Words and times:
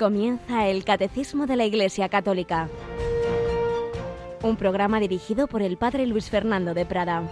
Comienza 0.00 0.66
el 0.66 0.82
Catecismo 0.82 1.46
de 1.46 1.56
la 1.56 1.66
Iglesia 1.66 2.08
Católica, 2.08 2.70
un 4.42 4.56
programa 4.56 4.98
dirigido 4.98 5.46
por 5.46 5.60
el 5.60 5.76
Padre 5.76 6.06
Luis 6.06 6.30
Fernando 6.30 6.72
de 6.72 6.86
Prada. 6.86 7.22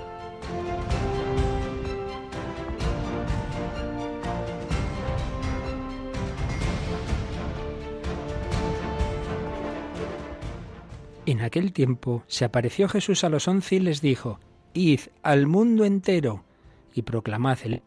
En 11.25 11.41
aquel 11.41 11.73
tiempo 11.73 12.23
se 12.27 12.45
apareció 12.45 12.87
Jesús 12.91 13.25
a 13.25 13.31
los 13.31 13.49
once 13.49 13.77
y 13.77 13.81
les 13.81 14.03
dijo, 14.03 14.41
Id 14.75 15.01
al 15.23 15.47
mundo 15.47 15.87
entero 15.87 16.45
y 16.93 17.01
proclamad 17.01 17.61
el 17.65 17.81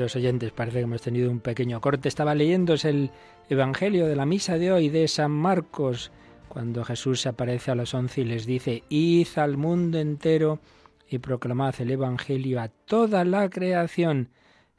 oyentes, 0.00 0.52
parece 0.52 0.78
que 0.78 0.84
hemos 0.84 1.02
tenido 1.02 1.30
un 1.30 1.40
pequeño 1.40 1.80
corte. 1.80 2.08
Estaba 2.08 2.34
leyéndose 2.34 2.90
el 2.90 3.10
Evangelio 3.48 4.06
de 4.06 4.16
la 4.16 4.26
misa 4.26 4.58
de 4.58 4.72
hoy 4.72 4.88
de 4.88 5.08
San 5.08 5.30
Marcos, 5.30 6.10
cuando 6.48 6.84
Jesús 6.84 7.20
se 7.20 7.28
aparece 7.28 7.70
a 7.70 7.74
los 7.74 7.94
once 7.94 8.20
y 8.20 8.24
les 8.24 8.46
dice, 8.46 8.84
id 8.88 9.26
al 9.36 9.56
mundo 9.56 9.98
entero 9.98 10.60
y 11.08 11.18
proclamad 11.18 11.74
el 11.80 11.90
Evangelio 11.90 12.60
a 12.60 12.68
toda 12.68 13.24
la 13.24 13.48
creación. 13.50 14.30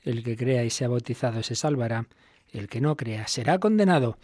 El 0.03 0.23
que 0.23 0.37
crea 0.37 0.63
y 0.63 0.69
sea 0.69 0.87
bautizado 0.87 1.41
se 1.43 1.55
salvará, 1.55 2.07
el 2.51 2.67
que 2.67 2.81
no 2.81 2.95
crea 2.95 3.27
será 3.27 3.59
condenado. 3.59 4.17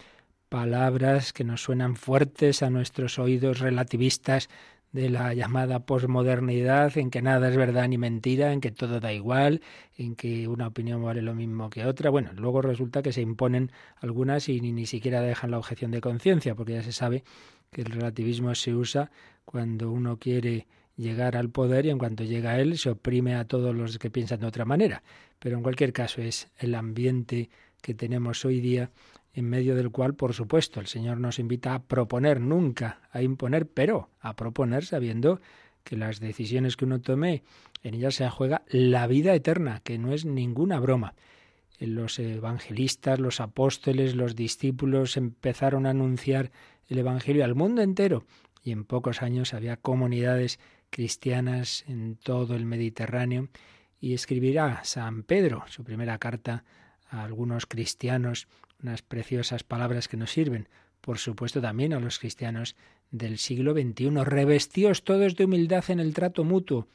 Palabras 0.49 1.33
que 1.33 1.43
nos 1.43 1.63
suenan 1.63 1.95
fuertes 1.95 2.61
a 2.61 2.69
nuestros 2.69 3.17
oídos 3.19 3.59
relativistas 3.59 4.49
de 4.91 5.09
la 5.09 5.33
llamada 5.33 5.85
posmodernidad, 5.85 6.97
en 6.97 7.09
que 7.09 7.21
nada 7.21 7.49
es 7.49 7.55
verdad 7.55 7.87
ni 7.87 7.97
mentira, 7.97 8.51
en 8.51 8.61
que 8.61 8.71
todo 8.71 8.99
da 8.99 9.13
igual, 9.13 9.61
en 9.97 10.15
que 10.15 10.47
una 10.47 10.67
opinión 10.67 11.03
vale 11.03 11.21
lo 11.21 11.33
mismo 11.33 11.69
que 11.69 11.85
otra. 11.85 12.09
Bueno, 12.09 12.31
luego 12.35 12.61
resulta 12.61 13.01
que 13.01 13.13
se 13.13 13.21
imponen 13.21 13.71
algunas 13.97 14.49
y 14.49 14.59
ni, 14.59 14.71
ni 14.71 14.85
siquiera 14.85 15.21
dejan 15.21 15.51
la 15.51 15.57
objeción 15.57 15.91
de 15.91 16.01
conciencia, 16.01 16.55
porque 16.55 16.73
ya 16.73 16.83
se 16.83 16.91
sabe 16.91 17.23
que 17.71 17.81
el 17.81 17.91
relativismo 17.91 18.53
se 18.55 18.75
usa 18.75 19.11
cuando 19.45 19.91
uno 19.91 20.17
quiere 20.17 20.67
llegar 20.97 21.37
al 21.37 21.49
poder 21.49 21.85
y 21.85 21.89
en 21.89 21.97
cuanto 21.97 22.23
llega 22.23 22.51
a 22.51 22.59
él 22.59 22.77
se 22.77 22.89
oprime 22.89 23.35
a 23.35 23.45
todos 23.45 23.75
los 23.75 23.97
que 23.97 24.11
piensan 24.11 24.41
de 24.41 24.47
otra 24.47 24.65
manera. 24.65 25.03
Pero 25.39 25.57
en 25.57 25.63
cualquier 25.63 25.93
caso 25.93 26.21
es 26.21 26.49
el 26.57 26.75
ambiente 26.75 27.49
que 27.81 27.93
tenemos 27.93 28.45
hoy 28.45 28.59
día 28.61 28.91
en 29.33 29.49
medio 29.49 29.75
del 29.75 29.91
cual, 29.91 30.15
por 30.15 30.33
supuesto, 30.33 30.79
el 30.79 30.87
Señor 30.87 31.19
nos 31.19 31.39
invita 31.39 31.73
a 31.73 31.83
proponer, 31.83 32.41
nunca 32.41 33.01
a 33.11 33.21
imponer, 33.21 33.67
pero 33.67 34.09
a 34.19 34.35
proponer 34.35 34.85
sabiendo 34.85 35.39
que 35.83 35.95
las 35.95 36.19
decisiones 36.19 36.75
que 36.75 36.85
uno 36.85 37.01
tome, 37.01 37.43
en 37.83 37.95
ellas 37.95 38.15
se 38.15 38.29
juega 38.29 38.63
la 38.67 39.07
vida 39.07 39.33
eterna, 39.33 39.81
que 39.83 39.97
no 39.97 40.13
es 40.13 40.25
ninguna 40.25 40.79
broma. 40.79 41.15
Los 41.79 42.19
evangelistas, 42.19 43.19
los 43.19 43.39
apóstoles, 43.39 44.15
los 44.15 44.35
discípulos 44.35 45.17
empezaron 45.17 45.85
a 45.85 45.91
anunciar 45.91 46.51
el 46.87 46.99
Evangelio 46.99 47.43
al 47.43 47.55
mundo 47.55 47.81
entero 47.81 48.25
y 48.63 48.71
en 48.71 48.83
pocos 48.83 49.21
años 49.21 49.53
había 49.53 49.77
comunidades 49.77 50.59
cristianas 50.89 51.83
en 51.87 52.17
todo 52.17 52.55
el 52.55 52.65
Mediterráneo 52.65 53.49
y 53.99 54.13
escribirá 54.13 54.83
San 54.83 55.23
Pedro 55.23 55.63
su 55.67 55.83
primera 55.83 56.17
carta 56.17 56.65
a 57.09 57.23
algunos 57.23 57.65
cristianos 57.65 58.47
unas 58.81 59.01
preciosas 59.01 59.63
palabras 59.63 60.07
que 60.07 60.17
nos 60.17 60.31
sirven, 60.31 60.67
por 61.01 61.17
supuesto 61.17 61.61
también 61.61 61.93
a 61.93 61.99
los 61.99 62.19
cristianos 62.19 62.75
del 63.09 63.37
siglo 63.37 63.73
XXI. 63.73 64.23
Revestíos 64.23 65.03
todos 65.03 65.35
de 65.35 65.45
humildad 65.45 65.83
en 65.89 65.99
el 65.99 66.13
trato 66.13 66.43
mutuo, 66.43 66.87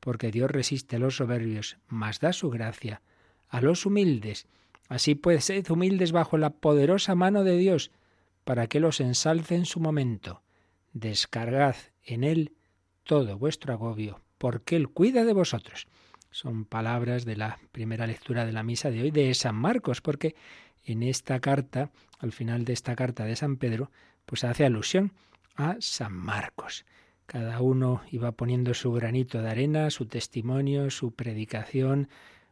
porque 0.00 0.30
Dios 0.30 0.50
resiste 0.50 0.96
a 0.96 0.98
los 0.98 1.16
soberbios, 1.16 1.78
mas 1.88 2.20
da 2.20 2.32
su 2.32 2.50
gracia 2.50 3.02
a 3.48 3.60
los 3.60 3.84
humildes. 3.84 4.46
Así 4.88 5.14
pues, 5.14 5.44
sed 5.44 5.68
humildes 5.70 6.12
bajo 6.12 6.38
la 6.38 6.50
poderosa 6.50 7.14
mano 7.14 7.44
de 7.44 7.56
Dios, 7.56 7.90
para 8.44 8.66
que 8.66 8.80
los 8.80 9.00
ensalce 9.00 9.54
en 9.54 9.66
su 9.66 9.80
momento. 9.80 10.42
Descargad 10.92 11.76
en 12.02 12.24
Él 12.24 12.52
todo 13.04 13.38
vuestro 13.38 13.72
agobio, 13.72 14.20
porque 14.38 14.76
Él 14.76 14.88
cuida 14.88 15.24
de 15.24 15.32
vosotros. 15.32 15.86
Son 16.30 16.64
palabras 16.64 17.24
de 17.24 17.36
la 17.36 17.58
primera 17.72 18.06
lectura 18.06 18.44
de 18.46 18.52
la 18.52 18.62
misa 18.62 18.90
de 18.90 19.02
hoy 19.02 19.10
de 19.10 19.34
San 19.34 19.56
Marcos, 19.56 20.00
porque 20.00 20.36
en 20.84 21.02
esta 21.02 21.40
carta, 21.40 21.90
al 22.18 22.32
final 22.32 22.64
de 22.64 22.72
esta 22.72 22.96
carta 22.96 23.24
de 23.24 23.36
San 23.36 23.56
Pedro, 23.56 23.90
pues 24.26 24.44
hace 24.44 24.64
alusión 24.64 25.12
a 25.56 25.76
San 25.80 26.12
Marcos. 26.12 26.84
Cada 27.26 27.60
uno 27.60 28.02
iba 28.10 28.32
poniendo 28.32 28.74
su 28.74 28.92
granito 28.92 29.40
de 29.40 29.50
arena, 29.50 29.90
su 29.90 30.06
testimonio, 30.06 30.90
su 30.90 31.12
predicación, 31.12 32.08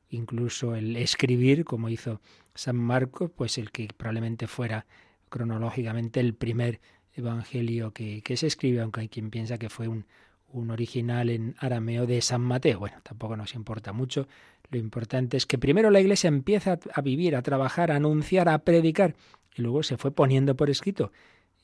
incluso 0.08 0.74
el 0.76 0.96
escribir, 0.96 1.64
como 1.64 1.88
hizo 1.88 2.20
San 2.54 2.76
Marcos, 2.76 3.30
pues 3.34 3.58
el 3.58 3.70
que 3.70 3.88
probablemente 3.96 4.46
fuera 4.46 4.86
cronológicamente 5.28 6.20
el 6.20 6.34
primer 6.34 6.80
evangelio 7.14 7.92
que, 7.92 8.22
se 8.36 8.46
escribe, 8.46 8.80
aunque 8.80 9.00
hay 9.02 9.08
quien 9.08 9.30
piensa 9.30 9.58
que 9.58 9.68
fue 9.68 9.88
un, 9.88 10.06
un 10.50 10.70
original 10.70 11.30
en 11.30 11.54
arameo 11.58 12.06
de 12.06 12.20
San 12.20 12.40
Mateo. 12.40 12.80
Bueno, 12.80 12.98
tampoco 13.02 13.36
nos 13.36 13.54
importa 13.54 13.92
mucho. 13.92 14.26
Lo 14.70 14.78
importante 14.78 15.36
es 15.36 15.46
que 15.46 15.58
primero 15.58 15.90
la 15.90 16.00
Iglesia 16.00 16.28
empieza 16.28 16.78
a 16.92 17.00
vivir, 17.00 17.36
a 17.36 17.42
trabajar, 17.42 17.90
a 17.90 17.96
anunciar, 17.96 18.48
a 18.48 18.58
predicar, 18.58 19.14
y 19.56 19.62
luego 19.62 19.82
se 19.82 19.96
fue 19.96 20.10
poniendo 20.10 20.56
por 20.56 20.70
escrito 20.70 21.12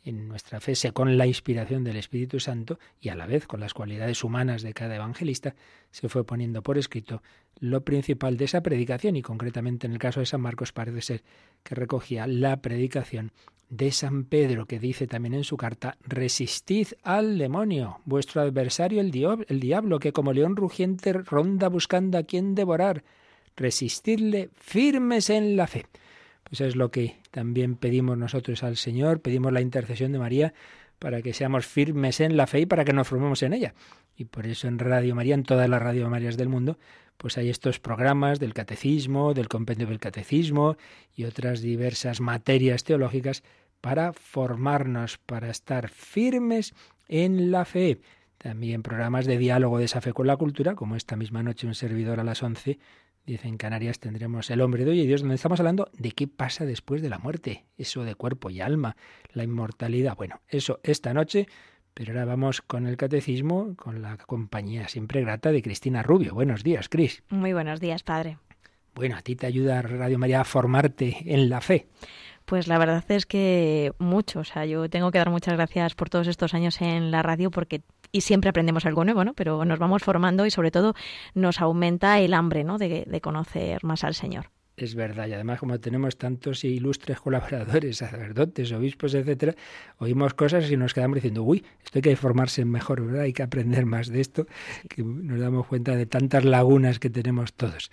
en 0.04 0.28
nuestra 0.28 0.60
fe, 0.60 0.74
con 0.92 1.16
la 1.16 1.26
inspiración 1.26 1.84
del 1.84 1.96
Espíritu 1.96 2.40
Santo 2.40 2.78
y 3.00 3.08
a 3.08 3.14
la 3.14 3.26
vez 3.26 3.46
con 3.46 3.60
las 3.60 3.74
cualidades 3.74 4.22
humanas 4.22 4.62
de 4.62 4.74
cada 4.74 4.96
evangelista, 4.96 5.54
se 5.90 6.08
fue 6.08 6.24
poniendo 6.24 6.62
por 6.62 6.78
escrito 6.78 7.22
lo 7.58 7.82
principal 7.82 8.36
de 8.36 8.44
esa 8.44 8.62
predicación 8.62 9.16
y 9.16 9.22
concretamente 9.22 9.86
en 9.86 9.92
el 9.92 9.98
caso 9.98 10.20
de 10.20 10.26
San 10.26 10.40
Marcos 10.40 10.72
parece 10.72 11.00
ser 11.00 11.22
que 11.62 11.74
recogía 11.74 12.26
la 12.26 12.60
predicación 12.60 13.32
de 13.70 13.90
San 13.92 14.24
Pedro, 14.24 14.66
que 14.66 14.78
dice 14.78 15.06
también 15.06 15.34
en 15.34 15.44
su 15.44 15.56
carta, 15.56 15.96
resistid 16.02 16.88
al 17.02 17.38
demonio, 17.38 18.00
vuestro 18.04 18.42
adversario 18.42 19.00
el, 19.00 19.12
el 19.48 19.60
diablo, 19.60 19.98
que 19.98 20.12
como 20.12 20.32
león 20.32 20.56
rugiente 20.56 21.12
ronda 21.12 21.68
buscando 21.68 22.18
a 22.18 22.22
quien 22.22 22.54
devorar. 22.54 23.04
Resistidle 23.56 24.50
firmes 24.54 25.30
en 25.30 25.56
la 25.56 25.66
fe. 25.66 25.86
Pues 26.44 26.60
es 26.60 26.76
lo 26.76 26.90
que 26.90 27.16
también 27.30 27.76
pedimos 27.76 28.16
nosotros 28.16 28.62
al 28.62 28.76
Señor, 28.76 29.20
pedimos 29.20 29.52
la 29.52 29.60
intercesión 29.60 30.12
de 30.12 30.18
María 30.18 30.54
para 30.98 31.22
que 31.22 31.34
seamos 31.34 31.66
firmes 31.66 32.20
en 32.20 32.36
la 32.36 32.46
fe 32.46 32.60
y 32.60 32.66
para 32.66 32.84
que 32.84 32.92
nos 32.92 33.08
formemos 33.08 33.42
en 33.42 33.52
ella. 33.52 33.74
Y 34.16 34.24
por 34.26 34.46
eso 34.46 34.68
en 34.68 34.78
Radio 34.78 35.14
María, 35.14 35.34
en 35.34 35.42
todas 35.42 35.68
las 35.68 35.82
Radio 35.82 36.08
Marías 36.08 36.36
del 36.36 36.48
mundo, 36.48 36.78
pues 37.16 37.38
hay 37.38 37.50
estos 37.50 37.80
programas 37.80 38.40
del 38.40 38.54
catecismo, 38.54 39.34
del 39.34 39.48
compendio 39.48 39.86
del 39.86 39.98
catecismo 39.98 40.76
y 41.14 41.24
otras 41.24 41.60
diversas 41.60 42.20
materias 42.20 42.84
teológicas 42.84 43.42
para 43.80 44.12
formarnos, 44.12 45.18
para 45.18 45.50
estar 45.50 45.88
firmes 45.88 46.74
en 47.08 47.50
la 47.50 47.64
fe. 47.64 48.00
También 48.38 48.82
programas 48.82 49.26
de 49.26 49.38
diálogo 49.38 49.78
de 49.78 49.84
esa 49.84 50.00
fe 50.00 50.12
con 50.12 50.26
la 50.26 50.36
cultura, 50.36 50.74
como 50.74 50.96
esta 50.96 51.16
misma 51.16 51.42
noche 51.42 51.66
un 51.66 51.74
servidor 51.74 52.20
a 52.20 52.24
las 52.24 52.42
11, 52.42 52.78
dice 53.26 53.48
en 53.48 53.56
Canarias 53.56 53.98
tendremos 54.00 54.50
el 54.50 54.60
hombre 54.60 54.84
de 54.84 54.92
hoy 54.92 55.00
y 55.00 55.06
Dios, 55.06 55.20
donde 55.20 55.36
estamos 55.36 55.60
hablando 55.60 55.90
de 55.92 56.12
qué 56.12 56.28
pasa 56.28 56.64
después 56.64 57.02
de 57.02 57.08
la 57.08 57.18
muerte, 57.18 57.64
eso 57.76 58.04
de 58.04 58.14
cuerpo 58.14 58.50
y 58.50 58.60
alma, 58.60 58.96
la 59.32 59.44
inmortalidad. 59.44 60.16
Bueno, 60.16 60.40
eso 60.48 60.80
esta 60.82 61.14
noche 61.14 61.46
pero 61.94 62.12
ahora 62.12 62.24
vamos 62.24 62.60
con 62.60 62.88
el 62.88 62.96
catecismo, 62.96 63.76
con 63.76 64.02
la 64.02 64.16
compañía 64.16 64.88
siempre 64.88 65.20
grata 65.20 65.52
de 65.52 65.62
Cristina 65.62 66.02
Rubio. 66.02 66.34
Buenos 66.34 66.64
días, 66.64 66.88
Cris. 66.88 67.22
Muy 67.28 67.52
buenos 67.52 67.78
días, 67.78 68.02
padre. 68.02 68.38
Bueno, 68.96 69.16
a 69.16 69.22
ti 69.22 69.36
te 69.36 69.46
ayuda 69.46 69.80
Radio 69.80 70.18
María 70.18 70.40
a 70.40 70.44
formarte 70.44 71.16
en 71.24 71.48
la 71.48 71.60
fe. 71.60 71.86
Pues 72.44 72.66
la 72.66 72.78
verdad 72.78 73.04
es 73.08 73.26
que 73.26 73.92
mucho. 73.98 74.40
O 74.40 74.44
sea, 74.44 74.66
yo 74.66 74.90
tengo 74.90 75.12
que 75.12 75.18
dar 75.18 75.30
muchas 75.30 75.54
gracias 75.54 75.94
por 75.94 76.10
todos 76.10 76.26
estos 76.26 76.52
años 76.52 76.80
en 76.80 77.12
la 77.12 77.22
radio 77.22 77.50
porque 77.50 77.82
y 78.14 78.20
siempre 78.20 78.48
aprendemos 78.48 78.86
algo 78.86 79.04
nuevo, 79.04 79.24
¿no? 79.24 79.34
Pero 79.34 79.64
nos 79.64 79.80
vamos 79.80 80.04
formando 80.04 80.46
y 80.46 80.50
sobre 80.52 80.70
todo 80.70 80.94
nos 81.34 81.60
aumenta 81.60 82.20
el 82.20 82.32
hambre, 82.32 82.62
¿no? 82.62 82.78
De, 82.78 83.04
de 83.08 83.20
conocer 83.20 83.82
más 83.82 84.04
al 84.04 84.14
Señor. 84.14 84.50
Es 84.76 84.94
verdad. 84.94 85.28
Y 85.28 85.32
además, 85.32 85.60
como 85.60 85.78
tenemos 85.80 86.16
tantos 86.16 86.64
ilustres 86.64 87.20
colaboradores, 87.20 87.96
sacerdotes, 87.98 88.72
obispos, 88.72 89.14
etcétera, 89.14 89.54
oímos 89.98 90.34
cosas 90.34 90.70
y 90.70 90.76
nos 90.76 90.94
quedamos 90.94 91.16
diciendo, 91.16 91.42
uy, 91.42 91.64
esto 91.84 91.98
hay 91.98 92.02
que 92.02 92.10
informarse 92.10 92.64
mejor, 92.64 93.04
¿verdad? 93.04 93.22
Hay 93.22 93.32
que 93.32 93.42
aprender 93.42 93.86
más 93.86 94.08
de 94.08 94.20
esto, 94.20 94.46
que 94.88 95.02
nos 95.02 95.40
damos 95.40 95.66
cuenta 95.66 95.96
de 95.96 96.06
tantas 96.06 96.44
lagunas 96.44 96.98
que 96.98 97.10
tenemos 97.10 97.52
todos. 97.54 97.90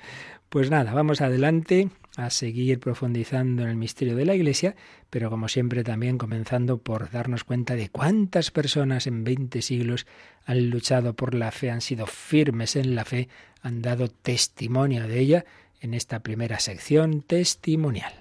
Pues 0.50 0.70
nada, 0.70 0.94
vamos 0.94 1.22
adelante 1.22 1.90
a 2.18 2.30
seguir 2.30 2.80
profundizando 2.82 3.64
en 3.64 3.70
el 3.70 3.78
misterio 3.78 4.18
de 4.18 4.26
la 4.26 4.36
Iglesia, 4.36 4.76
pero 5.10 5.30
como 5.30 5.48
siempre 5.48 5.84
también 5.84 6.18
comenzando 6.18 6.78
por 6.78 7.10
darnos 7.10 7.46
cuenta 7.46 7.76
de 7.76 7.88
cuántas 7.88 8.52
personas 8.52 9.08
en 9.08 9.24
20 9.24 9.62
siglos 9.62 10.08
han 10.46 10.70
luchado 10.70 11.14
por 11.14 11.36
la 11.36 11.52
fe, 11.52 11.72
han 11.72 11.80
sido 11.80 12.06
firmes 12.06 12.76
en 12.76 12.96
la 12.96 13.06
fe, 13.06 13.30
han 13.62 13.82
dado 13.82 14.10
testimonio 14.10 15.08
de 15.08 15.20
ella 15.20 15.46
en 15.82 15.94
esta 15.94 16.20
primera 16.22 16.60
sección 16.60 17.22
testimonial. 17.22 18.14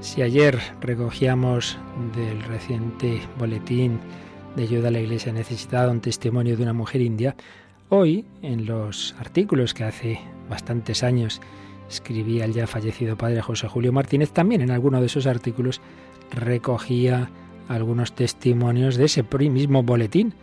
Si 0.00 0.20
ayer 0.20 0.60
recogíamos 0.82 1.78
del 2.14 2.42
reciente 2.42 3.22
boletín 3.38 3.98
de 4.54 4.64
ayuda 4.64 4.88
a 4.88 4.90
la 4.90 5.00
Iglesia 5.00 5.32
necesitada 5.32 5.90
un 5.90 6.02
testimonio 6.02 6.54
de 6.54 6.62
una 6.62 6.74
mujer 6.74 7.00
india, 7.00 7.34
Hoy, 7.88 8.24
en 8.42 8.66
los 8.66 9.14
artículos 9.18 9.74
que 9.74 9.84
hace 9.84 10.20
bastantes 10.48 11.02
años 11.02 11.40
escribía 11.88 12.44
el 12.44 12.54
ya 12.54 12.66
fallecido 12.66 13.16
padre 13.16 13.42
José 13.42 13.68
Julio 13.68 13.92
Martínez, 13.92 14.32
también 14.32 14.62
en 14.62 14.70
alguno 14.70 15.00
de 15.00 15.06
esos 15.06 15.26
artículos 15.26 15.80
recogía 16.30 17.30
algunos 17.68 18.14
testimonios 18.14 18.96
de 18.96 19.04
ese 19.04 19.22
mismo 19.50 19.82
boletín, 19.82 20.34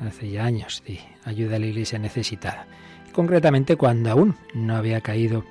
hace 0.00 0.30
ya 0.30 0.44
años, 0.44 0.82
de 0.86 1.00
ayuda 1.24 1.56
a 1.56 1.58
la 1.58 1.66
iglesia 1.66 1.98
necesitada. 1.98 2.66
Concretamente 3.12 3.76
cuando 3.76 4.10
aún 4.10 4.36
no 4.54 4.76
había 4.76 5.00
caído 5.00 5.44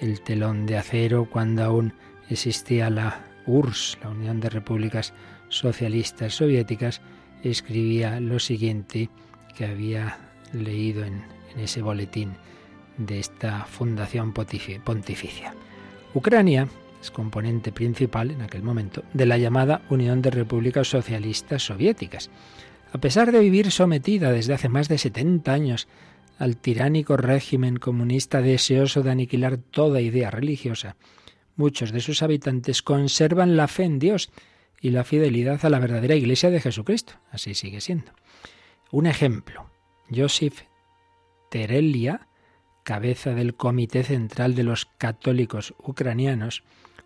el 0.00 0.20
telón 0.20 0.66
de 0.66 0.78
acero, 0.78 1.28
cuando 1.30 1.64
aún 1.64 1.92
existía 2.30 2.88
la 2.88 3.24
URSS, 3.46 3.98
la 4.02 4.10
Unión 4.10 4.40
de 4.40 4.48
Repúblicas 4.48 5.12
Socialistas 5.48 6.34
Soviéticas, 6.34 7.02
escribía 7.42 8.20
lo 8.20 8.38
siguiente 8.38 9.10
que 9.56 9.66
había 9.66 10.29
leído 10.52 11.04
en, 11.04 11.22
ese 11.56 11.82
boletín 11.82 12.34
de 12.96 13.18
esta 13.18 13.64
fundación 13.64 14.32
pontificia. 14.32 15.54
Ucrania 16.14 16.68
es 17.00 17.10
componente 17.10 17.72
principal 17.72 18.30
en 18.30 18.42
aquel 18.42 18.62
momento 18.62 19.02
de 19.14 19.26
la 19.26 19.38
llamada 19.38 19.82
Unión 19.90 20.22
de 20.22 20.30
Repúblicas 20.30 20.88
Socialistas 20.88 21.64
Soviéticas. 21.64 22.30
A 22.92 22.98
pesar 22.98 23.32
de 23.32 23.40
vivir 23.40 23.70
sometida 23.70 24.32
desde 24.32 24.54
hace 24.54 24.68
más 24.68 24.88
de 24.88 24.98
70 24.98 25.52
años 25.52 25.88
al 26.38 26.56
tiránico 26.56 27.16
régimen 27.16 27.76
comunista 27.76 28.42
deseoso 28.42 29.02
de 29.02 29.10
aniquilar 29.10 29.58
toda 29.58 30.00
idea 30.00 30.30
religiosa, 30.30 30.96
muchos 31.56 31.92
de 31.92 32.00
sus 32.00 32.22
habitantes 32.22 32.82
conservan 32.82 33.56
la 33.56 33.68
fe 33.68 33.84
en 33.84 33.98
Dios 33.98 34.30
y 34.80 34.90
la 34.90 35.04
fidelidad 35.04 35.64
a 35.64 35.70
la 35.70 35.78
verdadera 35.78 36.16
Iglesia 36.16 36.50
de 36.50 36.60
Jesucristo. 36.60 37.14
Así 37.30 37.54
sigue 37.54 37.80
siendo. 37.80 38.12
Un 38.90 39.06
ejemplo. 39.06 39.69
Joseph 40.14 40.62
Terelia, 41.50 42.28
cabeza 42.84 43.34
del 43.34 43.54
Comité 43.54 44.02
Central 44.04 44.54
de 44.54 44.64
los 44.64 44.86
Católicos 44.98 45.74
Ucranianos, 45.78 46.62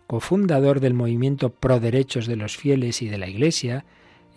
cofundador 0.07 0.79
del 0.79 0.93
movimiento 0.93 1.49
Pro 1.49 1.79
Derechos 1.79 2.27
de 2.27 2.35
los 2.35 2.57
Fieles 2.57 3.01
y 3.01 3.09
de 3.09 3.17
la 3.17 3.27
Iglesia, 3.27 3.85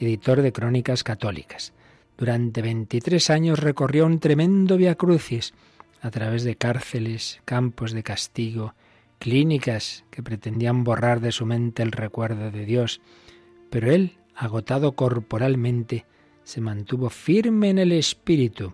editor 0.01 0.43
de 0.43 0.53
crónicas 0.53 1.05
católicas. 1.05 1.73
Durante 2.17 2.63
23 2.63 3.31
años 3.31 3.59
recorrió 3.59 4.07
un 4.07 4.19
tremendo 4.19 4.77
via 4.77 4.95
crucis 4.97 5.55
a 6.01 6.11
través 6.11 6.45
de 6.45 6.57
cárceles, 6.57 7.41
campos 7.45 7.93
de 7.93 8.03
castigo, 8.03 8.75
clínicas 9.19 10.05
que 10.11 10.23
pretendían 10.23 10.85
borrar 10.85 11.21
de 11.21 11.33
su 11.33 11.47
mente 11.47 11.83
el 11.83 11.93
recuerdo 11.93 12.51
de 12.51 12.65
Dios, 12.65 13.01
pero 13.71 13.91
él, 13.93 14.19
agotado 14.35 14.93
corporalmente, 14.93 16.07
se 16.49 16.63
mantuvo 16.63 17.11
firme 17.11 17.69
en 17.69 17.79
el 17.79 17.93
espíritu 17.93 18.73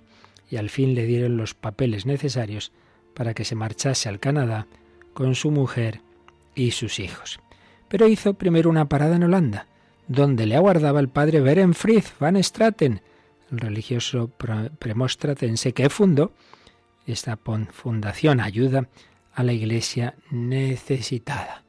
y 0.49 0.59
al 0.59 0.71
fin 0.71 0.95
le 0.95 1.07
dieron 1.07 1.37
los 1.37 1.55
papeles 1.55 2.07
necesarios 2.07 2.71
para 3.15 3.35
que 3.35 3.45
se 3.45 3.57
marchase 3.57 4.09
al 4.09 4.21
Canadá 4.21 4.69
con 5.13 5.35
su 5.35 5.51
mujer 5.51 6.01
y 6.55 6.71
sus 6.71 7.01
hijos. 7.01 7.41
Pero 7.89 8.07
hizo 8.07 8.35
primero 8.35 8.71
una 8.71 8.89
parada 8.89 9.17
en 9.17 9.25
Holanda, 9.25 9.67
donde 10.07 10.47
le 10.47 10.55
aguardaba 10.55 11.01
el 11.01 11.09
padre 11.09 11.41
Berenfried 11.41 12.05
van 12.21 12.41
Straten, 12.41 13.01
el 13.51 13.59
religioso 13.59 14.31
premostratense 14.79 15.73
que 15.73 15.91
fundó 15.91 16.31
esta 17.09 17.37
fundación 17.73 18.39
ayuda 18.39 18.89
a 19.35 19.43
la 19.43 19.53
iglesia 19.53 20.15
necesitada. 20.31 21.65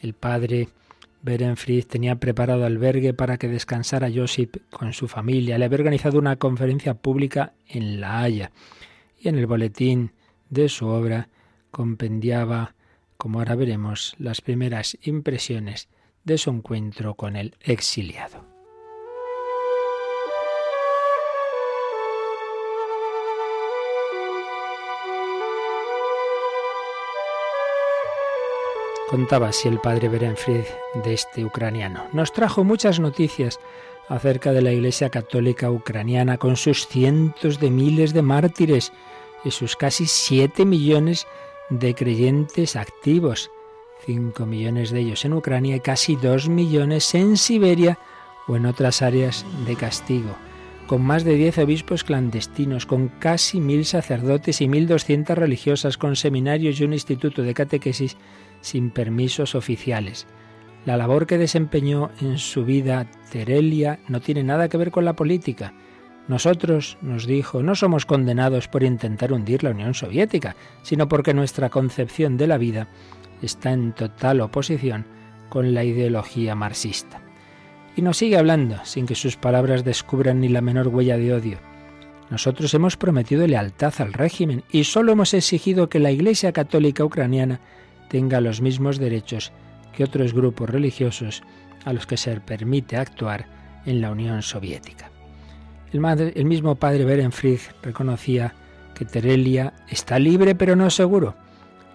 El 0.00 0.14
padre 0.14 0.68
Berenfried 1.24 1.86
tenía 1.86 2.16
preparado 2.16 2.66
albergue 2.66 3.14
para 3.14 3.38
que 3.38 3.48
descansara 3.48 4.10
Josip 4.14 4.56
con 4.70 4.92
su 4.92 5.08
familia. 5.08 5.56
Le 5.56 5.64
había 5.64 5.78
organizado 5.78 6.18
una 6.18 6.36
conferencia 6.36 6.92
pública 6.92 7.54
en 7.66 7.98
La 7.98 8.20
Haya 8.20 8.52
y 9.18 9.28
en 9.28 9.38
el 9.38 9.46
boletín 9.46 10.12
de 10.50 10.68
su 10.68 10.86
obra 10.86 11.30
compendiaba, 11.70 12.74
como 13.16 13.38
ahora 13.38 13.54
veremos, 13.54 14.14
las 14.18 14.42
primeras 14.42 14.98
impresiones 15.02 15.88
de 16.24 16.36
su 16.36 16.50
encuentro 16.50 17.14
con 17.14 17.36
el 17.36 17.54
exiliado. 17.62 18.53
Contaba 29.08 29.48
así 29.48 29.68
el 29.68 29.80
padre 29.80 30.08
Berenfried 30.08 30.64
de 31.04 31.12
este 31.12 31.44
ucraniano. 31.44 32.04
Nos 32.14 32.32
trajo 32.32 32.64
muchas 32.64 33.00
noticias 33.00 33.60
acerca 34.08 34.52
de 34.52 34.62
la 34.62 34.72
Iglesia 34.72 35.10
Católica 35.10 35.70
ucraniana 35.70 36.38
con 36.38 36.56
sus 36.56 36.86
cientos 36.86 37.60
de 37.60 37.70
miles 37.70 38.14
de 38.14 38.22
mártires 38.22 38.92
y 39.44 39.50
sus 39.50 39.76
casi 39.76 40.06
siete 40.06 40.64
millones 40.64 41.26
de 41.68 41.94
creyentes 41.94 42.76
activos, 42.76 43.50
cinco 44.06 44.46
millones 44.46 44.90
de 44.90 45.00
ellos 45.00 45.24
en 45.26 45.34
Ucrania 45.34 45.76
y 45.76 45.80
casi 45.80 46.16
dos 46.16 46.48
millones 46.48 47.14
en 47.14 47.36
Siberia 47.36 47.98
o 48.48 48.56
en 48.56 48.64
otras 48.64 49.02
áreas 49.02 49.44
de 49.66 49.76
castigo, 49.76 50.34
con 50.86 51.02
más 51.02 51.24
de 51.24 51.34
diez 51.34 51.58
obispos 51.58 52.04
clandestinos, 52.04 52.86
con 52.86 53.08
casi 53.08 53.60
mil 53.60 53.84
sacerdotes 53.84 54.62
y 54.62 54.68
mil 54.68 54.86
doscientas 54.86 55.36
religiosas, 55.36 55.98
con 55.98 56.16
seminarios 56.16 56.80
y 56.80 56.84
un 56.84 56.94
instituto 56.94 57.42
de 57.42 57.52
catequesis 57.52 58.16
sin 58.64 58.90
permisos 58.90 59.54
oficiales. 59.54 60.26
La 60.86 60.96
labor 60.96 61.26
que 61.26 61.38
desempeñó 61.38 62.10
en 62.20 62.38
su 62.38 62.64
vida 62.64 63.06
Terelia 63.30 64.00
no 64.08 64.20
tiene 64.20 64.42
nada 64.42 64.68
que 64.68 64.76
ver 64.76 64.90
con 64.90 65.04
la 65.04 65.14
política. 65.14 65.74
Nosotros, 66.28 66.96
nos 67.02 67.26
dijo, 67.26 67.62
no 67.62 67.74
somos 67.74 68.06
condenados 68.06 68.68
por 68.68 68.82
intentar 68.82 69.32
hundir 69.32 69.62
la 69.62 69.70
Unión 69.70 69.92
Soviética, 69.92 70.56
sino 70.82 71.08
porque 71.08 71.34
nuestra 71.34 71.68
concepción 71.68 72.36
de 72.36 72.46
la 72.46 72.58
vida 72.58 72.88
está 73.42 73.72
en 73.72 73.92
total 73.92 74.40
oposición 74.40 75.06
con 75.50 75.74
la 75.74 75.84
ideología 75.84 76.54
marxista. 76.54 77.20
Y 77.96 78.02
nos 78.02 78.16
sigue 78.16 78.38
hablando, 78.38 78.76
sin 78.84 79.06
que 79.06 79.14
sus 79.14 79.36
palabras 79.36 79.84
descubran 79.84 80.40
ni 80.40 80.48
la 80.48 80.62
menor 80.62 80.88
huella 80.88 81.18
de 81.18 81.34
odio. 81.34 81.58
Nosotros 82.30 82.72
hemos 82.72 82.96
prometido 82.96 83.46
lealtad 83.46 83.92
al 83.98 84.14
régimen 84.14 84.64
y 84.70 84.84
solo 84.84 85.12
hemos 85.12 85.34
exigido 85.34 85.90
que 85.90 86.00
la 86.00 86.10
Iglesia 86.10 86.52
Católica 86.52 87.04
Ucraniana 87.04 87.60
tenga 88.08 88.40
los 88.40 88.60
mismos 88.60 88.98
derechos 88.98 89.52
que 89.92 90.04
otros 90.04 90.34
grupos 90.34 90.70
religiosos 90.70 91.42
a 91.84 91.92
los 91.92 92.06
que 92.06 92.16
se 92.16 92.40
permite 92.40 92.96
actuar 92.96 93.46
en 93.86 94.00
la 94.00 94.10
Unión 94.10 94.42
Soviética. 94.42 95.10
El, 95.92 96.44
mismo 96.44 96.74
padre 96.74 97.04
Berenfried 97.04 97.60
reconocía 97.82 98.54
que 98.94 99.04
Terelia 99.04 99.74
está 99.88 100.18
libre 100.18 100.54
pero 100.54 100.74
no 100.74 100.90
seguro 100.90 101.36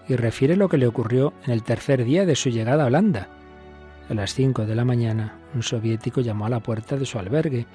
y 0.07 0.15
refiere 0.15 0.55
lo 0.55 0.69
que 0.69 0.77
le 0.77 0.87
ocurrió 0.87 1.33
en 1.45 1.51
el 1.51 1.63
tercer 1.63 2.05
día 2.05 2.25
de 2.25 2.35
su 2.35 2.49
llegada 2.49 2.83
a 2.83 2.87
Holanda. 2.87 3.27
A 4.09 4.13
las 4.13 4.33
5 4.33 4.65
de 4.65 4.75
la 4.75 4.85
mañana, 4.85 5.35
un 5.53 5.63
soviético 5.63 6.21
llamó 6.21 6.45
a 6.45 6.49
la 6.49 6.61
puerta 6.61 6.95
de 6.95 7.05
su 7.05 7.19
albergue. 7.19 7.67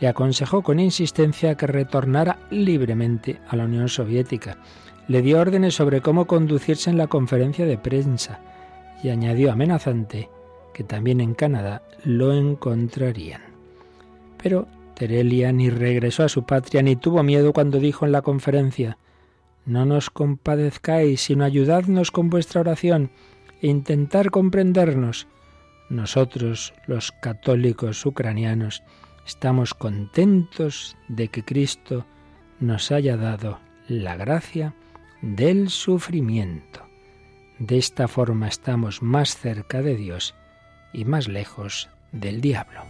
Le 0.00 0.08
aconsejó 0.08 0.62
con 0.62 0.80
insistencia 0.80 1.56
que 1.56 1.66
retornara 1.66 2.38
libremente 2.50 3.40
a 3.48 3.56
la 3.56 3.64
Unión 3.64 3.88
Soviética 3.88 4.56
le 5.08 5.22
dio 5.22 5.40
órdenes 5.40 5.74
sobre 5.74 6.00
cómo 6.00 6.26
conducirse 6.26 6.90
en 6.90 6.98
la 6.98 7.06
conferencia 7.06 7.66
de 7.66 7.78
prensa 7.78 8.40
y 9.02 9.10
añadió 9.10 9.52
amenazante 9.52 10.30
que 10.72 10.84
también 10.84 11.20
en 11.20 11.34
Canadá 11.34 11.82
lo 12.04 12.32
encontrarían. 12.32 13.42
Pero 14.42 14.66
Terelia 14.94 15.52
ni 15.52 15.70
regresó 15.70 16.24
a 16.24 16.28
su 16.28 16.44
patria 16.44 16.82
ni 16.82 16.96
tuvo 16.96 17.22
miedo 17.22 17.52
cuando 17.52 17.78
dijo 17.78 18.06
en 18.06 18.12
la 18.12 18.22
conferencia, 18.22 18.98
No 19.66 19.84
nos 19.84 20.10
compadezcáis, 20.10 21.20
sino 21.22 21.44
ayudadnos 21.44 22.10
con 22.10 22.30
vuestra 22.30 22.60
oración 22.60 23.10
e 23.60 23.68
intentar 23.68 24.30
comprendernos. 24.30 25.26
Nosotros, 25.90 26.74
los 26.86 27.12
católicos 27.12 28.04
ucranianos, 28.06 28.82
estamos 29.26 29.74
contentos 29.74 30.96
de 31.08 31.28
que 31.28 31.44
Cristo 31.44 32.04
nos 32.60 32.90
haya 32.90 33.16
dado 33.16 33.58
la 33.88 34.16
gracia 34.16 34.74
del 35.24 35.70
sufrimiento. 35.70 36.86
De 37.58 37.78
esta 37.78 38.08
forma 38.08 38.46
estamos 38.46 39.02
más 39.02 39.36
cerca 39.36 39.80
de 39.80 39.96
Dios 39.96 40.34
y 40.92 41.06
más 41.06 41.28
lejos 41.28 41.88
del 42.12 42.42
diablo. 42.42 42.82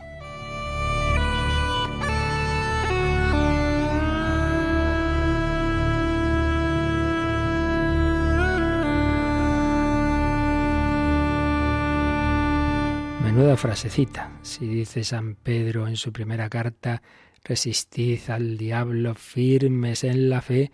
Menuda 13.22 13.56
frasecita. 13.56 14.32
Si 14.42 14.66
dice 14.66 15.04
San 15.04 15.36
Pedro 15.36 15.86
en 15.86 15.96
su 15.96 16.12
primera 16.12 16.50
carta, 16.50 17.02
resistid 17.44 18.18
al 18.28 18.58
diablo 18.58 19.14
firmes 19.14 20.02
en 20.02 20.28
la 20.28 20.40
fe, 20.40 20.72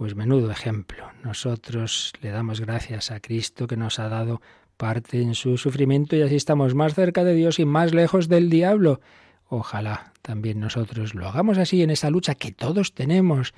pues 0.00 0.16
menudo 0.16 0.50
ejemplo. 0.50 1.10
Nosotros 1.22 2.14
le 2.22 2.30
damos 2.30 2.62
gracias 2.62 3.10
a 3.10 3.20
Cristo 3.20 3.66
que 3.66 3.76
nos 3.76 3.98
ha 3.98 4.08
dado 4.08 4.40
parte 4.78 5.20
en 5.20 5.34
su 5.34 5.58
sufrimiento 5.58 6.16
y 6.16 6.22
así 6.22 6.36
estamos 6.36 6.74
más 6.74 6.94
cerca 6.94 7.22
de 7.22 7.34
Dios 7.34 7.58
y 7.58 7.66
más 7.66 7.92
lejos 7.92 8.26
del 8.26 8.48
diablo. 8.48 9.02
Ojalá 9.50 10.14
también 10.22 10.58
nosotros 10.58 11.14
lo 11.14 11.28
hagamos 11.28 11.58
así 11.58 11.82
en 11.82 11.90
esa 11.90 12.08
lucha 12.08 12.34
que 12.34 12.50
todos 12.50 12.94
tenemos. 12.94 13.52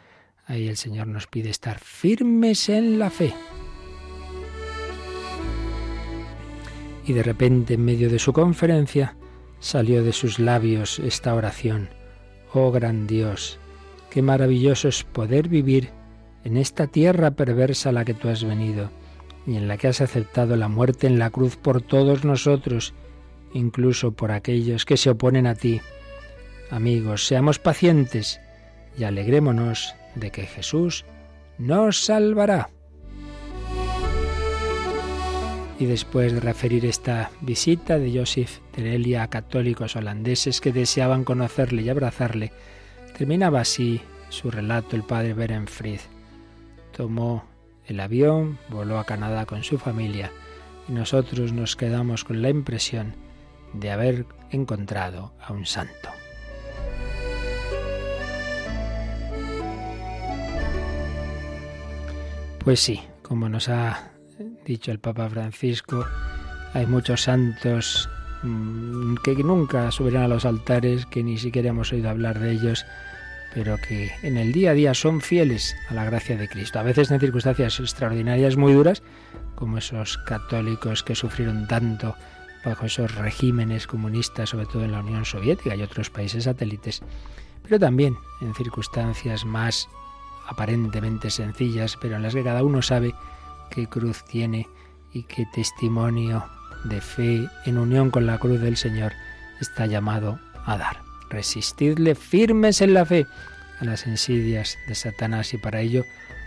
Ahí 0.45 0.67
el 0.67 0.77
Señor 0.77 1.07
nos 1.07 1.29
pide 1.29 1.49
estar 1.49 1.79
firmes 1.79 2.69
en 2.69 2.99
la 2.99 3.11
fe. 3.11 3.33
Y 7.07 7.13
de 7.13 7.23
repente 7.23 7.75
en 7.75 7.85
medio 7.85 8.11
de 8.11 8.19
su 8.19 8.33
conferencia 8.33 9.15
salió 9.61 10.03
de 10.03 10.13
sus 10.13 10.41
labios 10.41 10.99
esta 10.99 11.37
oración. 11.37 11.89
Oh 12.53 12.73
gran 12.73 13.07
Dios, 13.07 13.61
qué 14.11 14.23
maravilloso 14.23 14.89
es 14.89 15.05
poder 15.05 15.47
vivir 15.47 16.02
en 16.45 16.57
esta 16.57 16.87
tierra 16.87 17.33
perversa 17.33 17.91
a 17.91 17.93
la 17.93 18.05
que 18.05 18.15
tú 18.15 18.29
has 18.29 18.45
venido 18.45 18.91
y 19.47 19.57
en 19.57 19.69
la 19.69 19.77
que 19.77 19.89
has 19.89 20.01
aceptado 20.01 20.57
la 20.57 20.69
muerte 20.69 21.07
en 21.07 21.19
la 21.19 21.31
cruz 21.31 21.57
por 21.57 21.83
todos 21.83 22.25
nosotros, 22.25 22.95
incluso 23.53 24.13
por 24.13 24.33
aquellos 24.33 24.85
que 24.85 24.97
se 24.97 25.11
oponen 25.11 25.47
a 25.47 25.55
ti. 25.55 25.81
Amigos, 26.71 27.27
seamos 27.27 27.59
pacientes 27.59 28.41
y 28.97 29.05
alegrémonos 29.05 29.95
de 30.15 30.31
que 30.31 30.47
Jesús 30.47 31.05
nos 31.59 32.05
salvará. 32.05 32.71
Y 35.79 35.87
después 35.87 36.33
de 36.33 36.41
referir 36.41 36.87
esta 36.87 37.31
visita 37.41 37.99
de 37.99 38.17
Joseph 38.17 38.59
Terelia 38.71 39.25
a 39.25 39.31
católicos 39.31 39.97
holandeses 39.97 40.61
que 40.61 40.73
deseaban 40.73 41.25
conocerle 41.25 41.83
y 41.83 41.89
abrazarle, 41.89 42.53
terminaba 43.17 43.61
así 43.61 44.01
su 44.29 44.51
relato 44.51 44.95
el 44.95 45.03
padre 45.03 45.35
Berenfried. 45.35 46.01
Tomó 46.93 47.45
el 47.87 48.01
avión, 48.01 48.59
voló 48.69 48.99
a 48.99 49.05
Canadá 49.05 49.47
con 49.47 49.63
su 49.63 49.79
familia 49.79 50.31
y 50.89 50.93
nosotros 50.93 51.53
nos 51.53 51.77
quedamos 51.77 52.25
con 52.25 52.43
la 52.43 52.51
impresión 52.51 53.15
de 53.73 53.91
haber 53.91 54.27
encontrado 54.51 55.33
a 55.41 55.53
un 55.53 55.67
santo. 55.67 56.11
Pues 62.59 62.79
sí, 62.79 63.01
como 63.23 63.49
nos 63.49 63.69
ha 63.69 64.13
dicho 64.65 64.93
el 64.93 65.01
Papa 65.01 65.29
Francisco, 65.29 66.07
hay 66.75 66.87
muchos 66.87 67.23
santos 67.23 68.09
mm, 68.45 69.17
que 69.25 69.35
nunca 69.35 69.91
subirán 69.91 70.25
a 70.25 70.29
los 70.29 70.45
altares, 70.45 71.07
que 71.07 71.25
ni 71.25 71.39
siquiera 71.39 71.71
hemos 71.71 71.93
oído 71.93 72.09
hablar 72.09 72.39
de 72.39 72.53
ellos, 72.53 72.87
pero 73.55 73.77
que 73.77 74.13
en 74.23 74.37
el 74.37 74.53
día 74.53 74.71
a 74.71 74.75
día 74.75 74.95
son 74.95 75.21
fieles 75.21 75.77
a 75.89 75.95
la 75.95 76.05
gracia 76.05 76.37
de 76.37 76.49
Cristo. 76.49 76.79
A 76.79 76.83
veces 76.83 77.11
en 77.11 77.21
circunstancias 77.21 77.79
extraordinarias 77.81 78.57
muy 78.57 78.73
duras, 78.73 79.03
como 79.55 79.79
esos 79.79 80.19
católicos 80.19 81.03
que 81.03 81.15
sufrieron 81.15 81.67
tanto 81.67 82.17
bajo 82.65 82.87
esos 82.87 83.15
regímenes 83.15 83.87
comunistas, 83.87 84.51
sobre 84.51 84.67
todo 84.67 84.85
en 84.85 84.93
la 84.93 85.01
Unión 85.01 85.25
Soviética 85.25 85.75
y 85.75 85.83
otros 85.83 86.11
países 86.11 86.45
satélites, 86.45 87.03
pero 87.63 87.79
también 87.79 88.17
en 88.41 88.55
circunstancias 88.55 89.45
más 89.45 89.89
aparentemente 90.49 91.31
sencillas, 91.31 91.97
pero 92.01 92.17
en 92.17 92.23
las 92.23 92.35
que 92.35 92.45
cada 92.45 92.63
uno 92.63 92.83
sabe 92.83 93.15
qué 93.71 93.87
cruz 93.87 94.25
tiene 94.25 94.69
y 95.13 95.25
qué 95.25 95.47
testimonio 95.53 96.45
de 96.85 97.01
fe 97.01 97.49
en 97.67 97.79
unión 97.79 98.11
con 98.11 98.27
la 98.27 98.39
cruz 98.39 98.61
del 98.61 98.77
Señor 98.77 99.13
está 99.61 99.87
llamado 99.87 100.39
a 100.65 100.77
dar 100.77 101.12
resistidle 101.33 102.15
firmes 102.15 102.81
en 102.81 102.95
la 102.95 103.05
fe 103.05 103.27
a 103.81 103.85
las 103.85 104.07
insidias 104.07 104.79
de 104.87 104.95
Satanás 104.95 105.55
y 105.55 105.59
para 105.59 105.81
ello 105.81 106.05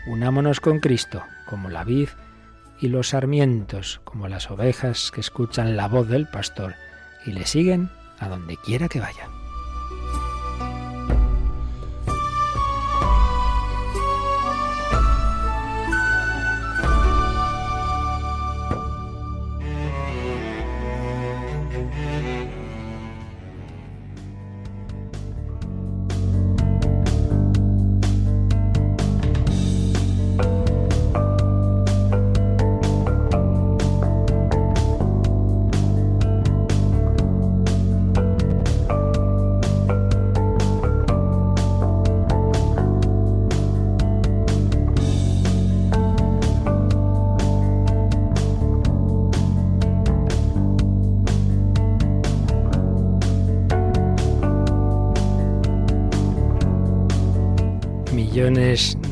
unámonos 0.07 0.59
con 0.61 0.79
Cristo, 0.79 1.23
como 1.49 1.69
la 1.69 1.83
vid 1.83 2.09
y 2.79 2.87
los 2.87 3.09
sarmientos, 3.09 3.99
como 4.03 4.27
las 4.27 4.49
ovejas 4.51 5.11
que 5.11 5.21
escuchan 5.21 5.75
la 5.75 5.87
voz 5.87 6.07
del 6.07 6.27
pastor 6.27 6.75
y 7.25 7.31
le 7.31 7.45
siguen 7.45 7.89
a 8.19 8.29
donde 8.29 8.57
quiera 8.57 8.87
que 8.87 8.99
vaya. 8.99 9.34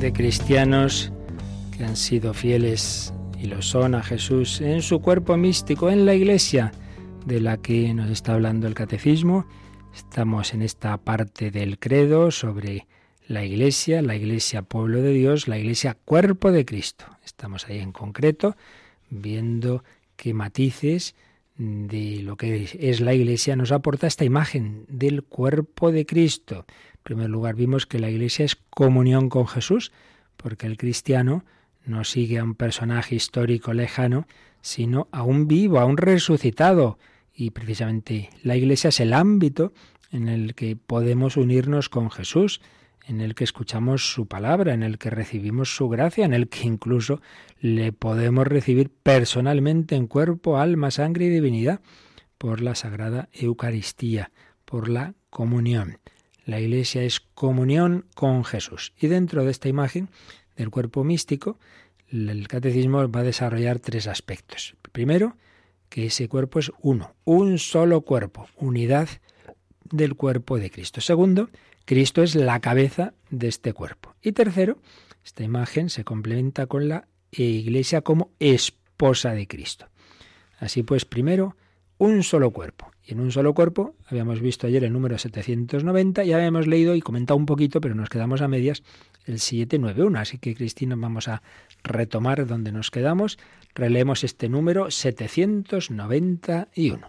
De 0.04 0.12
cristianos 0.12 1.14
que 1.78 1.86
han 1.86 1.96
sido 1.96 2.34
fieles 2.34 3.14
y 3.42 3.46
lo 3.48 3.62
son 3.62 3.96
a 3.96 4.04
Jesús 4.04 4.60
en 4.60 4.82
su 4.82 5.00
cuerpo 5.00 5.38
místico, 5.38 5.90
en 5.90 6.06
la 6.06 6.14
iglesia 6.14 6.74
de 7.26 7.40
la 7.40 7.56
que 7.56 7.94
nos 7.94 8.10
está 8.10 8.34
hablando 8.34 8.68
el 8.68 8.74
catecismo. 8.74 9.46
Estamos 9.96 10.54
en 10.54 10.62
esta 10.62 10.98
parte 10.98 11.52
del 11.52 11.80
credo 11.80 12.32
sobre 12.32 12.86
la 13.30 13.46
iglesia, 13.46 14.02
la 14.02 14.18
iglesia 14.18 14.62
pueblo 14.64 15.02
de 15.02 15.14
Dios, 15.14 15.48
la 15.48 15.58
iglesia 15.58 15.96
cuerpo 16.04 16.52
de 16.52 16.66
Cristo. 16.66 17.06
Estamos 17.24 17.70
ahí 17.70 17.80
en 17.80 17.94
concreto 17.94 18.58
viendo 19.10 19.86
qué 20.18 20.34
matices 20.34 21.16
de 21.56 22.24
lo 22.24 22.36
que 22.36 22.68
es 22.78 23.00
la 23.00 23.14
iglesia 23.14 23.56
nos 23.56 23.72
aporta 23.72 24.08
esta 24.08 24.26
imagen 24.26 24.86
del 24.90 25.24
cuerpo 25.24 25.94
de 25.94 26.06
Cristo. 26.06 26.66
En 27.04 27.16
primer 27.16 27.30
lugar, 27.30 27.56
vimos 27.56 27.86
que 27.86 28.00
la 28.00 28.10
Iglesia 28.10 28.46
es 28.46 28.56
comunión 28.56 29.28
con 29.28 29.46
Jesús, 29.46 29.92
porque 30.38 30.68
el 30.68 30.78
cristiano 30.78 31.44
no 31.84 32.06
sigue 32.06 32.40
a 32.40 32.46
un 32.46 32.56
personaje 32.56 33.14
histórico 33.16 33.74
lejano, 33.74 34.26
sino 34.62 35.10
a 35.12 35.24
un 35.24 35.50
vivo, 35.50 35.80
a 35.80 35.86
un 35.86 35.98
resucitado. 35.98 36.98
Y 37.36 37.50
precisamente 37.50 38.30
la 38.42 38.56
Iglesia 38.56 38.88
es 38.88 39.02
el 39.02 39.12
ámbito 39.12 39.74
en 40.12 40.30
el 40.30 40.56
que 40.56 40.78
podemos 40.78 41.36
unirnos 41.36 41.90
con 41.90 42.10
Jesús, 42.10 42.62
en 43.06 43.20
el 43.20 43.36
que 43.36 43.44
escuchamos 43.44 44.14
su 44.14 44.28
palabra, 44.28 44.74
en 44.74 44.82
el 44.82 44.98
que 44.98 45.10
recibimos 45.10 45.76
su 45.76 45.90
gracia, 45.90 46.24
en 46.24 46.34
el 46.34 46.48
que 46.48 46.66
incluso 46.66 47.22
le 47.60 47.92
podemos 47.92 48.48
recibir 48.48 48.90
personalmente 48.90 49.96
en 49.96 50.08
cuerpo, 50.08 50.58
alma, 50.58 50.90
sangre 50.90 51.26
y 51.26 51.30
divinidad 51.30 51.82
por 52.38 52.62
la 52.62 52.76
Sagrada 52.76 53.28
Eucaristía, 53.34 54.32
por 54.64 54.88
la 54.88 55.16
comunión. 55.30 55.98
La 56.46 56.60
Iglesia 56.60 57.04
es 57.04 57.20
comunión 57.20 58.06
con 58.16 58.44
Jesús. 58.44 58.94
Y 59.00 59.08
dentro 59.08 59.46
de 59.46 59.52
esta 59.52 59.70
imagen 59.70 60.10
del 60.56 60.70
cuerpo 60.70 61.04
místico, 61.04 61.58
el 62.10 62.48
catecismo 62.48 63.10
va 63.10 63.22
a 63.22 63.24
desarrollar 63.24 63.80
tres 63.80 64.08
aspectos. 64.08 64.76
Primero, 64.92 65.38
que 65.90 66.08
ese 66.08 66.28
cuerpo 66.28 66.60
es 66.60 66.72
uno, 66.82 67.16
un 67.24 67.60
solo 67.60 68.02
cuerpo, 68.02 68.48
unidad 68.56 69.10
del 69.86 70.16
cuerpo 70.16 70.58
de 70.58 70.70
Cristo. 70.70 71.02
Segundo, 71.02 71.50
Cristo 71.86 72.24
es 72.24 72.36
la 72.36 72.60
cabeza 72.60 73.14
de 73.30 73.48
este 73.48 73.74
cuerpo. 73.74 74.16
Y 74.22 74.32
tercero, 74.32 74.80
esta 75.24 75.44
imagen 75.44 75.90
se 75.90 76.04
complementa 76.04 76.68
con 76.68 76.88
la 76.88 77.08
iglesia 77.32 78.02
como 78.02 78.32
esposa 78.40 79.34
de 79.34 79.48
Cristo. 79.48 79.88
Así 80.60 80.84
pues, 80.84 81.06
primero, 81.06 81.56
un 82.04 82.24
solo 82.24 82.52
cuerpo. 82.52 82.92
Y 83.06 83.14
en 83.14 83.22
un 83.22 83.32
solo 83.32 83.54
cuerpo, 83.54 83.96
habíamos 84.08 84.42
visto 84.42 84.68
ayer 84.68 84.84
el 84.84 84.94
número 84.94 85.18
790, 85.18 86.24
ya 86.24 86.36
habíamos 86.36 86.68
leído 86.68 86.96
y 86.96 87.02
comentado 87.02 87.38
un 87.38 87.46
poquito, 87.46 87.82
pero 87.82 87.96
nos 87.96 88.10
quedamos 88.10 88.42
a 88.42 88.48
medias, 88.48 88.84
el 89.26 89.40
791. 89.40 90.20
Así 90.20 90.38
que, 90.38 90.54
Cristina, 90.54 90.96
vamos 90.98 91.30
a 91.30 91.42
retomar 91.84 92.46
donde 92.46 92.72
nos 92.72 92.92
quedamos. 92.92 93.40
Releemos 93.74 94.24
este 94.24 94.50
número 94.50 94.92
791. 94.92 97.08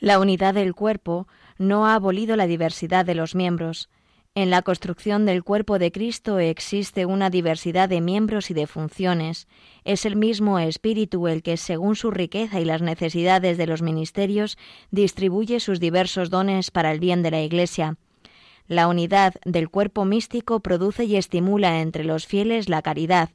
La 0.00 0.20
unidad 0.20 0.54
del 0.54 0.74
cuerpo 0.74 1.26
no 1.58 1.86
ha 1.86 1.94
abolido 1.94 2.36
la 2.36 2.46
diversidad 2.46 3.04
de 3.04 3.14
los 3.14 3.34
miembros. 3.34 3.90
En 4.38 4.50
la 4.50 4.62
construcción 4.62 5.26
del 5.26 5.42
cuerpo 5.42 5.80
de 5.80 5.90
Cristo 5.90 6.38
existe 6.38 7.06
una 7.06 7.28
diversidad 7.28 7.88
de 7.88 8.00
miembros 8.00 8.52
y 8.52 8.54
de 8.54 8.68
funciones. 8.68 9.48
Es 9.82 10.06
el 10.06 10.14
mismo 10.14 10.60
Espíritu 10.60 11.26
el 11.26 11.42
que, 11.42 11.56
según 11.56 11.96
su 11.96 12.12
riqueza 12.12 12.60
y 12.60 12.64
las 12.64 12.80
necesidades 12.80 13.58
de 13.58 13.66
los 13.66 13.82
ministerios, 13.82 14.56
distribuye 14.92 15.58
sus 15.58 15.80
diversos 15.80 16.30
dones 16.30 16.70
para 16.70 16.92
el 16.92 17.00
bien 17.00 17.24
de 17.24 17.32
la 17.32 17.42
Iglesia. 17.42 17.96
La 18.68 18.86
unidad 18.86 19.34
del 19.44 19.70
cuerpo 19.70 20.04
místico 20.04 20.60
produce 20.60 21.04
y 21.04 21.16
estimula 21.16 21.80
entre 21.80 22.04
los 22.04 22.24
fieles 22.24 22.68
la 22.68 22.80
caridad. 22.80 23.30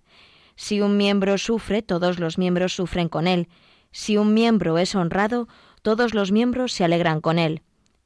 Si 0.56 0.80
un 0.80 0.96
miembro 0.96 1.38
sufre, 1.38 1.82
todos 1.82 2.18
los 2.18 2.38
miembros 2.38 2.76
sufren 2.76 3.10
con 3.10 3.28
él. 3.28 3.50
Si 3.92 4.16
un 4.16 4.34
miembro 4.34 4.78
es 4.78 4.96
honrado, 4.96 5.50
todos 5.82 6.14
los 6.14 6.32
miembros 6.32 6.72
se 6.72 6.86
alegran 6.86 7.20
con 7.20 7.40
él. 7.40 7.62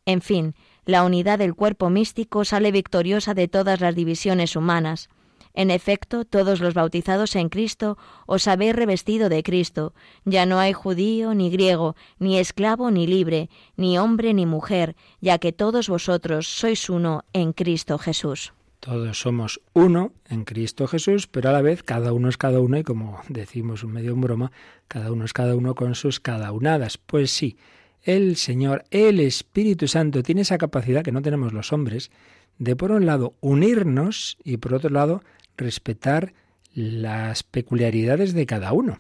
En 0.08 0.22
fin, 0.22 0.56
la 0.88 1.04
unidad 1.04 1.38
del 1.38 1.54
cuerpo 1.54 1.90
místico 1.90 2.46
sale 2.46 2.72
victoriosa 2.72 3.34
de 3.34 3.48
todas 3.48 3.82
las 3.82 3.94
divisiones 3.94 4.56
humanas. 4.56 5.10
En 5.54 5.70
efecto, 5.70 6.24
todos 6.24 6.62
los 6.62 6.74
bautizados 6.74 7.36
en 7.36 7.50
Cristo 7.50 7.98
os 8.26 8.48
habéis 8.48 8.76
revestido 8.76 9.28
de 9.28 9.44
Cristo. 9.44 9.94
Ya 10.24 10.46
no 10.46 10.60
hay 10.60 10.72
judío 10.72 11.34
ni 11.34 11.50
griego, 11.50 11.96
ni 12.20 12.38
esclavo 12.38 12.90
ni 12.90 13.06
libre, 13.06 13.50
ni 13.76 13.98
hombre 13.98 14.34
ni 14.34 14.46
mujer, 14.46 14.96
ya 15.20 15.40
que 15.40 15.52
todos 15.52 15.90
vosotros 15.90 16.48
sois 16.48 16.90
uno 16.90 17.26
en 17.34 17.52
Cristo 17.52 17.98
Jesús. 17.98 18.54
Todos 18.80 19.20
somos 19.20 19.60
uno 19.74 20.14
en 20.30 20.46
Cristo 20.46 20.88
Jesús, 20.88 21.28
pero 21.28 21.50
a 21.50 21.52
la 21.52 21.62
vez 21.62 21.84
cada 21.84 22.14
uno 22.14 22.30
es 22.30 22.38
cada 22.38 22.62
uno 22.62 22.78
y 22.78 22.84
como 22.84 23.20
decimos 23.28 23.84
un 23.84 23.92
medio 23.92 24.12
en 24.12 24.22
broma, 24.22 24.52
cada 24.88 25.12
uno 25.12 25.26
es 25.26 25.34
cada 25.34 25.56
uno 25.56 25.76
con 25.76 25.96
sus 25.96 26.22
cada 26.22 26.52
unadas. 26.54 26.98
Pues 26.98 27.32
sí, 27.32 27.58
el 28.04 28.36
Señor, 28.36 28.86
el 28.92 29.20
Espíritu 29.20 29.88
Santo, 29.88 30.24
tiene 30.24 30.42
esa 30.42 30.58
capacidad 30.58 31.04
que 31.04 31.12
no 31.12 31.22
tenemos 31.22 31.54
los 31.54 31.74
hombres 31.74 32.12
de, 32.58 32.76
por 32.76 32.92
un 32.92 33.06
lado, 33.06 33.36
unirnos 33.42 34.38
y, 34.44 34.58
por 34.58 34.74
otro 34.74 34.90
lado, 34.90 35.22
respetar 35.58 36.34
las 36.74 37.44
peculiaridades 37.44 38.34
de 38.34 38.46
cada 38.46 38.74
uno. 38.74 39.00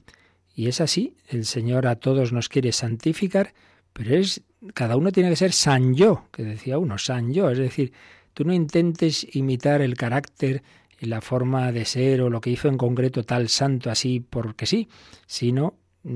Y 0.56 0.68
es 0.68 0.82
así, 0.82 1.16
el 1.28 1.46
Señor 1.46 1.86
a 1.88 1.98
todos 1.98 2.34
nos 2.34 2.50
quiere 2.50 2.72
santificar, 2.72 3.54
pero 3.94 4.16
es 4.16 4.42
cada 4.74 4.98
uno 4.98 5.12
tiene 5.12 5.30
que 5.30 5.36
ser 5.36 5.54
san 5.54 5.94
yo, 5.94 6.26
que 6.32 6.44
decía 6.44 6.80
uno, 6.80 6.98
san 6.98 7.32
yo, 7.32 7.50
es 7.50 7.60
decir, 7.60 7.94
tú 8.34 8.44
no 8.44 8.54
intentes 8.54 9.28
imitar 9.36 9.82
el 9.82 9.96
carácter 9.96 10.64
y 11.00 11.06
la 11.06 11.22
forma 11.22 11.72
de 11.72 11.86
ser 11.86 12.22
o 12.22 12.30
lo 12.30 12.42
que 12.42 12.50
hizo 12.50 12.68
en 12.68 12.78
concreto 12.78 13.24
tal 13.24 13.50
santo 13.50 13.90
así 13.92 14.20
porque 14.20 14.66
sí, 14.66 14.88
sino 15.28 15.76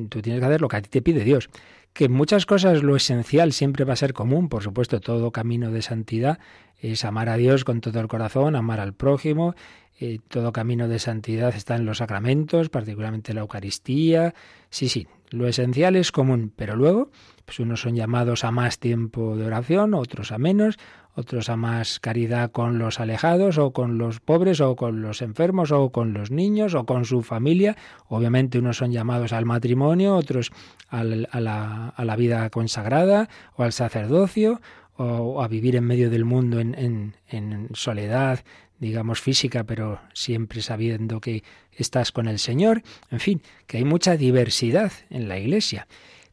tú 0.10 0.22
tienes 0.22 0.40
que 0.40 0.46
hacer 0.46 0.62
lo 0.62 0.68
que 0.68 0.78
a 0.78 0.82
ti 0.82 0.90
te 0.90 1.02
pide 1.02 1.24
Dios 1.24 1.50
que 1.94 2.06
en 2.06 2.12
muchas 2.12 2.46
cosas 2.46 2.84
lo 2.84 2.96
esencial 2.96 3.52
siempre 3.54 3.86
va 3.86 3.94
a 3.94 3.98
ser 3.98 4.14
común, 4.14 4.50
por 4.50 4.64
supuesto, 4.64 5.00
todo 5.00 5.32
camino 5.32 5.72
de 5.72 5.82
santidad 5.82 6.40
es 6.78 7.06
amar 7.06 7.30
a 7.30 7.38
Dios 7.38 7.64
con 7.64 7.82
todo 7.82 8.00
el 8.00 8.08
corazón, 8.08 8.56
amar 8.56 8.80
al 8.80 8.94
prójimo, 8.94 9.56
eh, 10.00 10.20
todo 10.30 10.52
camino 10.52 10.88
de 10.88 10.98
santidad 10.98 11.54
está 11.56 11.76
en 11.76 11.86
los 11.86 12.00
sacramentos, 12.00 12.70
particularmente 12.70 13.34
la 13.34 13.42
Eucaristía, 13.42 14.34
sí, 14.70 14.90
sí, 14.90 15.08
lo 15.30 15.48
esencial 15.48 15.96
es 15.96 16.12
común, 16.12 16.52
pero 16.56 16.76
luego, 16.76 17.12
pues 17.46 17.60
unos 17.60 17.82
son 17.82 17.96
llamados 17.96 18.44
a 18.44 18.52
más 18.52 18.80
tiempo 18.80 19.38
de 19.38 19.46
oración, 19.46 19.94
otros 19.94 20.32
a 20.32 20.38
menos, 20.38 20.78
otros 21.16 21.50
a 21.50 21.58
más 21.58 22.00
caridad 22.00 22.52
con 22.52 22.80
los 22.80 23.00
alejados 23.00 23.58
o 23.58 23.72
con 23.72 23.98
los 23.98 24.20
pobres 24.20 24.62
o 24.62 24.76
con 24.76 25.02
los 25.02 25.22
enfermos 25.22 25.72
o 25.72 25.92
con 25.92 26.14
los 26.14 26.32
niños 26.32 26.74
o 26.74 26.86
con 26.86 27.06
su 27.06 27.22
familia. 27.22 27.76
Obviamente 28.08 28.60
unos 28.60 28.78
son 28.78 28.92
llamados 28.92 29.34
al 29.34 29.46
matrimonio, 29.46 30.16
otros 30.16 30.52
a, 30.90 31.04
la, 31.04 32.16
vida 32.18 32.50
consagrada 32.50 33.30
o 33.56 33.64
al 33.64 33.74
sacerdocio 33.74 34.62
o, 34.96 35.42
a 35.44 35.48
vivir 35.48 35.76
en 35.76 35.86
medio 35.86 36.10
del 36.10 36.26
mundo 36.26 36.60
en, 36.60 37.16
en 37.28 37.70
soledad 37.74 38.44
digamos 38.80 39.22
física, 39.22 39.64
pero 39.64 40.02
siempre 40.12 40.64
sabiendo 40.64 41.22
que 41.22 41.44
estás 41.72 42.12
con 42.12 42.28
el 42.28 42.40
Señor. 42.40 42.82
En 43.12 43.20
fin, 43.20 43.42
que 43.68 43.78
hay 43.78 43.86
mucha 43.86 44.18
diversidad 44.18 44.92
en 45.12 45.30
la 45.30 45.38
Iglesia 45.38 45.88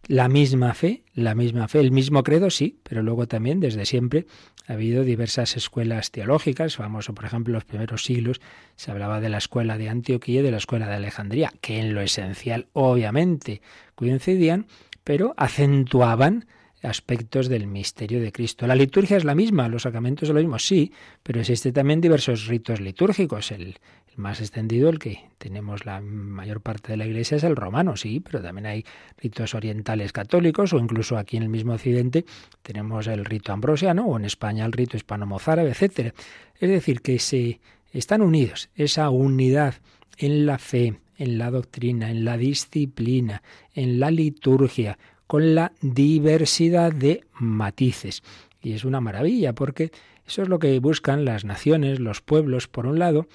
la 0.07 0.29
misma 0.29 0.75
fe, 0.75 1.03
la 1.15 1.35
misma 1.35 1.69
fe, 1.69 1.81
el 1.81 1.91
mismo 1.91 2.23
credo, 2.23 2.51
sí, 2.51 2.79
pero 2.83 3.03
luego 3.03 3.27
también 3.27 3.61
desde 3.61 3.85
siempre 3.85 4.27
ha 4.67 4.75
habido 4.75 5.03
diversas 5.03 5.57
escuelas 5.57 6.11
teológicas, 6.11 6.77
famoso 6.77 7.15
por 7.15 7.25
ejemplo 7.25 7.53
en 7.53 7.55
los 7.55 7.65
primeros 7.65 8.05
siglos 8.05 8.41
se 8.77 8.91
hablaba 8.91 9.21
de 9.21 9.29
la 9.29 9.39
escuela 9.39 9.79
de 9.79 9.89
Antioquía 9.89 10.41
y 10.41 10.43
de 10.43 10.51
la 10.51 10.59
escuela 10.59 10.87
de 10.87 10.95
Alejandría, 10.95 11.53
que 11.61 11.81
en 11.81 11.95
lo 11.95 12.01
esencial 12.01 12.69
obviamente 12.73 13.61
coincidían, 13.95 14.67
pero 15.05 15.35
acentuaban 15.37 16.47
aspectos 16.83 17.49
del 17.49 17.67
misterio 17.67 18.21
de 18.21 18.31
Cristo. 18.31 18.67
La 18.67 18.77
liturgia 18.77 19.17
es 19.17 19.25
la 19.25 19.35
misma, 19.35 19.69
los 19.69 19.83
sacramentos 19.83 20.29
son 20.29 20.37
lo 20.37 20.43
mismo, 20.43 20.59
sí, 20.59 20.93
pero 21.23 21.41
existen 21.41 21.73
también 21.73 22.01
diversos 22.01 22.47
ritos 22.47 22.81
litúrgicos. 22.81 23.51
El, 23.51 23.77
más 24.19 24.41
extendido, 24.41 24.89
el 24.91 24.99
que 24.99 25.31
tenemos 25.39 25.87
la 25.87 26.01
mayor 26.01 26.61
parte 26.61 26.93
de 26.93 26.97
la 26.97 27.07
Iglesia, 27.07 27.37
es 27.37 27.45
el 27.45 27.57
romano, 27.57 27.97
sí, 27.97 28.21
pero 28.21 28.43
también 28.43 28.67
hay 28.67 28.85
ritos 29.17 29.55
orientales 29.55 30.13
católicos 30.13 30.73
o 30.73 30.79
incluso 30.79 31.17
aquí 31.17 31.37
en 31.37 31.45
el 31.45 31.49
mismo 31.49 31.73
Occidente 31.73 32.25
tenemos 32.63 33.07
el 33.07 33.25
rito 33.25 33.53
ambrosiano 33.53 34.05
o 34.07 34.19
en 34.19 34.25
España 34.25 34.67
el 34.67 34.73
rito 34.73 34.97
hispano-mozárabe, 34.97 35.71
etcétera. 35.71 36.15
Es 36.59 36.69
decir, 36.69 37.01
que 37.01 37.19
se 37.19 37.61
están 37.93 38.21
unidos, 38.21 38.69
esa 38.75 39.09
unidad 39.11 39.75
en 40.19 40.47
la 40.47 40.59
fe, 40.59 41.01
en 41.17 41.39
la 41.39 41.51
doctrina, 41.51 42.11
en 42.11 42.25
la 42.25 42.37
disciplina, 42.37 43.43
en 43.75 44.01
la 44.01 44.11
liturgia, 44.11 44.99
con 45.27 45.55
la 45.55 45.73
diversidad 45.81 46.93
de 46.93 47.25
matices. 47.35 48.23
Y 48.61 48.73
es 48.73 48.85
una 48.85 49.01
maravilla 49.01 49.53
porque 49.53 49.93
eso 50.27 50.43
es 50.43 50.49
lo 50.49 50.59
que 50.59 50.79
buscan 50.81 51.25
las 51.25 51.45
naciones, 51.45 52.01
los 52.01 52.21
pueblos, 52.21 52.69
por 52.69 52.87
un 52.87 52.99
lado, 52.99 53.27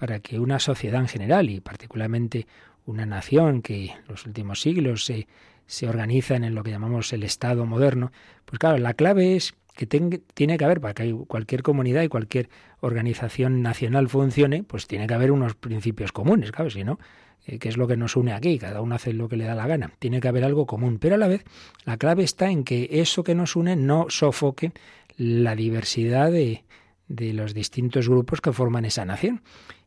para 0.00 0.20
que 0.20 0.40
una 0.40 0.58
sociedad 0.58 0.98
en 1.02 1.08
general 1.08 1.50
y 1.50 1.60
particularmente 1.60 2.46
una 2.86 3.04
nación 3.04 3.60
que 3.60 3.90
en 3.90 3.98
los 4.08 4.24
últimos 4.24 4.62
siglos 4.62 5.04
se, 5.04 5.28
se 5.66 5.90
organiza 5.90 6.36
en 6.36 6.54
lo 6.54 6.62
que 6.62 6.70
llamamos 6.70 7.12
el 7.12 7.22
Estado 7.22 7.66
moderno, 7.66 8.10
pues 8.46 8.58
claro, 8.58 8.78
la 8.78 8.94
clave 8.94 9.36
es 9.36 9.52
que 9.76 9.84
tiene 9.84 10.56
que 10.56 10.64
haber, 10.64 10.80
para 10.80 10.94
que 10.94 11.14
cualquier 11.28 11.62
comunidad 11.62 12.02
y 12.02 12.08
cualquier 12.08 12.48
organización 12.80 13.60
nacional 13.60 14.08
funcione, 14.08 14.62
pues 14.62 14.86
tiene 14.86 15.06
que 15.06 15.12
haber 15.12 15.32
unos 15.32 15.54
principios 15.54 16.12
comunes, 16.12 16.50
claro, 16.50 16.70
si 16.70 16.82
no, 16.82 16.98
eh, 17.44 17.58
que 17.58 17.68
es 17.68 17.76
lo 17.76 17.86
que 17.86 17.98
nos 17.98 18.16
une 18.16 18.32
aquí, 18.32 18.58
cada 18.58 18.80
uno 18.80 18.94
hace 18.94 19.12
lo 19.12 19.28
que 19.28 19.36
le 19.36 19.44
da 19.44 19.54
la 19.54 19.66
gana. 19.66 19.92
Tiene 19.98 20.22
que 20.22 20.28
haber 20.28 20.44
algo 20.44 20.64
común, 20.64 20.98
pero 20.98 21.16
a 21.16 21.18
la 21.18 21.28
vez 21.28 21.44
la 21.84 21.98
clave 21.98 22.22
está 22.22 22.50
en 22.50 22.64
que 22.64 22.88
eso 22.90 23.22
que 23.22 23.34
nos 23.34 23.54
une 23.54 23.76
no 23.76 24.06
sofoque 24.08 24.72
la 25.18 25.54
diversidad 25.54 26.32
de, 26.32 26.64
de 27.08 27.34
los 27.34 27.52
distintos 27.52 28.08
grupos 28.08 28.40
que 28.40 28.52
forman 28.52 28.86
esa 28.86 29.04
nación. 29.04 29.42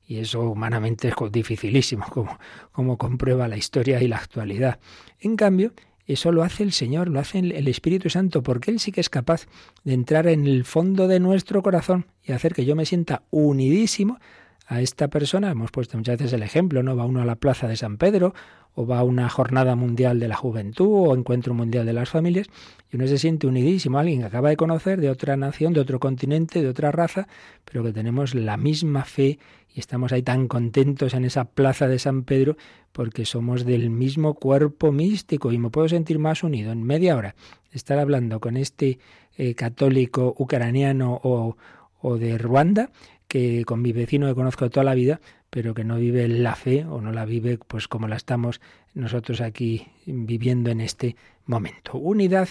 Y 0.05 0.17
eso 0.17 0.41
humanamente 0.41 1.07
es 1.07 1.15
dificilísimo, 1.31 2.05
como, 2.09 2.37
como 2.71 2.97
comprueba 2.97 3.47
la 3.47 3.57
historia 3.57 4.01
y 4.01 4.07
la 4.07 4.17
actualidad. 4.17 4.79
En 5.19 5.35
cambio, 5.35 5.73
eso 6.05 6.31
lo 6.31 6.43
hace 6.43 6.63
el 6.63 6.73
Señor, 6.73 7.07
lo 7.07 7.19
hace 7.19 7.39
el 7.39 7.67
Espíritu 7.67 8.09
Santo, 8.09 8.43
porque 8.43 8.71
Él 8.71 8.79
sí 8.79 8.91
que 8.91 8.99
es 8.99 9.09
capaz 9.09 9.47
de 9.85 9.93
entrar 9.93 10.27
en 10.27 10.45
el 10.45 10.65
fondo 10.65 11.07
de 11.07 11.21
nuestro 11.21 11.63
corazón 11.63 12.07
y 12.23 12.33
hacer 12.33 12.53
que 12.53 12.65
yo 12.65 12.75
me 12.75 12.85
sienta 12.85 13.23
unidísimo 13.31 14.19
a 14.67 14.81
esta 14.81 15.07
persona. 15.07 15.51
Hemos 15.51 15.71
puesto 15.71 15.97
muchas 15.97 16.17
veces 16.17 16.33
el 16.33 16.43
ejemplo, 16.43 16.83
¿no? 16.83 16.95
Va 16.95 17.05
uno 17.05 17.21
a 17.21 17.25
la 17.25 17.35
plaza 17.35 17.67
de 17.67 17.75
San 17.75 17.97
Pedro 17.97 18.33
o 18.75 18.87
va 18.87 18.99
a 18.99 19.03
una 19.03 19.29
jornada 19.29 19.75
mundial 19.75 20.19
de 20.19 20.27
la 20.27 20.35
juventud 20.35 21.09
o 21.09 21.15
encuentro 21.15 21.53
mundial 21.53 21.85
de 21.85 21.93
las 21.93 22.09
familias 22.09 22.47
y 22.91 22.95
uno 22.95 23.07
se 23.07 23.17
siente 23.17 23.45
unidísimo 23.45 23.97
a 23.97 24.01
alguien 24.01 24.21
que 24.21 24.25
acaba 24.25 24.49
de 24.49 24.57
conocer 24.57 24.99
de 24.99 25.09
otra 25.09 25.37
nación, 25.37 25.73
de 25.73 25.79
otro 25.79 25.99
continente, 25.99 26.61
de 26.61 26.69
otra 26.69 26.91
raza, 26.91 27.27
pero 27.65 27.83
que 27.83 27.93
tenemos 27.93 28.33
la 28.33 28.57
misma 28.57 29.05
fe 29.05 29.37
y 29.73 29.79
estamos 29.79 30.11
ahí 30.11 30.23
tan 30.23 30.47
contentos 30.47 31.13
en 31.13 31.25
esa 31.25 31.45
plaza 31.45 31.87
de 31.87 31.99
San 31.99 32.23
Pedro 32.23 32.57
porque 32.91 33.25
somos 33.25 33.65
del 33.65 33.89
mismo 33.89 34.35
cuerpo 34.35 34.91
místico 34.91 35.51
y 35.51 35.57
me 35.57 35.69
puedo 35.69 35.89
sentir 35.89 36.19
más 36.19 36.43
unido 36.43 36.71
en 36.71 36.83
media 36.83 37.15
hora 37.15 37.35
estar 37.71 37.99
hablando 37.99 38.39
con 38.39 38.57
este 38.57 38.99
eh, 39.35 39.55
católico 39.55 40.35
ucraniano 40.37 41.19
o, 41.23 41.57
o 42.01 42.17
de 42.17 42.37
Ruanda 42.37 42.91
que 43.33 43.65
con 43.65 43.81
mi 43.81 43.93
vecino 43.93 44.27
que 44.27 44.35
conozco 44.35 44.69
toda 44.69 44.83
la 44.83 44.93
vida, 44.93 45.19
pero 45.49 45.73
que 45.73 45.83
no 45.83 45.97
vive 45.97 46.27
la 46.27 46.53
fe 46.53 46.85
o 46.85 47.01
no 47.01 47.11
la 47.11 47.25
vive 47.25 47.57
pues 47.57 47.87
como 47.87 48.07
la 48.07 48.15
estamos 48.15 48.61
nosotros 48.93 49.41
aquí 49.41 49.87
viviendo 50.05 50.69
en 50.69 50.81
este 50.81 51.15
momento. 51.47 51.97
Unidad 51.97 52.49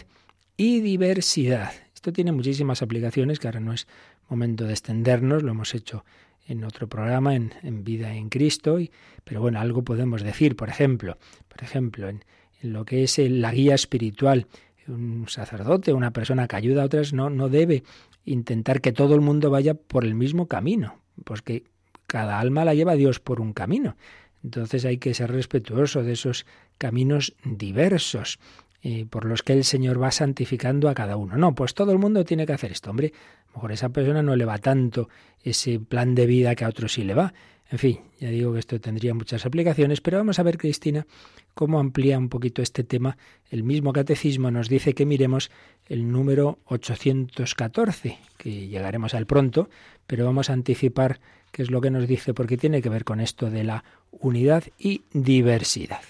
y 0.57 0.81
diversidad. 0.81 1.71
Esto 1.95 2.13
tiene 2.13 2.33
muchísimas 2.33 2.83
aplicaciones 2.83 3.39
que 3.39 3.47
ahora 3.47 3.61
no 3.61 3.73
es 3.73 3.87
momento 4.29 4.65
de 4.65 4.73
extendernos, 4.73 5.45
lo 5.45 5.53
hemos 5.53 5.73
hecho 5.77 6.05
en 6.49 6.65
otro 6.65 6.89
programa, 6.89 7.37
en, 7.37 7.53
Vida 7.85 8.17
en 8.17 8.29
Cristo, 8.29 8.81
y, 8.81 8.91
pero 9.23 9.41
bueno, 9.41 9.61
algo 9.61 9.85
podemos 9.85 10.25
decir, 10.25 10.57
por 10.57 10.69
ejemplo, 10.69 11.17
por 11.47 11.63
ejemplo, 11.63 12.09
en, 12.09 12.25
lo 12.61 12.85
que 12.85 13.05
es 13.05 13.19
la 13.19 13.53
guía 13.53 13.77
espiritual, 13.77 14.49
un 14.89 15.27
sacerdote, 15.29 15.93
una 15.93 16.11
persona 16.11 16.49
que 16.49 16.57
ayuda 16.57 16.83
a 16.83 16.87
otras, 16.87 17.13
no, 17.13 17.31
no 17.31 17.49
debe 17.49 17.85
intentar 18.25 18.81
que 18.81 18.93
todo 18.93 19.15
el 19.15 19.21
mundo 19.21 19.51
vaya 19.51 19.75
por 19.75 20.05
el 20.05 20.15
mismo 20.15 20.47
camino, 20.47 21.01
porque 21.25 21.65
cada 22.07 22.39
alma 22.39 22.65
la 22.65 22.75
lleva 22.75 22.95
Dios 22.95 23.21
por 23.21 23.41
un 23.41 23.53
camino. 23.53 23.97
Entonces 24.45 24.85
hay 24.85 24.99
que 24.99 25.15
ser 25.15 25.31
respetuoso 25.31 26.03
de 26.03 26.13
esos 26.13 26.47
caminos 26.79 27.35
diversos 27.45 28.39
eh, 28.83 29.07
por 29.09 29.25
los 29.25 29.43
que 29.43 29.53
el 29.53 29.65
Señor 29.65 30.03
va 30.03 30.11
santificando 30.11 30.89
a 30.89 30.95
cada 30.95 31.17
uno. 31.17 31.37
No, 31.37 31.55
pues 31.55 31.75
todo 31.75 31.93
el 31.93 31.99
mundo 31.99 32.25
tiene 32.25 32.47
que 32.47 32.53
hacer 32.53 32.73
esto. 32.73 32.91
Hombre, 32.91 33.13
a 33.15 33.47
lo 33.51 33.55
mejor 33.55 33.73
esa 33.73 33.91
persona 33.91 34.23
no 34.23 34.35
le 34.35 34.45
va 34.45 34.59
tanto 34.59 35.09
ese 35.43 35.79
plan 35.79 36.15
de 36.17 36.27
vida 36.27 36.55
que 36.57 36.65
a 36.65 36.69
otro 36.69 36.89
sí 36.89 37.05
le 37.05 37.15
va. 37.15 37.33
En 37.73 37.79
fin, 37.79 38.01
ya 38.21 38.29
digo 38.29 38.53
que 38.53 38.59
esto 38.59 38.79
tendría 38.83 39.15
muchas 39.15 39.47
aplicaciones, 39.47 40.03
pero 40.03 40.19
vamos 40.19 40.39
a 40.39 40.43
ver, 40.43 40.59
Cristina, 40.59 41.07
cómo 41.55 41.81
amplía 41.81 42.19
un 42.19 42.29
poquito 42.29 42.61
este 42.61 42.85
tema. 42.85 43.17
El 43.49 43.65
mismo 43.65 43.95
catecismo 43.95 44.51
nos 44.51 44.69
dice 44.69 44.93
que 44.93 45.07
miremos 45.07 45.51
el 45.87 46.13
número 46.13 46.59
814, 46.67 48.19
que 48.37 48.69
llegaremos 48.69 49.15
al 49.15 49.25
pronto, 49.25 49.71
pero 50.07 50.27
vamos 50.27 50.51
a 50.51 50.53
anticipar 50.53 51.19
qué 51.51 51.63
es 51.63 51.71
lo 51.71 51.81
que 51.81 51.91
nos 51.91 52.07
dice, 52.07 52.35
porque 52.35 52.59
tiene 52.59 52.83
que 52.83 52.91
ver 52.91 53.05
con 53.05 53.21
esto 53.21 53.49
de 53.49 53.65
la 53.65 53.85
unidad 54.11 54.65
y 54.79 55.05
diversidad. 55.15 56.03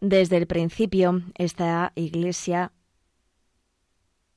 Desde 0.00 0.38
el 0.38 0.46
principio, 0.46 1.20
esta 1.36 1.92
Iglesia 1.94 2.72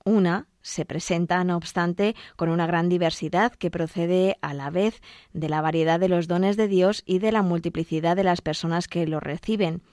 una 0.03 0.49
se 0.65 0.83
presenta, 0.83 1.43
no 1.43 1.57
obstante, 1.57 2.15
con 2.35 2.49
una 2.49 2.65
gran 2.65 2.89
diversidad 2.89 3.53
que 3.53 3.69
procede 3.69 4.37
a 4.41 4.55
la 4.55 4.71
vez 4.71 4.99
de 5.31 5.47
la 5.47 5.61
variedad 5.61 5.99
de 5.99 6.09
los 6.09 6.27
dones 6.27 6.57
de 6.57 6.67
Dios 6.67 7.03
y 7.05 7.19
de 7.19 7.31
la 7.31 7.43
multiplicidad 7.43 8.15
de 8.15 8.23
las 8.23 8.41
personas 8.41 8.87
que 8.87 9.05
los 9.05 9.21
reciben. 9.21 9.83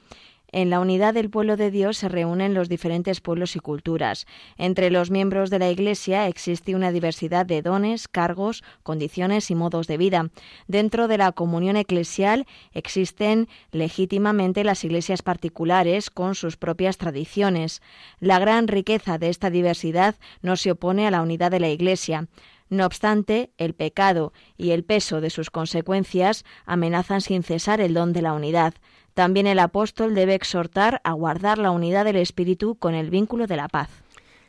En 0.55 0.69
la 0.69 0.81
unidad 0.81 1.15
del 1.15 1.31
pueblo 1.31 1.57
de 1.57 1.71
Dios 1.71 1.97
se 1.97 2.11
reúnen 2.11 2.53
los 2.53 2.69
diferentes 2.69 3.23
pueblos 3.23 3.57
y 3.57 3.59
culturas. 3.59 4.27
Entre 4.59 4.91
los 4.91 5.11
miembros 5.11 5.49
de 5.49 5.59
la 5.59 5.71
Iglesia 5.71 6.29
existe 6.29 6.75
una 6.75 6.93
diversidad 6.93 7.47
de 7.47 7.63
dones, 7.63 8.07
cargos, 8.07 8.63
condiciones 8.83 9.51
y 9.51 9.55
modos 9.55 9.87
de 9.87 9.97
vida. 9.97 10.29
Dentro 10.69 11.09
de 11.09 11.17
la 11.17 11.33
comunión 11.33 11.77
eclesial 11.77 12.47
existen 12.73 13.49
legítimamente 13.71 14.63
las 14.63 14.85
iglesias 14.85 15.23
particulares 15.23 16.11
con 16.11 16.35
sus 16.35 16.59
propias 16.59 16.99
tradiciones. 16.99 17.81
La 18.21 18.39
gran 18.39 18.69
riqueza 18.69 19.17
de 19.17 19.31
esta 19.31 19.49
diversidad 19.49 20.17
no 20.43 20.57
se 20.57 20.73
opone 20.73 21.07
a 21.07 21.11
la 21.11 21.23
unidad 21.23 21.51
de 21.51 21.61
la 21.61 21.71
Iglesia. 21.71 22.29
No 22.69 22.85
obstante, 22.85 23.51
el 23.57 23.75
pecado 23.75 24.33
y 24.59 24.71
el 24.71 24.85
peso 24.85 25.23
de 25.23 25.31
sus 25.31 25.51
consecuencias 25.51 26.45
amenazan 26.67 27.23
sin 27.23 27.43
cesar 27.43 27.81
el 27.81 27.95
don 27.95 28.13
de 28.13 28.23
la 28.23 28.35
unidad. 28.35 28.75
También 29.15 29.47
el 29.47 29.59
apóstol 29.59 30.15
debe 30.15 30.35
exhortar 30.35 31.01
a 31.05 31.13
guardar 31.13 31.59
la 31.59 31.71
unidad 31.71 32.05
del 32.05 32.17
Espíritu 32.17 32.77
con 32.77 32.95
el 32.95 33.11
vínculo 33.11 33.47
de 33.47 33.57
la 33.57 33.69
paz. 33.69 33.91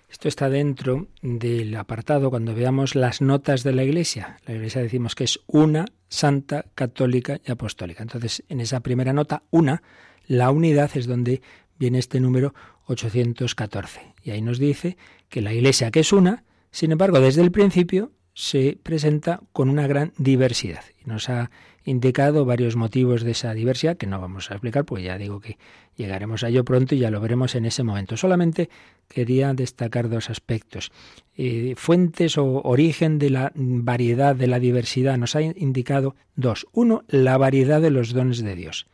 Esto 0.09 0.27
está 0.27 0.47
dentro 0.47 1.07
del 1.23 1.75
apartado 1.75 2.29
cuando 2.29 2.53
veamos 2.53 2.93
las 2.93 3.19
notas 3.19 3.63
de 3.63 3.73
la 3.73 3.83
Iglesia. 3.83 4.37
La 4.45 4.53
Iglesia 4.53 4.81
decimos 4.81 5.15
que 5.15 5.23
es 5.23 5.39
una, 5.47 5.85
santa, 6.07 6.65
católica 6.75 7.41
y 7.43 7.51
apostólica. 7.51 8.03
Entonces, 8.03 8.43
en 8.47 8.61
esa 8.61 8.81
primera 8.81 9.11
nota, 9.11 9.41
una, 9.49 9.81
la 10.27 10.51
unidad 10.51 10.91
es 10.93 11.07
donde 11.07 11.41
viene 11.79 11.97
este 11.97 12.19
número 12.19 12.53
814. 12.85 14.13
Y 14.21 14.31
ahí 14.31 14.41
nos 14.43 14.59
dice 14.59 14.97
que 15.29 15.41
la 15.41 15.51
Iglesia, 15.51 15.89
que 15.89 16.01
es 16.01 16.13
una, 16.13 16.43
sin 16.69 16.91
embargo, 16.91 17.19
desde 17.19 17.41
el 17.41 17.51
principio 17.51 18.11
se 18.35 18.77
presenta 18.83 19.41
con 19.51 19.67
una 19.67 19.87
gran 19.87 20.13
diversidad. 20.17 20.83
Y 21.03 21.09
nos 21.09 21.27
ha 21.29 21.49
indicado 21.85 22.45
varios 22.45 22.75
motivos 22.75 23.23
de 23.23 23.31
esa 23.31 23.53
diversidad 23.53 23.97
que 23.97 24.07
no 24.07 24.19
vamos 24.21 24.49
a 24.49 24.55
explicar, 24.55 24.85
pues 24.85 25.03
ya 25.03 25.17
digo 25.17 25.39
que 25.39 25.57
llegaremos 25.95 26.43
a 26.43 26.49
ello 26.49 26.63
pronto 26.63 26.95
y 26.95 26.99
ya 26.99 27.11
lo 27.11 27.19
veremos 27.19 27.55
en 27.55 27.65
ese 27.65 27.83
momento. 27.83 28.17
Solamente 28.17 28.69
quería 29.07 29.53
destacar 29.53 30.09
dos 30.09 30.29
aspectos. 30.29 30.91
Eh, 31.35 31.73
fuentes 31.77 32.37
o 32.37 32.61
origen 32.61 33.19
de 33.19 33.29
la 33.29 33.51
variedad, 33.55 34.35
de 34.35 34.47
la 34.47 34.59
diversidad, 34.59 35.17
nos 35.17 35.35
ha 35.35 35.41
indicado 35.41 36.15
dos. 36.35 36.67
Uno, 36.71 37.03
la 37.07 37.37
variedad 37.37 37.81
de 37.81 37.91
los 37.91 38.13
dones 38.13 38.43
de 38.43 38.55
Dios. 38.55 38.87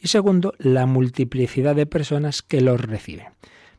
Y 0.00 0.08
segundo, 0.08 0.54
la 0.58 0.86
multiplicidad 0.86 1.74
de 1.74 1.86
personas 1.86 2.42
que 2.42 2.60
los 2.60 2.80
reciben. 2.80 3.28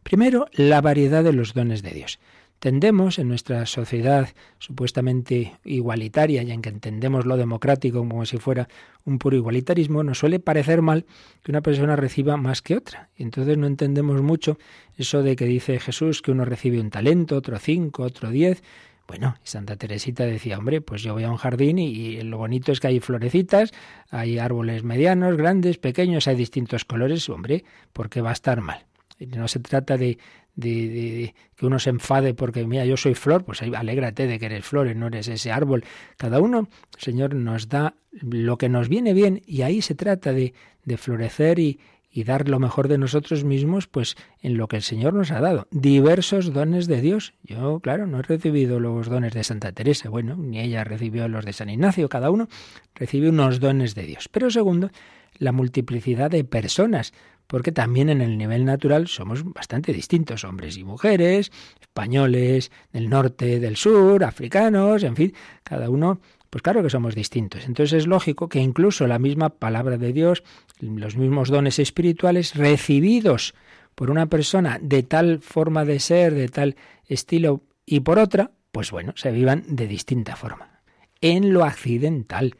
Primero, 0.01 0.47
la 0.53 0.81
variedad 0.81 1.23
de 1.23 1.33
los 1.33 1.53
dones 1.53 1.81
de 1.81 1.91
Dios. 1.91 2.19
Tendemos 2.59 3.19
en 3.19 3.27
nuestra 3.27 3.65
sociedad 3.65 4.29
supuestamente 4.59 5.57
igualitaria 5.63 6.41
y 6.41 6.51
en 6.51 6.61
que 6.61 6.69
entendemos 6.69 7.25
lo 7.25 7.37
democrático 7.37 7.99
como 7.99 8.25
si 8.25 8.37
fuera 8.37 8.67
un 9.03 9.19
puro 9.19 9.35
igualitarismo, 9.35 10.03
nos 10.03 10.19
suele 10.19 10.39
parecer 10.39 10.81
mal 10.81 11.05
que 11.43 11.51
una 11.51 11.61
persona 11.61 11.95
reciba 11.95 12.37
más 12.37 12.61
que 12.61 12.75
otra. 12.75 13.09
Y 13.15 13.23
entonces 13.23 13.57
no 13.57 13.67
entendemos 13.67 14.21
mucho 14.21 14.57
eso 14.97 15.21
de 15.21 15.35
que 15.35 15.45
dice 15.45 15.79
Jesús 15.79 16.21
que 16.21 16.31
uno 16.31 16.45
recibe 16.45 16.79
un 16.79 16.89
talento, 16.89 17.35
otro 17.35 17.59
cinco, 17.59 18.03
otro 18.03 18.31
diez. 18.31 18.63
Bueno, 19.07 19.35
Santa 19.43 19.75
Teresita 19.75 20.25
decía, 20.25 20.57
hombre, 20.57 20.81
pues 20.81 21.03
yo 21.03 21.13
voy 21.13 21.23
a 21.23 21.29
un 21.29 21.37
jardín 21.37 21.77
y, 21.77 21.89
y, 21.89 22.21
lo 22.21 22.39
bonito 22.39 22.71
es 22.71 22.79
que 22.79 22.87
hay 22.87 22.99
florecitas, 22.99 23.71
hay 24.09 24.39
árboles 24.39 24.83
medianos, 24.83 25.37
grandes, 25.37 25.77
pequeños, 25.77 26.27
hay 26.27 26.35
distintos 26.35 26.85
colores, 26.85 27.29
hombre, 27.29 27.63
¿por 27.93 28.09
qué 28.09 28.21
va 28.21 28.31
a 28.31 28.33
estar 28.33 28.61
mal? 28.61 28.87
No 29.19 29.47
se 29.47 29.59
trata 29.59 29.97
de, 29.97 30.17
que 30.55 31.65
uno 31.65 31.79
se 31.79 31.89
enfade 31.89 32.33
porque, 32.33 32.65
mira, 32.65 32.85
yo 32.85 32.97
soy 32.97 33.15
flor, 33.15 33.43
pues 33.43 33.61
alégrate 33.61 34.27
de 34.27 34.39
que 34.39 34.45
eres 34.47 34.65
flor, 34.65 34.93
no 34.95 35.07
eres 35.07 35.27
ese 35.27 35.51
árbol. 35.51 35.83
Cada 36.17 36.39
uno, 36.39 36.67
Señor, 36.97 37.35
nos 37.35 37.69
da 37.69 37.95
lo 38.11 38.57
que 38.57 38.69
nos 38.69 38.89
viene 38.89 39.13
bien 39.13 39.41
y 39.45 39.61
ahí 39.61 39.81
se 39.81 39.95
trata 39.95 40.33
de, 40.33 40.53
de 40.83 40.97
florecer 40.97 41.59
y, 41.59 41.79
y 42.15 42.23
dar 42.23 42.47
lo 42.47 42.59
mejor 42.59 42.87
de 42.87 42.97
nosotros 42.97 43.43
mismos, 43.43 43.87
pues 43.87 44.15
en 44.41 44.55
lo 44.55 44.69
que 44.69 44.77
el 44.77 44.83
Señor 44.83 45.13
nos 45.13 45.31
ha 45.31 45.41
dado. 45.41 45.67
Diversos 45.71 46.53
dones 46.53 46.87
de 46.87 47.01
Dios. 47.01 47.33
Yo, 47.43 47.81
claro, 47.81 48.07
no 48.07 48.19
he 48.19 48.21
recibido 48.21 48.79
los 48.79 49.07
dones 49.07 49.33
de 49.33 49.43
Santa 49.43 49.73
Teresa, 49.73 50.07
bueno, 50.07 50.37
ni 50.37 50.61
ella 50.61 50.85
recibió 50.85 51.27
los 51.27 51.43
de 51.43 51.51
San 51.51 51.69
Ignacio, 51.69 52.07
cada 52.07 52.31
uno 52.31 52.47
recibe 52.93 53.27
unos 53.27 53.59
dones 53.59 53.95
de 53.95 54.03
Dios. 54.03 54.29
Pero 54.29 54.49
segundo, 54.49 54.91
la 55.37 55.51
multiplicidad 55.51 56.31
de 56.31 56.45
personas 56.45 57.13
porque 57.47 57.71
también 57.71 58.09
en 58.09 58.21
el 58.21 58.37
nivel 58.37 58.65
natural 58.65 59.07
somos 59.07 59.43
bastante 59.43 59.93
distintos, 59.93 60.43
hombres 60.43 60.77
y 60.77 60.83
mujeres, 60.83 61.51
españoles, 61.79 62.71
del 62.91 63.09
norte, 63.09 63.59
del 63.59 63.75
sur, 63.75 64.23
africanos, 64.23 65.03
en 65.03 65.15
fin, 65.15 65.33
cada 65.63 65.89
uno, 65.89 66.19
pues 66.49 66.61
claro 66.61 66.83
que 66.83 66.89
somos 66.89 67.15
distintos. 67.15 67.65
Entonces 67.65 67.93
es 67.93 68.07
lógico 68.07 68.49
que 68.49 68.59
incluso 68.59 69.07
la 69.07 69.19
misma 69.19 69.49
palabra 69.49 69.97
de 69.97 70.13
Dios, 70.13 70.43
los 70.79 71.17
mismos 71.17 71.49
dones 71.49 71.79
espirituales 71.79 72.55
recibidos 72.55 73.53
por 73.95 74.11
una 74.11 74.27
persona 74.27 74.79
de 74.81 75.03
tal 75.03 75.39
forma 75.39 75.85
de 75.85 75.99
ser, 75.99 76.33
de 76.33 76.49
tal 76.49 76.75
estilo 77.07 77.61
y 77.85 78.01
por 78.01 78.19
otra, 78.19 78.51
pues 78.71 78.91
bueno, 78.91 79.13
se 79.15 79.31
vivan 79.31 79.63
de 79.67 79.87
distinta 79.87 80.35
forma. 80.35 80.81
En 81.21 81.53
lo 81.53 81.63
accidental, 81.63 82.55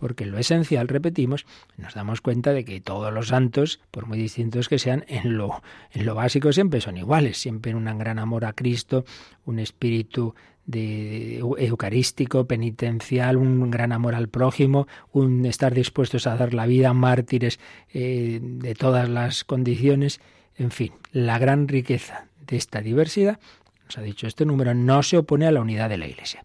porque 0.00 0.26
lo 0.26 0.38
esencial, 0.38 0.88
repetimos, 0.88 1.46
nos 1.76 1.94
damos 1.94 2.20
cuenta 2.20 2.52
de 2.52 2.64
que 2.64 2.80
todos 2.80 3.12
los 3.12 3.28
santos, 3.28 3.80
por 3.90 4.06
muy 4.06 4.18
distintos 4.18 4.68
que 4.68 4.78
sean, 4.78 5.04
en 5.06 5.36
lo, 5.36 5.62
en 5.92 6.06
lo 6.06 6.14
básico 6.14 6.52
siempre 6.52 6.80
son 6.80 6.96
iguales, 6.96 7.38
siempre 7.38 7.74
un 7.74 7.84
gran 7.98 8.18
amor 8.18 8.46
a 8.46 8.54
Cristo, 8.54 9.04
un 9.44 9.58
espíritu 9.58 10.34
de, 10.66 11.38
eucarístico, 11.38 12.46
penitencial, 12.46 13.36
un 13.36 13.70
gran 13.70 13.92
amor 13.92 14.14
al 14.14 14.28
prójimo, 14.28 14.88
un 15.12 15.44
estar 15.44 15.74
dispuestos 15.74 16.26
a 16.26 16.36
dar 16.36 16.54
la 16.54 16.66
vida, 16.66 16.92
mártires 16.94 17.60
eh, 17.92 18.40
de 18.42 18.74
todas 18.74 19.08
las 19.08 19.44
condiciones, 19.44 20.20
en 20.56 20.70
fin, 20.70 20.92
la 21.12 21.38
gran 21.38 21.68
riqueza 21.68 22.26
de 22.46 22.56
esta 22.56 22.80
diversidad, 22.80 23.38
nos 23.84 23.98
ha 23.98 24.02
dicho 24.02 24.26
este 24.26 24.46
número, 24.46 24.74
no 24.74 25.02
se 25.02 25.18
opone 25.18 25.46
a 25.46 25.52
la 25.52 25.60
unidad 25.60 25.88
de 25.88 25.98
la 25.98 26.06
Iglesia. 26.06 26.44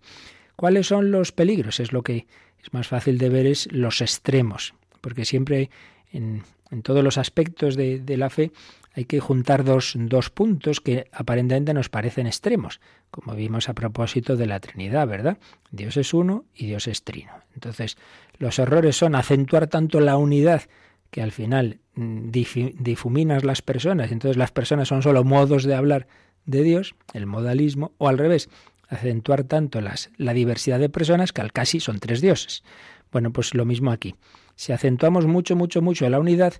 ¿Cuáles 0.55 0.87
son 0.87 1.11
los 1.11 1.31
peligros? 1.31 1.79
Es 1.79 1.91
lo 1.91 2.01
que 2.01 2.27
es 2.65 2.73
más 2.73 2.87
fácil 2.87 3.19
de 3.19 3.29
ver 3.29 3.45
es 3.45 3.71
los 3.71 4.01
extremos, 4.01 4.73
porque 5.01 5.23
siempre 5.23 5.69
en, 6.11 6.41
todos 6.81 7.03
los 7.03 7.19
aspectos 7.19 7.75
de, 7.75 8.03
la 8.17 8.31
fe 8.31 8.51
hay 8.95 9.05
que 9.05 9.19
juntar 9.19 9.63
dos, 9.63 9.93
dos 9.95 10.31
puntos 10.31 10.81
que 10.81 11.05
aparentemente 11.11 11.75
nos 11.75 11.89
parecen 11.89 12.25
extremos, 12.25 12.81
como 13.11 13.35
vimos 13.35 13.69
a 13.69 13.75
propósito 13.75 14.35
de 14.35 14.47
la 14.47 14.59
Trinidad, 14.59 15.07
¿verdad? 15.07 15.37
Dios 15.69 15.95
es 15.95 16.11
uno 16.13 16.45
y 16.55 16.65
Dios 16.65 16.87
es 16.87 17.03
trino. 17.03 17.33
Entonces, 17.53 17.97
los 18.39 18.57
errores 18.57 18.97
son 18.97 19.13
acentuar 19.13 19.67
tanto 19.67 19.99
la 19.99 20.17
unidad 20.17 20.63
que 21.11 21.21
al 21.21 21.31
final 21.31 21.79
mm, 21.93 22.31
difuminas 22.31 23.43
las 23.43 23.61
personas, 23.61 24.11
entonces 24.11 24.37
las 24.37 24.51
personas 24.51 24.87
son 24.87 25.03
solo 25.03 25.23
modos 25.23 25.65
de 25.65 25.75
hablar 25.75 26.07
de 26.47 26.63
Dios, 26.63 26.95
el 27.13 27.27
modalismo, 27.27 27.93
o 27.99 28.07
al 28.07 28.17
revés, 28.17 28.49
acentuar 28.95 29.43
tanto 29.43 29.81
las, 29.81 30.09
la 30.17 30.33
diversidad 30.33 30.79
de 30.79 30.89
personas 30.89 31.31
que 31.31 31.41
al 31.41 31.51
casi 31.51 31.79
son 31.79 31.99
tres 31.99 32.21
dioses. 32.21 32.63
Bueno, 33.11 33.31
pues 33.31 33.53
lo 33.53 33.65
mismo 33.65 33.91
aquí. 33.91 34.15
Si 34.55 34.73
acentuamos 34.73 35.25
mucho, 35.25 35.55
mucho, 35.55 35.81
mucho 35.81 36.09
la 36.09 36.19
unidad, 36.19 36.53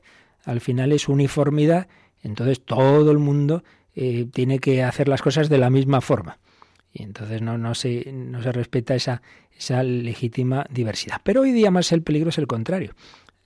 al 0.44 0.62
final 0.62 0.92
es 0.92 1.10
uniformidad, 1.10 1.88
entonces 2.22 2.62
todo 2.64 3.12
el 3.12 3.18
mundo 3.18 3.64
eh, 3.96 4.28
tiene 4.32 4.60
que 4.60 4.84
hacer 4.84 5.08
las 5.08 5.22
cosas 5.22 5.50
de 5.50 5.58
la 5.58 5.70
misma 5.70 6.02
forma. 6.02 6.40
y 6.94 7.04
entonces 7.04 7.42
no, 7.42 7.58
no, 7.58 7.76
se, 7.76 8.12
no 8.14 8.42
se 8.42 8.52
respeta 8.52 8.96
esa, 8.96 9.22
esa 9.58 9.84
legítima 9.84 10.66
diversidad. 10.70 11.22
Pero 11.24 11.42
hoy 11.42 11.52
día 11.52 11.72
más 11.72 11.92
el 11.92 12.04
peligro 12.04 12.30
es 12.30 12.38
el 12.38 12.48
contrario. 12.48 12.94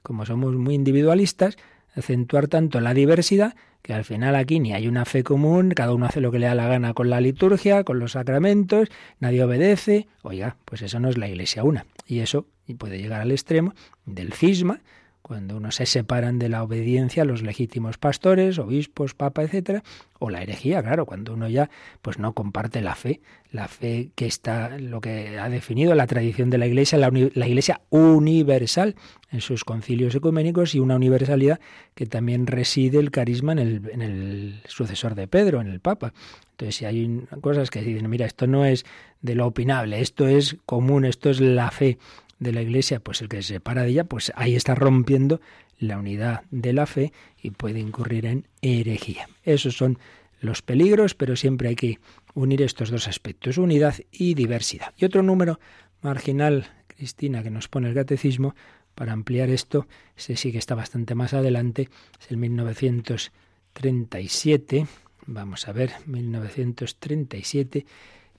Como 0.04 0.26
somos 0.26 0.56
muy 0.56 0.76
individualistas, 0.76 1.58
acentuar 2.00 2.48
tanto 2.48 2.80
la 2.80 2.94
diversidad 2.94 3.56
que 3.82 3.94
al 3.94 4.04
final 4.04 4.36
aquí 4.36 4.60
ni 4.60 4.74
hay 4.74 4.88
una 4.88 5.06
fe 5.06 5.24
común, 5.24 5.72
cada 5.72 5.94
uno 5.94 6.06
hace 6.06 6.22
lo 6.22 6.32
que 6.32 6.40
le 6.40 6.48
da 6.48 6.56
la 6.56 6.68
gana 6.68 6.94
con 6.94 7.10
la 7.10 7.22
liturgia, 7.22 7.84
con 7.84 8.00
los 8.00 8.12
sacramentos, 8.14 8.90
nadie 9.20 9.44
obedece. 9.44 10.08
Oiga, 10.22 10.58
pues 10.66 10.82
eso 10.82 11.00
no 11.00 11.10
es 11.10 11.18
la 11.18 11.30
iglesia 11.30 11.64
una. 11.64 11.86
Y 12.06 12.20
eso 12.20 12.46
puede 12.78 13.00
llegar 13.00 13.22
al 13.22 13.32
extremo 13.32 13.74
del 14.06 14.34
cisma, 14.34 14.82
cuando 15.22 15.58
uno 15.58 15.72
se 15.72 15.86
separan 15.86 16.40
de 16.40 16.50
la 16.50 16.64
obediencia 16.64 17.24
a 17.24 17.26
los 17.26 17.42
legítimos 17.42 17.98
pastores, 17.98 18.58
obispos, 18.58 19.14
papa, 19.14 19.44
etcétera, 19.44 19.84
o 20.18 20.30
la 20.30 20.42
herejía, 20.42 20.82
claro, 20.82 21.06
cuando 21.06 21.34
uno 21.34 21.48
ya 21.48 21.70
pues 22.02 22.20
no 22.20 22.34
comparte 22.34 22.82
la 22.82 22.96
fe, 22.96 23.22
la 23.52 23.68
fe 23.68 24.10
que 24.16 24.26
está 24.26 24.78
lo 24.78 25.02
que 25.02 25.38
ha 25.38 25.50
definido 25.50 25.94
la 25.96 26.08
tradición 26.08 26.50
de 26.50 26.58
la 26.58 26.68
Iglesia, 26.68 26.98
la, 26.98 27.12
la 27.12 27.48
Iglesia 27.48 27.82
universal 27.90 28.96
en 29.32 29.42
sus 29.42 29.64
concilios 29.64 30.16
ecuménicos 30.16 30.74
y 30.76 30.80
una 30.80 30.96
universalidad 30.96 31.60
que 31.96 32.06
también 32.06 32.48
reside 32.48 33.00
el 33.00 33.12
carisma 33.12 33.52
en 33.52 33.60
el, 33.60 33.90
en 33.92 34.02
el 34.02 34.62
sucesor 34.66 35.16
de 35.16 35.28
Pedro, 35.28 35.62
en 35.62 35.68
el 35.68 35.80
Papa. 35.80 36.14
Entonces, 36.52 36.76
si 36.76 36.86
hay 36.86 37.26
cosas 37.42 37.70
que 37.70 37.82
dicen, 37.82 38.10
mira, 38.10 38.26
esto 38.26 38.48
no 38.48 38.66
es 38.66 38.86
de 39.22 39.36
lo 39.36 39.48
opinable, 39.48 40.02
esto 40.02 40.28
es 40.28 40.58
común, 40.66 41.06
esto 41.06 41.30
es 41.30 41.40
la 41.40 41.72
fe 41.72 41.98
de 42.40 42.54
la 42.54 42.62
Iglesia, 42.62 43.00
pues 43.00 43.22
el 43.22 43.30
que 43.30 43.42
se 43.42 43.54
separa 43.54 43.84
de 43.84 43.90
ella, 43.90 44.04
pues 44.06 44.32
ahí 44.36 44.56
está 44.56 44.76
rompiendo 44.76 45.42
la 45.78 45.98
unidad 45.98 46.44
de 46.52 46.74
la 46.74 46.86
fe 46.86 47.12
y 47.42 47.52
puede 47.52 47.80
incurrir 47.80 48.26
en 48.26 48.48
herejía. 48.62 49.30
Esos 49.44 49.78
son 49.78 50.00
los 50.40 50.62
peligros, 50.62 51.16
pero 51.16 51.36
siempre 51.36 51.70
hay 51.70 51.76
que 51.76 52.00
unir 52.34 52.62
estos 52.62 52.90
dos 52.90 53.08
aspectos, 53.08 53.58
unidad 53.58 53.96
y 54.12 54.34
diversidad. 54.34 54.94
Y 54.98 55.06
otro 55.06 55.24
número 55.24 55.60
marginal, 56.02 56.68
Cristina, 56.88 57.44
que 57.44 57.50
nos 57.50 57.68
pone 57.68 57.90
el 57.90 57.96
catecismo, 57.96 58.56
para 58.96 59.12
ampliar 59.14 59.50
esto, 59.50 59.88
ese 60.18 60.36
sí 60.36 60.52
que 60.52 60.58
está 60.58 60.76
bastante 60.76 61.16
más 61.16 61.34
adelante, 61.34 61.88
es 62.20 62.32
el 62.32 62.38
1937, 62.38 64.88
vamos 65.26 65.70
a 65.70 65.72
ver, 65.72 65.94
1937, 66.06 67.86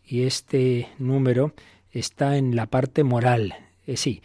y 0.04 0.24
este 0.24 0.90
número 0.98 1.54
está 1.92 2.36
en 2.36 2.54
la 2.56 2.66
parte 2.66 3.04
moral, 3.04 3.54
eh, 3.90 3.96
sí. 3.96 4.22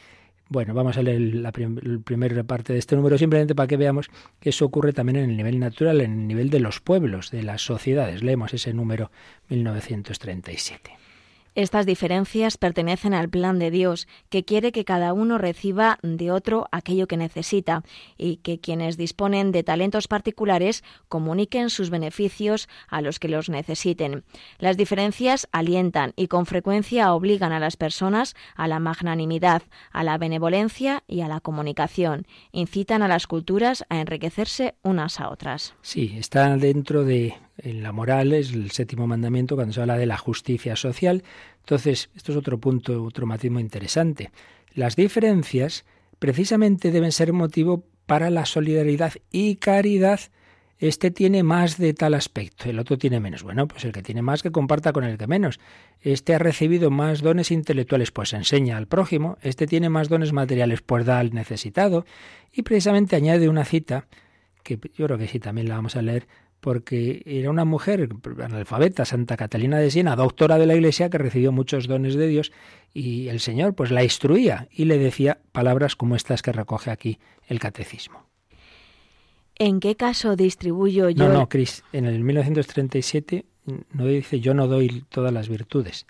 Bueno, 0.48 0.76
vamos 0.76 0.96
a 0.98 1.02
leer 1.02 1.22
la 1.22 1.52
primera 1.52 2.44
parte 2.44 2.74
de 2.74 2.78
este 2.78 2.96
número 2.96 3.18
simplemente 3.18 3.56
para 3.56 3.66
que 3.66 3.78
veamos 3.78 4.12
que 4.40 4.50
eso 4.50 4.66
ocurre 4.66 4.94
también 4.94 5.16
en 5.16 5.32
el 5.32 5.38
nivel 5.38 5.60
natural, 5.60 6.02
en 6.02 6.12
el 6.12 6.28
nivel 6.28 6.52
de 6.52 6.60
los 6.60 6.80
pueblos, 6.82 7.32
de 7.32 7.42
las 7.42 7.64
sociedades. 7.64 8.22
Leemos 8.22 8.54
ese 8.54 8.72
número 8.72 9.10
1937. 9.50 11.05
Estas 11.56 11.86
diferencias 11.86 12.58
pertenecen 12.58 13.14
al 13.14 13.30
plan 13.30 13.60
de 13.60 13.72
Dios, 13.72 14.10
que 14.30 14.44
quiere 14.44 14.74
que 14.74 14.84
cada 14.84 15.14
uno 15.14 15.38
reciba 15.38 16.00
de 16.04 16.30
otro 16.30 16.68
aquello 16.74 17.08
que 17.08 17.16
necesita 17.16 17.84
y 18.18 18.38
que 18.38 18.60
quienes 18.60 18.98
disponen 18.98 19.54
de 19.54 19.64
talentos 19.64 20.10
particulares 20.10 20.84
comuniquen 21.08 21.70
sus 21.70 21.90
beneficios 21.90 22.68
a 22.90 23.00
los 23.00 23.20
que 23.20 23.30
los 23.30 23.48
necesiten. 23.50 24.26
Las 24.60 24.76
diferencias 24.76 25.48
alientan 25.54 26.12
y 26.18 26.28
con 26.28 26.46
frecuencia 26.46 27.14
obligan 27.14 27.54
a 27.54 27.60
las 27.62 27.78
personas 27.78 28.36
a 28.56 28.68
la 28.68 28.80
magnanimidad, 28.80 29.64
a 29.92 30.04
la 30.04 30.18
benevolencia 30.18 31.04
y 31.08 31.22
a 31.22 31.30
la 31.30 31.40
comunicación. 31.40 32.28
Incitan 32.52 33.02
a 33.02 33.08
las 33.08 33.28
culturas 33.28 33.86
a 33.88 34.02
enriquecerse 34.02 34.76
unas 34.82 35.22
a 35.22 35.30
otras. 35.30 35.74
Sí, 35.82 36.16
está 36.18 36.58
dentro 36.58 37.06
de 37.06 37.34
en 37.58 37.84
la 37.84 37.92
moral 37.92 38.34
es 38.34 38.52
el 38.54 38.72
séptimo 38.72 39.08
mandamiento 39.08 39.56
cuando 39.56 39.74
se 39.74 39.82
habla 39.82 39.98
de 39.98 40.06
la 40.06 40.18
justicia 40.18 40.76
social. 40.76 41.24
Entonces, 41.60 42.10
esto 42.16 42.32
es 42.32 42.38
otro 42.38 42.60
punto, 42.60 43.04
otro 43.04 43.26
matiz 43.26 43.52
muy 43.52 43.62
interesante. 43.62 44.32
Las 44.74 44.96
diferencias 44.96 45.86
precisamente 46.20 46.92
deben 46.92 47.12
ser 47.12 47.34
motivo 47.34 47.86
para 48.06 48.30
la 48.30 48.46
solidaridad 48.46 49.14
y 49.32 49.56
caridad. 49.56 50.20
Este 50.78 51.10
tiene 51.10 51.44
más 51.44 51.78
de 51.78 51.94
tal 51.94 52.14
aspecto, 52.14 52.70
el 52.70 52.80
otro 52.80 52.98
tiene 52.98 53.22
menos. 53.22 53.44
Bueno, 53.44 53.68
pues 53.68 53.86
el 53.86 53.94
que 53.94 54.04
tiene 54.04 54.22
más 54.22 54.44
que 54.44 54.52
comparta 54.52 54.92
con 54.92 55.06
el 55.06 55.18
que 55.18 55.26
menos. 55.26 55.60
Este 56.02 56.36
ha 56.36 56.40
recibido 56.40 56.92
más 56.92 57.22
dones 57.22 57.50
intelectuales, 57.52 58.12
pues 58.12 58.34
enseña 58.34 58.76
al 58.76 58.88
prójimo. 58.88 59.38
Este 59.42 59.68
tiene 59.68 59.90
más 59.90 60.10
dones 60.10 60.34
materiales, 60.34 60.82
pues 60.82 61.06
da 61.06 61.20
al 61.20 61.34
necesitado. 61.34 62.06
Y 62.52 62.64
precisamente 62.64 63.16
añade 63.16 63.48
una 63.48 63.64
cita, 63.64 64.08
que 64.64 64.78
yo 64.96 65.06
creo 65.06 65.18
que 65.18 65.28
sí 65.28 65.40
también 65.40 65.70
la 65.70 65.76
vamos 65.76 65.96
a 65.96 66.02
leer, 66.02 66.28
porque 66.66 67.22
era 67.28 67.52
una 67.52 67.64
mujer 67.64 68.10
analfabeta, 68.44 69.06
Santa 69.06 69.38
Catalina 69.38 69.78
de 69.78 69.92
Siena, 69.92 70.16
doctora 70.16 70.58
de 70.58 70.66
la 70.66 70.74
Iglesia, 70.74 71.12
que 71.12 71.20
recibió 71.20 71.52
muchos 71.52 71.88
dones 71.88 72.16
de 72.16 72.28
Dios 72.28 72.52
y 72.92 73.28
el 73.28 73.40
Señor 73.40 73.76
pues 73.76 73.92
la 73.92 74.04
instruía 74.04 74.68
y 74.72 74.86
le 74.86 74.98
decía 74.98 75.38
palabras 75.52 75.96
como 75.96 76.16
estas 76.16 76.42
que 76.42 76.52
recoge 76.52 76.90
aquí 76.90 77.20
el 77.46 77.60
catecismo. 77.60 78.26
¿En 79.60 79.80
qué 79.80 79.96
caso 79.96 80.36
distribuyo 80.36 81.12
yo? 81.12 81.28
No, 81.28 81.34
no, 81.34 81.50
Cris, 81.50 81.84
en 81.94 82.06
el 82.06 82.24
1937 82.24 83.46
no 83.92 84.08
dice 84.08 84.40
yo 84.40 84.56
no 84.56 84.66
doy 84.66 85.06
todas 85.10 85.32
las 85.32 85.48
virtudes. 85.50 86.08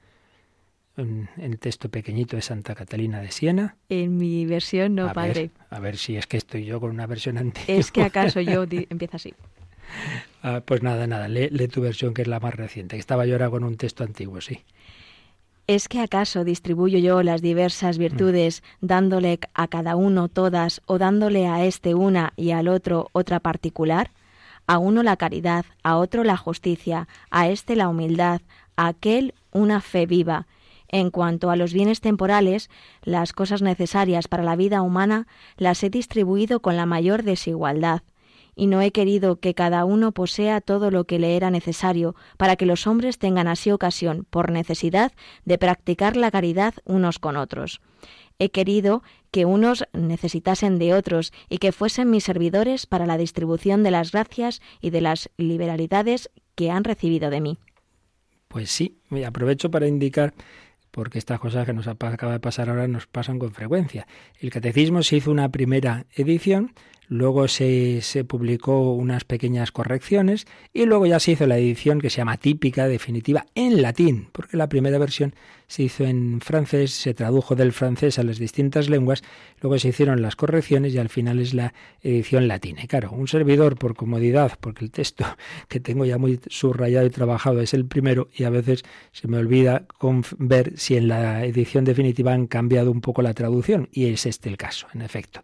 En 0.96 1.28
el 1.36 1.60
texto 1.60 1.90
pequeñito 1.90 2.38
de 2.38 2.42
Santa 2.42 2.76
Catalina 2.76 3.20
de 3.20 3.32
Siena. 3.32 3.76
En 3.90 4.16
mi 4.16 4.46
versión 4.46 4.96
no, 4.96 5.12
padre. 5.12 5.52
a 5.70 5.82
ver 5.82 5.98
si 5.98 6.16
es 6.16 6.28
que 6.28 6.38
estoy 6.38 6.64
yo 6.64 6.80
con 6.80 6.92
una 6.92 7.08
versión 7.08 7.38
antigua. 7.38 7.76
Es 7.76 7.92
que 7.92 8.04
acaso 8.04 8.40
yo 8.40 8.64
empieza 8.90 9.18
así. 9.18 9.34
Ah, 10.48 10.62
pues 10.64 10.84
nada, 10.84 11.08
nada, 11.08 11.28
lee, 11.28 11.68
tu 11.68 11.82
versión 11.82 12.14
que 12.14 12.22
es 12.22 12.28
la 12.28 12.40
más 12.40 12.54
reciente. 12.54 12.98
Estaba 12.98 13.26
yo 13.26 13.34
ahora 13.34 13.50
con 13.50 13.64
un 13.64 13.78
texto 13.78 14.04
antiguo, 14.04 14.42
sí. 14.42 14.62
¿Es 15.66 15.88
que 15.88 16.00
acaso 16.00 16.44
distribuyo 16.44 17.00
yo 17.00 17.24
las 17.24 17.42
diversas 17.42 17.98
virtudes, 17.98 18.62
dándole 18.80 19.40
a 19.56 19.68
cada 19.68 19.96
uno 19.96 20.28
todas 20.28 20.82
o 20.86 21.00
dándole 21.00 21.48
a 21.48 21.66
este 21.66 21.96
una 21.96 22.34
y 22.36 22.52
al 22.52 22.68
otro 22.68 23.10
otra 23.14 23.40
particular? 23.40 24.12
A 24.68 24.78
uno 24.78 25.02
la 25.02 25.18
caridad, 25.18 25.66
a 25.82 25.98
otro 25.98 26.24
la 26.24 26.38
justicia, 26.38 27.08
a 27.32 27.50
este 27.50 27.76
la 27.76 27.90
humildad, 27.90 28.42
a 28.76 28.86
aquel 28.86 29.34
una 29.52 29.82
fe 29.82 30.06
viva. 30.06 30.46
En 30.90 31.10
cuanto 31.10 31.50
a 31.50 31.56
los 31.56 31.74
bienes 31.74 32.02
temporales, 32.02 32.70
las 33.04 33.34
cosas 33.34 33.64
necesarias 33.64 34.28
para 34.28 34.44
la 34.44 34.56
vida 34.56 34.84
humana 34.84 35.26
las 35.58 35.82
he 35.84 35.90
distribuido 35.90 36.60
con 36.60 36.78
la 36.78 36.86
mayor 36.86 37.24
desigualdad 37.24 38.04
y 38.56 38.68
no 38.68 38.82
he 38.82 38.92
querido 38.92 39.40
que 39.40 39.54
cada 39.54 39.86
uno 39.86 40.12
posea 40.12 40.62
todo 40.62 40.92
lo 40.92 41.06
que 41.06 41.20
le 41.20 41.36
era 41.36 41.52
necesario, 41.52 42.16
para 42.38 42.56
que 42.56 42.66
los 42.66 42.88
hombres 42.88 43.18
tengan 43.18 43.48
así 43.48 43.72
ocasión, 43.72 44.26
por 44.30 44.52
necesidad, 44.52 45.12
de 45.44 45.58
practicar 45.58 46.16
la 46.18 46.32
caridad 46.32 46.74
unos 46.86 47.20
con 47.20 47.38
otros. 47.38 47.82
He 48.40 48.50
querido 48.50 49.02
que 49.32 49.46
unos 49.46 49.86
necesitasen 49.94 50.78
de 50.78 50.94
otros 50.94 51.32
y 51.50 51.58
que 51.58 51.72
fuesen 51.72 52.10
mis 52.10 52.24
servidores 52.24 52.86
para 52.86 53.06
la 53.06 53.18
distribución 53.18 53.84
de 53.84 53.92
las 53.92 54.12
gracias 54.12 54.62
y 54.82 54.90
de 54.90 55.02
las 55.02 55.30
liberalidades 55.38 56.30
que 56.56 56.72
han 56.72 56.84
recibido 56.84 57.30
de 57.30 57.42
mí. 57.42 57.60
Pues 58.48 58.72
sí, 58.72 58.98
me 59.10 59.26
aprovecho 59.26 59.72
para 59.72 59.88
indicar 59.88 60.34
porque 60.92 61.20
estas 61.20 61.42
cosas 61.42 61.66
que 61.66 61.74
nos 61.74 61.88
acaba 61.88 62.32
de 62.32 62.40
pasar 62.40 62.70
ahora 62.70 62.88
nos 62.88 63.06
pasan 63.06 63.38
con 63.38 63.52
frecuencia. 63.52 64.08
El 64.40 64.50
catecismo 64.50 65.04
se 65.04 65.18
hizo 65.18 65.30
una 65.30 65.50
primera 65.50 66.06
edición, 66.16 66.74
luego 67.08 67.48
se, 67.48 68.02
publicó 68.28 68.94
unas 68.94 69.24
pequeñas 69.24 69.72
correcciones 69.72 70.48
y 70.74 70.86
luego 70.86 71.06
ya 71.06 71.20
se 71.20 71.34
hizo 71.34 71.48
la 71.48 71.58
edición 71.58 72.00
que 72.00 72.10
se 72.10 72.18
llama 72.18 72.38
típica, 72.38 72.88
definitiva, 72.88 73.46
en 73.56 73.82
latín, 73.82 74.30
porque 74.32 74.58
la 74.58 74.70
primera 74.70 74.98
versión 74.98 75.36
se 75.68 75.84
hizo 75.84 76.04
en 76.04 76.42
francés, 76.42 76.92
se 76.92 77.14
tradujo 77.14 77.56
del 77.56 77.74
francés 77.74 78.20
a 78.20 78.24
las 78.24 78.38
distintas 78.38 78.88
lenguas, 78.88 79.24
luego 79.62 79.80
se 79.80 79.90
hicieron 79.90 80.22
las 80.22 80.36
correcciones 80.36 80.94
y 80.94 81.00
al 81.00 81.10
final 81.10 81.40
es 81.40 81.54
la 81.54 81.74
edición 82.04 82.48
latina. 82.48 82.84
Y 82.84 82.88
claro, 82.88 83.12
un 83.12 83.28
servidor 83.28 83.78
por 83.78 83.96
comodidad, 83.96 84.54
porque 84.60 84.86
el 84.86 84.92
texto 84.92 85.26
que 85.68 85.80
tengo 85.80 86.06
ya 86.06 86.18
muy 86.18 86.40
subrayado 86.48 87.08
y 87.08 87.10
trabajado 87.10 87.62
es 87.62 87.74
el 87.74 87.86
primero 87.86 88.30
y 88.36 88.44
a 88.44 88.50
veces 88.50 88.84
se 89.12 89.28
me 89.28 89.38
olvida 89.38 89.86
ver 90.38 90.74
si 90.78 90.98
en 90.98 91.08
la 91.08 91.46
edición 91.46 91.84
definitiva 91.84 92.34
han 92.34 92.48
cambiado 92.48 92.92
un 92.92 93.02
poco 93.02 93.22
la 93.22 93.34
traducción 93.34 93.90
y 93.92 94.08
es 94.08 94.26
este 94.26 94.50
el 94.50 94.58
caso, 94.58 94.88
en 94.94 95.02
efecto. 95.02 95.42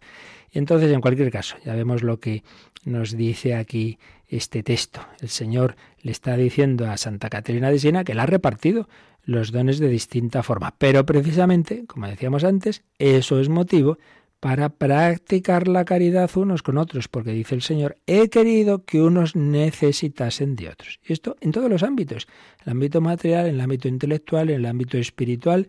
Entonces, 0.52 0.92
en 0.92 1.00
cualquier 1.00 1.30
caso, 1.30 1.56
ya 1.64 1.74
vemos 1.74 2.02
lo 2.02 2.20
que 2.20 2.44
nos 2.84 3.16
dice 3.16 3.54
aquí 3.54 3.98
este 4.28 4.62
texto. 4.62 5.00
El 5.20 5.28
Señor 5.28 5.76
le 6.00 6.12
está 6.12 6.36
diciendo 6.36 6.88
a 6.90 6.96
Santa 6.96 7.30
Caterina 7.30 7.70
de 7.70 7.78
Siena 7.78 8.04
que 8.04 8.14
la 8.14 8.24
ha 8.24 8.26
repartido 8.26 8.88
los 9.24 9.52
dones 9.52 9.78
de 9.78 9.88
distinta 9.88 10.42
forma. 10.42 10.74
Pero 10.78 11.06
precisamente, 11.06 11.84
como 11.86 12.06
decíamos 12.06 12.44
antes, 12.44 12.82
eso 12.98 13.40
es 13.40 13.48
motivo 13.48 13.98
para 14.40 14.70
practicar 14.70 15.68
la 15.68 15.84
caridad 15.84 16.28
unos 16.34 16.64
con 16.64 16.76
otros, 16.76 17.06
porque 17.06 17.30
dice 17.30 17.54
el 17.54 17.62
Señor, 17.62 17.98
he 18.08 18.28
querido 18.28 18.84
que 18.84 19.00
unos 19.00 19.36
necesitasen 19.36 20.56
de 20.56 20.68
otros. 20.68 20.98
Y 21.06 21.12
esto 21.12 21.36
en 21.40 21.52
todos 21.52 21.70
los 21.70 21.84
ámbitos, 21.84 22.26
el 22.64 22.72
ámbito 22.72 23.00
material, 23.00 23.46
en 23.46 23.54
el 23.54 23.60
ámbito 23.60 23.86
intelectual, 23.86 24.50
en 24.50 24.56
el 24.56 24.66
ámbito 24.66 24.98
espiritual, 24.98 25.68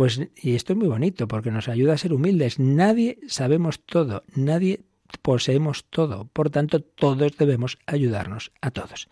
pues, 0.00 0.18
y 0.34 0.54
esto 0.54 0.72
es 0.72 0.78
muy 0.78 0.88
bonito 0.88 1.28
porque 1.28 1.50
nos 1.50 1.68
ayuda 1.68 1.92
a 1.92 1.98
ser 1.98 2.14
humildes. 2.14 2.58
Nadie 2.58 3.18
sabemos 3.28 3.80
todo, 3.80 4.24
nadie 4.34 4.80
poseemos 5.20 5.84
todo. 5.90 6.24
Por 6.32 6.48
tanto, 6.48 6.80
todos 6.80 7.36
debemos 7.36 7.76
ayudarnos 7.84 8.50
a 8.62 8.70
todos. 8.70 9.10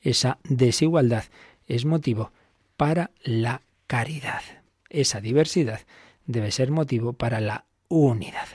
Esa 0.00 0.38
desigualdad 0.44 1.24
es 1.66 1.84
motivo 1.84 2.30
para 2.76 3.10
la 3.24 3.62
caridad. 3.88 4.42
Esa 4.90 5.20
diversidad 5.20 5.80
debe 6.24 6.52
ser 6.52 6.70
motivo 6.70 7.14
para 7.14 7.40
la 7.40 7.64
unidad. 7.88 8.46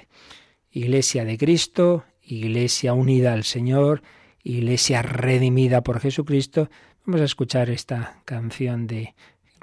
Iglesia 0.72 1.26
de 1.26 1.38
Cristo, 1.38 2.06
Iglesia 2.22 2.93
unida 2.93 3.34
al 3.34 3.43
Señor, 3.43 4.04
Iglesia 4.41 5.02
redimida 5.02 5.84
por 5.84 6.00
Jesucristo. 6.00 6.69
Vamos 7.06 7.19
a 7.19 7.26
escuchar 7.26 7.69
esta 7.69 8.22
canción 8.24 8.88
de 8.88 9.15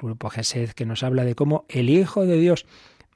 grupo 0.07 0.29
Gesed 0.29 0.71
que 0.71 0.85
nos 0.85 1.03
habla 1.03 1.25
de 1.25 1.35
cómo 1.35 1.65
el 1.69 1.89
Hijo 1.89 2.25
de 2.25 2.37
Dios 2.37 2.65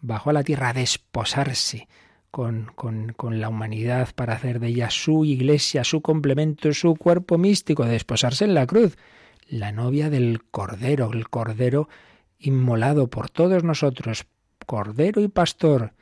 bajó 0.01 0.29
a 0.29 0.33
la 0.33 0.43
tierra 0.43 0.69
a 0.69 0.73
desposarse 0.73 1.87
con, 2.31 2.71
con, 2.75 3.13
con, 3.13 3.39
la 3.39 3.49
humanidad 3.49 4.09
para 4.13 4.33
hacer 4.33 4.59
de 4.59 4.67
ella 4.67 4.89
su 4.89 5.25
iglesia, 5.25 5.83
su 5.83 6.01
complemento, 6.01 6.73
su 6.73 6.95
cuerpo 6.95 7.37
místico, 7.37 7.85
de 7.85 7.91
desposarse 7.91 8.43
en 8.43 8.53
la 8.53 8.67
cruz, 8.67 8.97
la 9.47 9.71
novia 9.71 10.09
del 10.09 10.43
Cordero, 10.51 11.11
el 11.13 11.29
Cordero 11.29 11.87
inmolado 12.39 13.09
por 13.09 13.29
todos 13.29 13.63
nosotros, 13.63 14.25
Cordero 14.65 15.21
y 15.21 15.27
Pastor, 15.27 15.93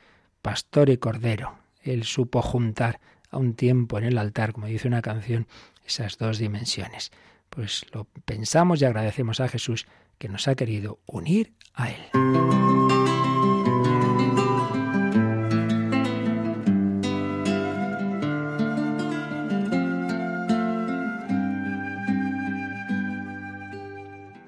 Pastor 0.42 0.90
y 0.90 0.96
Cordero. 0.96 1.56
Él 1.82 2.04
supo 2.04 2.42
juntar 2.42 3.00
a 3.30 3.38
un 3.38 3.54
tiempo 3.54 3.98
en 3.98 4.04
el 4.04 4.18
altar, 4.18 4.52
como 4.52 4.66
dice 4.66 4.88
una 4.88 5.02
canción, 5.02 5.46
esas 5.86 6.18
dos 6.18 6.38
dimensiones. 6.38 7.12
Pues 7.50 7.86
lo 7.92 8.04
pensamos 8.24 8.80
y 8.80 8.84
agradecemos 8.84 9.40
a 9.40 9.48
Jesús 9.48 9.86
que 10.18 10.28
nos 10.28 10.48
ha 10.48 10.54
querido 10.54 11.00
unir 11.06 11.54
a 11.74 11.90
Él. 11.90 11.96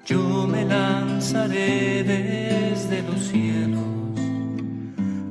Yo 0.05 0.47
me 0.47 0.63
lanzaré 0.63 2.03
desde 2.03 3.01
los 3.03 3.27
cielos 3.27 3.83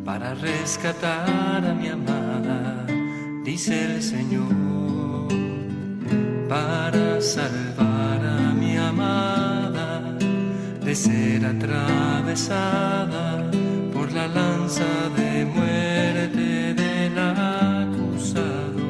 para 0.04 0.34
rescatar 0.34 1.64
a 1.64 1.74
mi 1.74 1.88
amada, 1.88 2.86
dice 3.44 3.94
el 3.94 4.02
Señor, 4.02 5.28
para 6.48 7.20
salvar 7.20 7.75
ser 10.96 11.44
atravesada 11.44 13.50
por 13.92 14.10
la 14.12 14.26
lanza 14.26 14.88
de 15.16 15.44
muerte 15.44 16.74
del 16.82 17.18
acusado. 17.18 18.82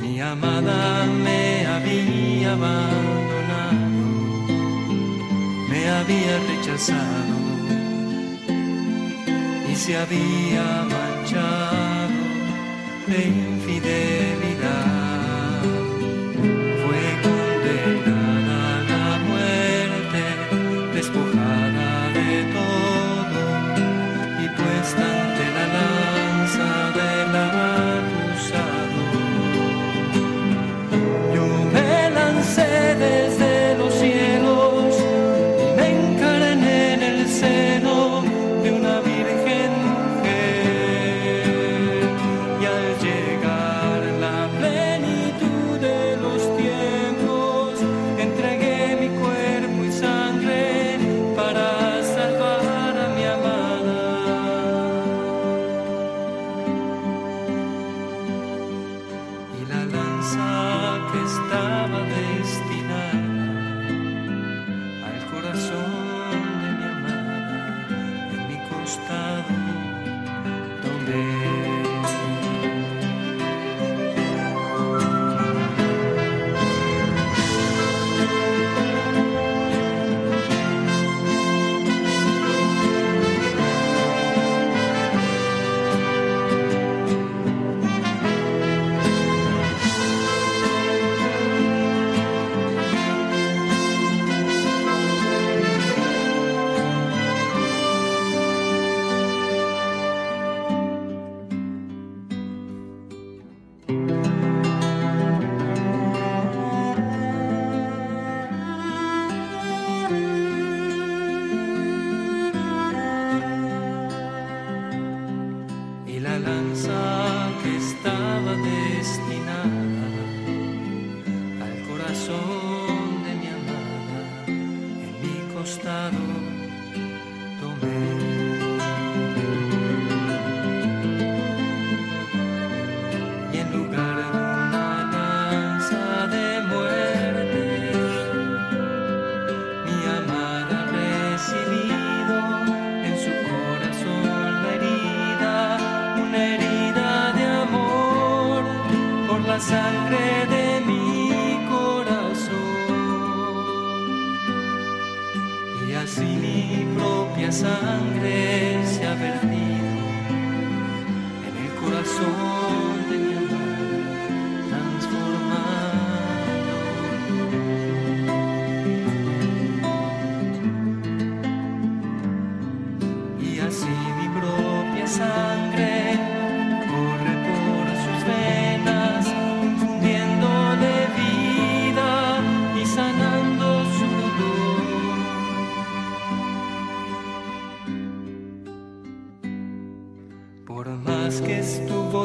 Mi 0.00 0.20
amada 0.20 1.06
me 1.24 1.66
había 1.66 2.52
abandonado, 2.52 4.04
me 5.70 5.80
había 5.98 6.34
rechazado 6.50 7.36
y 9.70 9.74
se 9.74 9.96
había 9.96 10.66
manchado 10.94 12.20
de 13.08 13.18
infidelidad. 13.26 14.23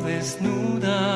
desnuda. 0.02 1.09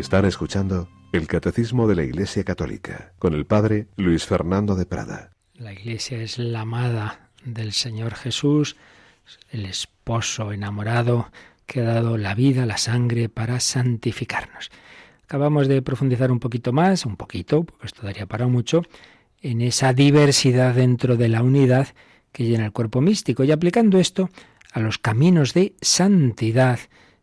Están 0.00 0.24
escuchando 0.24 0.88
el 1.12 1.26
Catecismo 1.26 1.86
de 1.86 1.94
la 1.94 2.02
Iglesia 2.02 2.42
Católica 2.42 3.12
con 3.18 3.34
el 3.34 3.44
Padre 3.44 3.88
Luis 3.96 4.24
Fernando 4.24 4.74
de 4.74 4.86
Prada. 4.86 5.30
La 5.52 5.74
Iglesia 5.74 6.22
es 6.22 6.38
la 6.38 6.62
amada 6.62 7.28
del 7.44 7.72
Señor 7.72 8.14
Jesús, 8.14 8.76
el 9.50 9.66
esposo 9.66 10.52
enamorado 10.52 11.30
que 11.66 11.80
ha 11.82 11.84
dado 11.84 12.16
la 12.16 12.34
vida, 12.34 12.64
la 12.64 12.78
sangre 12.78 13.28
para 13.28 13.60
santificarnos. 13.60 14.70
Acabamos 15.22 15.68
de 15.68 15.82
profundizar 15.82 16.32
un 16.32 16.40
poquito 16.40 16.72
más, 16.72 17.04
un 17.04 17.16
poquito, 17.16 17.64
porque 17.64 17.86
esto 17.86 18.00
daría 18.02 18.24
para 18.24 18.46
mucho, 18.46 18.82
en 19.42 19.60
esa 19.60 19.92
diversidad 19.92 20.74
dentro 20.74 21.18
de 21.18 21.28
la 21.28 21.42
unidad 21.42 21.88
que 22.32 22.44
llena 22.44 22.64
el 22.64 22.72
cuerpo 22.72 23.02
místico 23.02 23.44
y 23.44 23.52
aplicando 23.52 23.98
esto 23.98 24.30
a 24.72 24.80
los 24.80 24.96
caminos 24.96 25.52
de 25.52 25.74
santidad. 25.82 26.80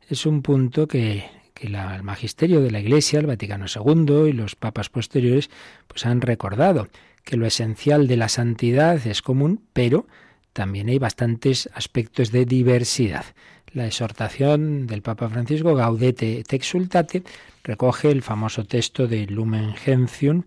Es 0.09 0.28
un 0.28 0.43
punto 0.43 0.88
que, 0.88 1.37
que 1.58 1.68
el 1.68 2.03
magisterio 2.03 2.62
de 2.62 2.72
la 2.72 2.80
Iglesia, 2.80 3.20
el 3.20 3.26
Vaticano 3.26 3.66
II 3.66 4.30
y 4.30 4.34
los 4.34 4.55
papas 4.55 4.89
posteriores 4.89 5.49
pues 5.88 6.05
han 6.05 6.22
recordado 6.22 6.88
que 7.24 7.36
lo 7.36 7.45
esencial 7.45 8.08
de 8.08 8.18
la 8.18 8.30
santidad 8.30 9.05
es 9.05 9.22
común, 9.22 9.62
pero 9.74 10.08
también 10.53 10.89
hay 10.89 10.99
bastantes 10.99 11.70
aspectos 11.74 12.32
de 12.32 12.45
diversidad. 12.45 13.26
La 13.74 13.86
exhortación 13.86 14.88
del 14.88 15.01
Papa 15.01 15.30
Francisco 15.30 15.76
Gaudete 15.76 16.39
et 16.39 16.53
exultate 16.53 17.24
recoge 17.64 18.12
el 18.12 18.22
famoso 18.22 18.66
texto 18.66 19.08
de 19.08 19.28
Lumen 19.28 19.76
Gentium, 19.76 20.43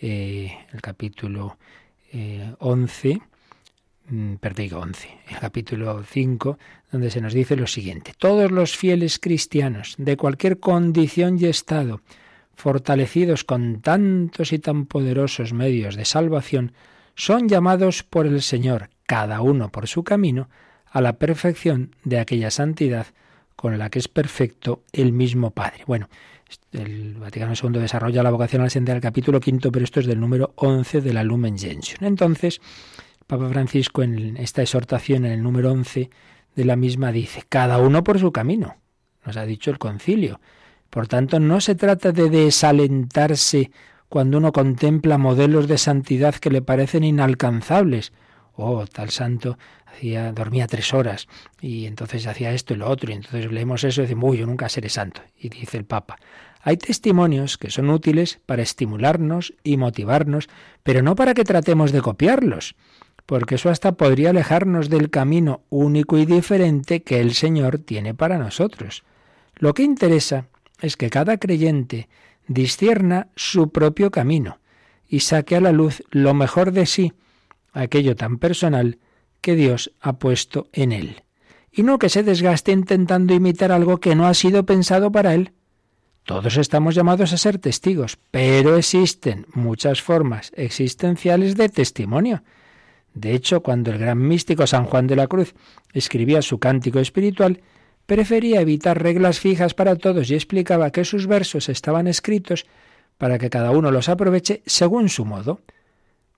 eh, 0.00 0.52
el 0.72 0.80
capítulo 0.80 1.56
eh, 2.12 2.52
11, 2.58 3.20
Mm, 4.06 4.34
Perdigo 4.34 4.80
11, 4.80 5.08
el 5.30 5.38
capítulo 5.38 6.02
5, 6.02 6.58
donde 6.92 7.10
se 7.10 7.22
nos 7.22 7.32
dice 7.32 7.56
lo 7.56 7.66
siguiente. 7.66 8.12
Todos 8.18 8.50
los 8.50 8.76
fieles 8.76 9.18
cristianos, 9.18 9.94
de 9.96 10.18
cualquier 10.18 10.60
condición 10.60 11.38
y 11.40 11.46
estado, 11.46 12.02
fortalecidos 12.54 13.44
con 13.44 13.80
tantos 13.80 14.52
y 14.52 14.58
tan 14.58 14.84
poderosos 14.84 15.54
medios 15.54 15.96
de 15.96 16.04
salvación, 16.04 16.72
son 17.14 17.48
llamados 17.48 18.02
por 18.02 18.26
el 18.26 18.42
Señor, 18.42 18.90
cada 19.06 19.40
uno 19.40 19.70
por 19.70 19.88
su 19.88 20.04
camino, 20.04 20.50
a 20.84 21.00
la 21.00 21.14
perfección 21.14 21.96
de 22.04 22.18
aquella 22.18 22.50
santidad 22.50 23.06
con 23.56 23.78
la 23.78 23.88
que 23.88 24.00
es 24.00 24.08
perfecto 24.08 24.82
el 24.92 25.12
mismo 25.12 25.50
Padre. 25.52 25.84
Bueno, 25.86 26.10
el 26.72 27.14
Vaticano 27.14 27.54
II 27.60 27.80
desarrolla 27.80 28.22
la 28.22 28.30
vocación 28.30 28.60
al 28.60 28.70
sentido 28.70 28.94
del 28.94 29.02
capítulo 29.02 29.40
quinto, 29.40 29.72
pero 29.72 29.84
esto 29.84 30.00
es 30.00 30.06
del 30.06 30.20
número 30.20 30.52
11 30.56 31.00
de 31.00 31.12
la 31.14 31.24
Lumen 31.24 31.56
Gentium. 31.56 32.04
Entonces, 32.04 32.60
Papa 33.26 33.48
Francisco 33.48 34.02
en 34.02 34.36
esta 34.36 34.62
exhortación, 34.62 35.24
en 35.24 35.32
el 35.32 35.42
número 35.42 35.72
11 35.72 36.10
de 36.54 36.64
la 36.64 36.76
misma, 36.76 37.12
dice, 37.12 37.42
cada 37.48 37.78
uno 37.78 38.04
por 38.04 38.18
su 38.18 38.32
camino, 38.32 38.76
nos 39.24 39.36
ha 39.36 39.46
dicho 39.46 39.70
el 39.70 39.78
concilio. 39.78 40.40
Por 40.90 41.08
tanto, 41.08 41.40
no 41.40 41.60
se 41.60 41.74
trata 41.74 42.12
de 42.12 42.30
desalentarse 42.30 43.70
cuando 44.08 44.38
uno 44.38 44.52
contempla 44.52 45.18
modelos 45.18 45.66
de 45.66 45.78
santidad 45.78 46.34
que 46.36 46.50
le 46.50 46.62
parecen 46.62 47.02
inalcanzables. 47.02 48.12
Oh, 48.54 48.86
tal 48.86 49.10
santo 49.10 49.58
hacía, 49.86 50.32
dormía 50.32 50.68
tres 50.68 50.94
horas 50.94 51.26
y 51.60 51.86
entonces 51.86 52.26
hacía 52.26 52.52
esto 52.52 52.74
y 52.74 52.76
lo 52.76 52.88
otro, 52.88 53.10
y 53.10 53.14
entonces 53.14 53.50
leemos 53.50 53.82
eso 53.82 54.02
y 54.02 54.04
decimos, 54.04 54.30
uy, 54.30 54.38
yo 54.38 54.46
nunca 54.46 54.68
seré 54.68 54.88
santo. 54.88 55.22
Y 55.36 55.48
dice 55.48 55.78
el 55.78 55.84
Papa, 55.84 56.16
hay 56.60 56.76
testimonios 56.76 57.58
que 57.58 57.70
son 57.70 57.90
útiles 57.90 58.40
para 58.46 58.62
estimularnos 58.62 59.54
y 59.64 59.76
motivarnos, 59.76 60.48
pero 60.82 61.02
no 61.02 61.16
para 61.16 61.34
que 61.34 61.44
tratemos 61.44 61.90
de 61.90 62.00
copiarlos, 62.00 62.76
porque 63.26 63.54
eso 63.54 63.70
hasta 63.70 63.92
podría 63.92 64.30
alejarnos 64.30 64.88
del 64.88 65.10
camino 65.10 65.62
único 65.70 66.18
y 66.18 66.26
diferente 66.26 67.02
que 67.02 67.20
el 67.20 67.34
Señor 67.34 67.78
tiene 67.78 68.14
para 68.14 68.38
nosotros. 68.38 69.04
Lo 69.56 69.74
que 69.74 69.82
interesa 69.82 70.46
es 70.80 70.96
que 70.96 71.10
cada 71.10 71.38
creyente 71.38 72.08
discierna 72.46 73.28
su 73.36 73.70
propio 73.70 74.10
camino 74.10 74.58
y 75.08 75.20
saque 75.20 75.56
a 75.56 75.60
la 75.60 75.72
luz 75.72 76.02
lo 76.10 76.34
mejor 76.34 76.72
de 76.72 76.86
sí, 76.86 77.12
aquello 77.72 78.16
tan 78.16 78.38
personal 78.38 78.98
que 79.40 79.54
Dios 79.54 79.92
ha 80.00 80.14
puesto 80.14 80.68
en 80.72 80.92
él. 80.92 81.22
Y 81.70 81.82
no 81.82 81.98
que 81.98 82.08
se 82.08 82.22
desgaste 82.22 82.72
intentando 82.72 83.34
imitar 83.34 83.72
algo 83.72 83.98
que 83.98 84.14
no 84.14 84.26
ha 84.26 84.34
sido 84.34 84.64
pensado 84.64 85.10
para 85.10 85.34
él. 85.34 85.52
Todos 86.24 86.56
estamos 86.56 86.94
llamados 86.94 87.32
a 87.32 87.36
ser 87.36 87.58
testigos, 87.58 88.18
pero 88.30 88.76
existen 88.76 89.46
muchas 89.52 90.00
formas 90.00 90.52
existenciales 90.56 91.56
de 91.56 91.68
testimonio. 91.68 92.42
De 93.14 93.32
hecho, 93.32 93.62
cuando 93.62 93.92
el 93.92 93.98
gran 93.98 94.18
místico 94.18 94.66
San 94.66 94.84
Juan 94.84 95.06
de 95.06 95.16
la 95.16 95.28
Cruz 95.28 95.54
escribía 95.92 96.42
su 96.42 96.58
cántico 96.58 96.98
espiritual, 96.98 97.60
prefería 98.06 98.60
evitar 98.60 99.02
reglas 99.02 99.38
fijas 99.38 99.72
para 99.72 99.96
todos 99.96 100.30
y 100.30 100.34
explicaba 100.34 100.90
que 100.90 101.04
sus 101.04 101.26
versos 101.26 101.68
estaban 101.68 102.08
escritos 102.08 102.66
para 103.16 103.38
que 103.38 103.50
cada 103.50 103.70
uno 103.70 103.90
los 103.92 104.08
aproveche 104.08 104.62
según 104.66 105.08
su 105.08 105.24
modo, 105.24 105.60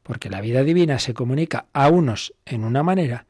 porque 0.02 0.30
la 0.30 0.40
vida 0.40 0.62
divina 0.62 0.98
se 0.98 1.14
comunica 1.14 1.66
a 1.72 1.88
unos 1.88 2.34
en 2.44 2.62
una 2.62 2.82
manera 2.82 3.26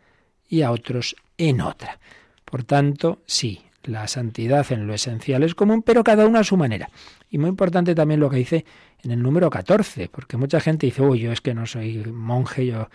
y 0.48 0.62
a 0.62 0.72
otros 0.72 1.16
en 1.38 1.60
otra. 1.60 2.00
Por 2.44 2.64
tanto, 2.64 3.22
sí, 3.26 3.62
la 3.84 4.08
santidad 4.08 4.66
en 4.72 4.86
lo 4.86 4.94
esencial 4.94 5.42
es 5.44 5.54
común, 5.54 5.82
pero 5.82 6.04
cada 6.04 6.26
uno 6.26 6.38
a 6.38 6.44
su 6.44 6.56
manera. 6.56 6.90
Y 7.30 7.38
muy 7.38 7.48
importante 7.48 7.94
también 7.94 8.20
lo 8.20 8.28
que 8.28 8.36
dice 8.38 8.64
en 9.02 9.12
el 9.12 9.22
número 9.22 9.48
14, 9.48 10.08
porque 10.08 10.36
mucha 10.36 10.60
gente 10.60 10.86
dice, 10.86 11.02
uy, 11.02 11.20
yo 11.20 11.32
es 11.32 11.40
que 11.40 11.54
no 11.54 11.66
soy 11.66 12.04
monje, 12.12 12.66
yo 12.66 12.88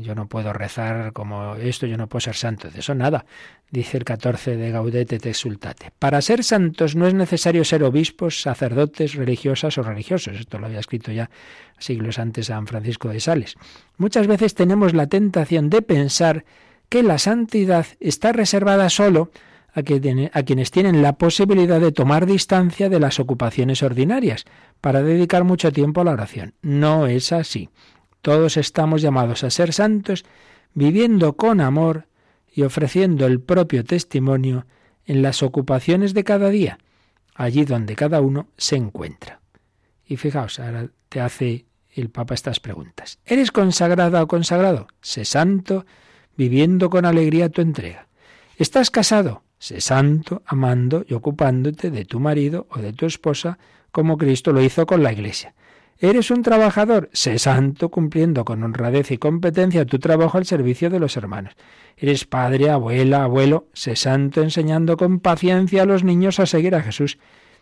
yo 0.00 0.14
no 0.14 0.26
puedo 0.26 0.52
rezar 0.52 1.12
como 1.12 1.56
esto, 1.56 1.86
yo 1.86 1.96
no 1.96 2.08
puedo 2.08 2.20
ser 2.20 2.36
santo. 2.36 2.70
De 2.70 2.80
eso 2.80 2.94
nada, 2.94 3.24
dice 3.70 3.96
el 3.96 4.04
14 4.04 4.56
de 4.56 4.70
Gaudete 4.70 5.18
te 5.18 5.30
exultate. 5.30 5.92
Para 5.98 6.20
ser 6.22 6.44
santos 6.44 6.96
no 6.96 7.06
es 7.06 7.14
necesario 7.14 7.64
ser 7.64 7.84
obispos, 7.84 8.40
sacerdotes, 8.40 9.14
religiosas 9.14 9.78
o 9.78 9.82
religiosos. 9.82 10.38
Esto 10.38 10.58
lo 10.58 10.66
había 10.66 10.80
escrito 10.80 11.12
ya 11.12 11.30
siglos 11.78 12.18
antes 12.18 12.46
San 12.46 12.66
Francisco 12.66 13.08
de 13.08 13.20
Sales. 13.20 13.56
Muchas 13.96 14.26
veces 14.26 14.54
tenemos 14.54 14.94
la 14.94 15.06
tentación 15.06 15.70
de 15.70 15.82
pensar 15.82 16.44
que 16.88 17.02
la 17.02 17.18
santidad 17.18 17.86
está 18.00 18.32
reservada 18.32 18.88
solo 18.90 19.30
a, 19.74 19.80
a 19.80 20.42
quienes 20.42 20.70
tienen 20.70 21.02
la 21.02 21.14
posibilidad 21.14 21.80
de 21.80 21.92
tomar 21.92 22.26
distancia 22.26 22.88
de 22.88 23.00
las 23.00 23.18
ocupaciones 23.18 23.82
ordinarias 23.82 24.44
para 24.80 25.02
dedicar 25.02 25.44
mucho 25.44 25.72
tiempo 25.72 26.00
a 26.00 26.04
la 26.04 26.12
oración. 26.12 26.54
No 26.62 27.06
es 27.06 27.32
así. 27.32 27.70
Todos 28.24 28.56
estamos 28.56 29.02
llamados 29.02 29.44
a 29.44 29.50
ser 29.50 29.74
santos 29.74 30.24
viviendo 30.72 31.34
con 31.34 31.60
amor 31.60 32.06
y 32.50 32.62
ofreciendo 32.62 33.26
el 33.26 33.38
propio 33.38 33.84
testimonio 33.84 34.64
en 35.04 35.20
las 35.20 35.42
ocupaciones 35.42 36.14
de 36.14 36.24
cada 36.24 36.48
día, 36.48 36.78
allí 37.34 37.66
donde 37.66 37.94
cada 37.94 38.22
uno 38.22 38.48
se 38.56 38.76
encuentra. 38.76 39.42
Y 40.06 40.16
fijaos, 40.16 40.58
ahora 40.58 40.88
te 41.10 41.20
hace 41.20 41.66
el 41.90 42.08
Papa 42.08 42.32
estas 42.32 42.60
preguntas. 42.60 43.18
¿Eres 43.26 43.52
consagrada 43.52 44.22
o 44.22 44.26
consagrado? 44.26 44.86
Sé 45.02 45.26
santo, 45.26 45.84
viviendo 46.34 46.88
con 46.88 47.04
alegría 47.04 47.50
tu 47.50 47.60
entrega. 47.60 48.08
¿Estás 48.56 48.90
casado? 48.90 49.42
Sé 49.58 49.82
santo, 49.82 50.40
amando 50.46 51.04
y 51.06 51.12
ocupándote 51.12 51.90
de 51.90 52.06
tu 52.06 52.20
marido 52.20 52.68
o 52.70 52.78
de 52.78 52.94
tu 52.94 53.04
esposa, 53.04 53.58
como 53.92 54.16
Cristo 54.16 54.50
lo 54.50 54.62
hizo 54.62 54.86
con 54.86 55.02
la 55.02 55.12
Iglesia. 55.12 55.54
Eres 55.98 56.30
un 56.30 56.42
trabajador, 56.42 57.08
sé 57.12 57.38
santo 57.38 57.88
cumpliendo 57.88 58.44
con 58.44 58.62
honradez 58.62 59.10
y 59.10 59.18
competencia 59.18 59.84
tu 59.84 59.98
trabajo 59.98 60.38
al 60.38 60.46
servicio 60.46 60.90
de 60.90 60.98
los 60.98 61.16
hermanos. 61.16 61.54
Eres 61.96 62.24
padre, 62.24 62.70
abuela, 62.70 63.24
abuelo, 63.24 63.68
sé 63.72 63.94
santo 63.94 64.42
enseñando 64.42 64.96
con 64.96 65.20
paciencia 65.20 65.82
a 65.82 65.86
los 65.86 66.02
niños 66.02 66.40
a 66.40 66.46
seguir 66.46 66.74
a 66.74 66.82
Jesús. 66.82 67.18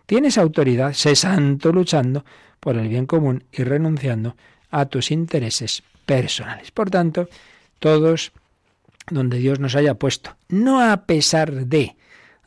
Tienes 0.07 0.39
autoridad, 0.39 0.95
sé 0.95 1.15
santo 1.15 1.73
luchando 1.73 2.25
por 2.59 2.77
el 2.77 2.89
bien 2.89 3.07
común 3.07 3.45
y 3.53 3.65
renunciando 3.65 4.37
a 4.71 4.87
tus 4.87 5.11
intereses 5.11 5.83
personales. 6.07 6.71
Por 6.71 6.91
tanto, 6.91 7.29
todos 7.79 8.33
donde 9.11 9.39
Dios 9.39 9.61
nos 9.61 9.75
haya 9.75 9.95
puesto, 9.95 10.37
no 10.49 10.81
a 10.81 11.05
pesar 11.05 11.67
de, 11.67 11.97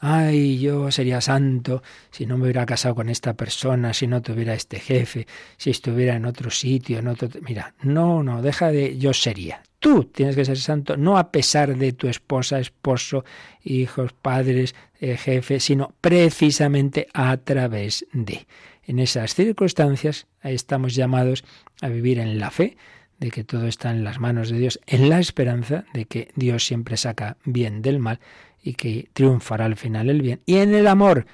ay, 0.07 0.59
yo 0.59 0.91
sería 0.91 1.19
santo 1.19 1.81
si 2.11 2.27
no 2.27 2.37
me 2.37 2.43
hubiera 2.43 2.65
casado 2.65 2.93
con 2.93 3.09
esta 3.09 3.33
persona, 3.33 3.91
si 3.91 4.05
no 4.05 4.21
tuviera 4.21 4.53
este 4.53 4.79
jefe, 4.79 5.25
si 5.57 5.71
estuviera 5.71 6.15
en 6.15 6.25
otro 6.25 6.51
sitio, 6.51 6.99
en 6.99 7.07
otro... 7.07 7.27
Mira, 7.41 7.73
no, 7.81 8.21
no, 8.21 8.43
deja 8.43 8.71
de 8.71 8.99
yo 8.99 9.13
sería. 9.13 9.63
Tú 9.79 10.03
tienes 10.03 10.35
que 10.35 10.45
ser 10.45 10.57
santo, 10.57 10.95
no 10.95 11.17
a 11.17 11.31
pesar 11.31 11.75
de 11.75 11.91
tu 11.93 12.07
esposa, 12.07 12.59
esposo, 12.59 13.25
hijos, 13.63 14.13
padres, 14.13 14.75
eh, 14.99 15.17
jefe, 15.17 15.59
sino 15.59 15.95
precisamente 16.01 17.07
a 17.13 17.37
través 17.37 18.05
de. 18.13 18.45
En 18.83 18.99
esas 18.99 19.33
circunstancias 19.33 20.27
estamos 20.43 20.93
llamados 20.93 21.43
a 21.81 21.89
vivir 21.89 22.19
en 22.19 22.37
la 22.39 22.51
fe 22.51 22.77
de 23.17 23.31
que 23.31 23.43
todo 23.43 23.65
está 23.67 23.89
en 23.89 24.03
las 24.03 24.19
manos 24.19 24.49
de 24.49 24.59
Dios, 24.59 24.79
en 24.85 25.09
la 25.09 25.19
esperanza 25.19 25.85
de 25.93 26.05
que 26.05 26.31
Dios 26.35 26.65
siempre 26.65 26.95
saca 26.95 27.37
bien 27.43 27.81
del 27.81 27.97
mal 27.97 28.19
y 28.65 28.73
que 28.73 29.09
triunfará 29.13 29.65
al 29.65 29.75
final 29.75 30.09
el 30.09 30.23
bien. 30.23 30.41
Y 30.47 30.57
en 30.57 30.73
el 30.73 30.87
amor, 30.87 31.27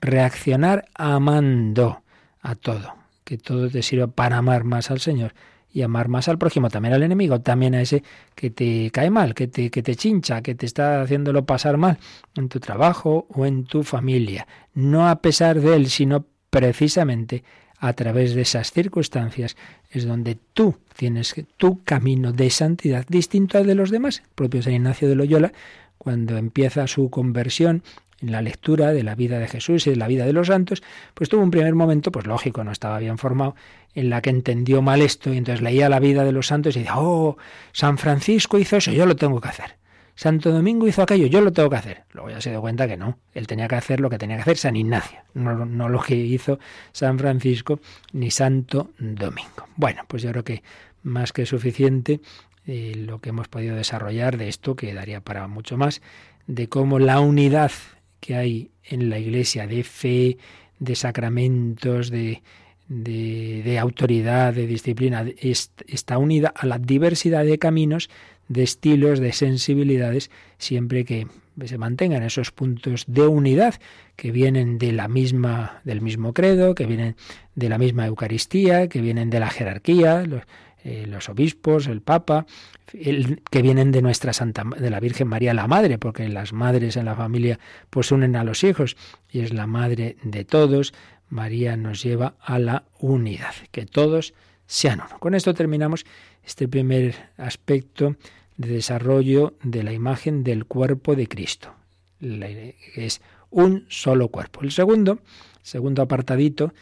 reaccionar 0.00 0.86
amando 0.94 2.02
a 2.40 2.54
todo, 2.54 2.94
que 3.22 3.36
todo 3.36 3.68
te 3.68 3.82
sirva 3.82 4.06
para 4.06 4.38
amar 4.38 4.64
más 4.64 4.90
al 4.90 4.98
Señor 4.98 5.34
y 5.70 5.82
amar 5.82 6.08
más 6.08 6.26
al 6.28 6.38
prójimo, 6.38 6.70
también 6.70 6.94
al 6.94 7.02
enemigo, 7.02 7.42
también 7.42 7.74
a 7.74 7.82
ese 7.82 8.02
que 8.34 8.48
te 8.48 8.90
cae 8.92 9.10
mal, 9.10 9.34
que 9.34 9.46
te, 9.46 9.70
que 9.70 9.82
te 9.82 9.94
chincha, 9.94 10.40
que 10.40 10.54
te 10.54 10.64
está 10.64 11.02
haciéndolo 11.02 11.44
pasar 11.44 11.76
mal 11.76 11.98
en 12.34 12.48
tu 12.48 12.60
trabajo 12.60 13.26
o 13.28 13.44
en 13.44 13.64
tu 13.64 13.82
familia. 13.82 14.46
No 14.72 15.06
a 15.06 15.20
pesar 15.20 15.60
de 15.60 15.76
él, 15.76 15.90
sino 15.90 16.24
precisamente 16.48 17.44
a 17.78 17.92
través 17.92 18.34
de 18.34 18.40
esas 18.40 18.72
circunstancias 18.72 19.56
es 19.90 20.06
donde 20.06 20.38
tú 20.54 20.76
tienes 20.96 21.34
tu 21.58 21.84
camino 21.84 22.32
de 22.32 22.48
santidad 22.48 23.04
distinto 23.06 23.58
al 23.58 23.66
de 23.66 23.74
los 23.74 23.90
demás. 23.90 24.20
El 24.20 24.30
propio 24.34 24.62
San 24.62 24.72
Ignacio 24.72 25.08
de 25.10 25.14
Loyola, 25.14 25.52
cuando 26.00 26.38
empieza 26.38 26.86
su 26.86 27.10
conversión 27.10 27.82
en 28.22 28.32
la 28.32 28.40
lectura 28.40 28.94
de 28.94 29.02
la 29.02 29.14
vida 29.14 29.38
de 29.38 29.48
Jesús 29.48 29.86
y 29.86 29.90
de 29.90 29.96
la 29.96 30.08
vida 30.08 30.24
de 30.24 30.32
los 30.32 30.46
santos, 30.46 30.82
pues 31.12 31.28
tuvo 31.28 31.42
un 31.42 31.50
primer 31.50 31.74
momento, 31.74 32.10
pues 32.10 32.26
lógico, 32.26 32.64
no 32.64 32.72
estaba 32.72 32.98
bien 32.98 33.18
formado, 33.18 33.54
en 33.94 34.08
la 34.08 34.22
que 34.22 34.30
entendió 34.30 34.80
mal 34.80 35.02
esto 35.02 35.30
y 35.30 35.36
entonces 35.36 35.60
leía 35.60 35.90
la 35.90 36.00
vida 36.00 36.24
de 36.24 36.32
los 36.32 36.46
santos 36.46 36.74
y 36.74 36.78
decía, 36.78 36.98
oh, 36.98 37.36
San 37.72 37.98
Francisco 37.98 38.58
hizo 38.58 38.78
eso, 38.78 38.92
yo 38.92 39.04
lo 39.04 39.14
tengo 39.14 39.42
que 39.42 39.48
hacer. 39.48 39.76
Santo 40.14 40.50
Domingo 40.50 40.88
hizo 40.88 41.02
aquello, 41.02 41.26
yo 41.26 41.42
lo 41.42 41.52
tengo 41.52 41.68
que 41.68 41.76
hacer. 41.76 42.04
Luego 42.12 42.30
ya 42.30 42.40
se 42.40 42.48
dio 42.48 42.62
cuenta 42.62 42.88
que 42.88 42.96
no, 42.96 43.18
él 43.34 43.46
tenía 43.46 43.68
que 43.68 43.76
hacer 43.76 44.00
lo 44.00 44.08
que 44.08 44.16
tenía 44.16 44.36
que 44.36 44.42
hacer 44.42 44.56
San 44.56 44.76
Ignacio, 44.76 45.20
no, 45.34 45.66
no 45.66 45.90
lo 45.90 46.00
que 46.00 46.14
hizo 46.14 46.58
San 46.92 47.18
Francisco 47.18 47.78
ni 48.14 48.30
Santo 48.30 48.90
Domingo. 48.98 49.68
Bueno, 49.76 50.04
pues 50.08 50.22
yo 50.22 50.30
creo 50.30 50.44
que 50.44 50.62
más 51.02 51.34
que 51.34 51.44
suficiente 51.44 52.20
eh, 52.66 52.94
lo 52.96 53.20
que 53.20 53.30
hemos 53.30 53.48
podido 53.48 53.76
desarrollar 53.76 54.36
de 54.36 54.48
esto, 54.48 54.76
que 54.76 54.94
daría 54.94 55.20
para 55.20 55.48
mucho 55.48 55.76
más, 55.76 56.02
de 56.46 56.68
cómo 56.68 56.98
la 56.98 57.20
unidad 57.20 57.72
que 58.20 58.36
hay 58.36 58.70
en 58.84 59.10
la 59.10 59.18
Iglesia 59.18 59.66
de 59.66 59.82
fe, 59.82 60.38
de 60.78 60.94
sacramentos, 60.94 62.10
de, 62.10 62.42
de, 62.88 63.78
autoridad, 63.78 64.52
de 64.52 64.66
disciplina, 64.66 65.24
está 65.40 66.18
unida 66.18 66.52
a 66.54 66.66
la 66.66 66.78
diversidad 66.78 67.44
de 67.44 67.58
caminos 67.58 68.10
de 68.48 68.64
estilos, 68.64 69.20
de 69.20 69.32
sensibilidades, 69.32 70.30
siempre 70.58 71.04
que 71.04 71.28
se 71.64 71.78
mantengan 71.78 72.24
esos 72.24 72.50
puntos 72.50 73.04
de 73.06 73.22
unidad 73.22 73.74
que 74.16 74.32
vienen 74.32 74.76
de 74.78 74.92
la 74.92 75.06
misma, 75.06 75.80
del 75.84 76.00
mismo 76.00 76.34
credo, 76.34 76.74
que 76.74 76.84
vienen 76.84 77.14
de 77.54 77.68
la 77.68 77.78
misma 77.78 78.06
Eucaristía, 78.06 78.88
que 78.88 79.00
vienen 79.00 79.30
de 79.30 79.38
la 79.38 79.50
jerarquía, 79.50 80.24
los, 80.26 80.42
eh, 80.84 81.18
obispos, 81.28 81.86
el 81.86 82.00
Papa, 82.00 82.46
que 82.86 83.62
vienen 83.62 83.92
de 83.92 84.02
nuestra 84.02 84.32
Santa, 84.32 84.64
de 84.64 84.90
la 84.90 85.00
Virgen 85.00 85.28
María 85.28 85.54
la 85.54 85.66
Madre, 85.66 85.98
porque 85.98 86.28
las 86.28 86.52
madres 86.52 86.96
en 86.96 87.04
la 87.04 87.14
familia 87.14 87.58
pues 87.88 88.10
unen 88.12 88.36
a 88.36 88.44
los 88.44 88.64
hijos 88.64 88.96
y 89.30 89.40
es 89.40 89.52
la 89.52 89.66
madre 89.66 90.16
de 90.22 90.44
todos. 90.44 90.92
María 91.28 91.76
nos 91.76 92.02
lleva 92.02 92.34
a 92.40 92.58
la 92.58 92.84
unidad, 92.98 93.54
que 93.70 93.86
todos 93.86 94.34
sean 94.66 95.00
uno. 95.06 95.18
Con 95.20 95.34
esto 95.34 95.54
terminamos 95.54 96.04
este 96.44 96.66
primer 96.66 97.14
aspecto 97.36 98.16
de 98.56 98.68
desarrollo 98.68 99.54
de 99.62 99.82
la 99.82 99.92
imagen 99.92 100.42
del 100.44 100.64
cuerpo 100.64 101.14
de 101.14 101.28
Cristo. 101.28 101.74
Es 102.20 103.20
un 103.50 103.86
solo 103.88 104.28
cuerpo. 104.28 104.60
El 104.62 104.70
segundo, 104.70 105.20
segundo 105.62 106.02
apartadito 106.02 106.72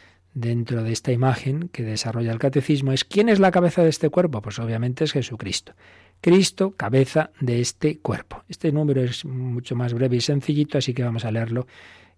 dentro 0.40 0.82
de 0.82 0.92
esta 0.92 1.12
imagen 1.12 1.68
que 1.68 1.82
desarrolla 1.82 2.32
el 2.32 2.38
catecismo 2.38 2.92
es 2.92 3.04
¿quién 3.04 3.28
es 3.28 3.40
la 3.40 3.50
cabeza 3.50 3.82
de 3.82 3.88
este 3.88 4.08
cuerpo? 4.08 4.40
Pues 4.40 4.58
obviamente 4.58 5.04
es 5.04 5.12
Jesucristo. 5.12 5.72
Cristo, 6.20 6.72
cabeza 6.76 7.30
de 7.40 7.60
este 7.60 7.98
cuerpo. 7.98 8.42
Este 8.48 8.72
número 8.72 9.02
es 9.02 9.24
mucho 9.24 9.76
más 9.76 9.94
breve 9.94 10.16
y 10.16 10.20
sencillito, 10.20 10.78
así 10.78 10.94
que 10.94 11.04
vamos 11.04 11.24
a 11.24 11.30
leerlo 11.30 11.66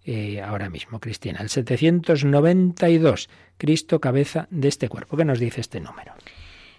eh, 0.05 0.41
ahora 0.41 0.71
mismo, 0.71 1.01
Cristina. 1.01 1.41
El 1.41 1.51
792, 1.51 3.29
Cristo, 3.59 4.01
cabeza 4.01 4.49
de 4.51 4.69
este 4.69 4.89
cuerpo. 4.89 5.17
¿Qué 5.17 5.25
nos 5.25 5.39
dice 5.39 5.61
este 5.61 5.81
número? 5.81 6.13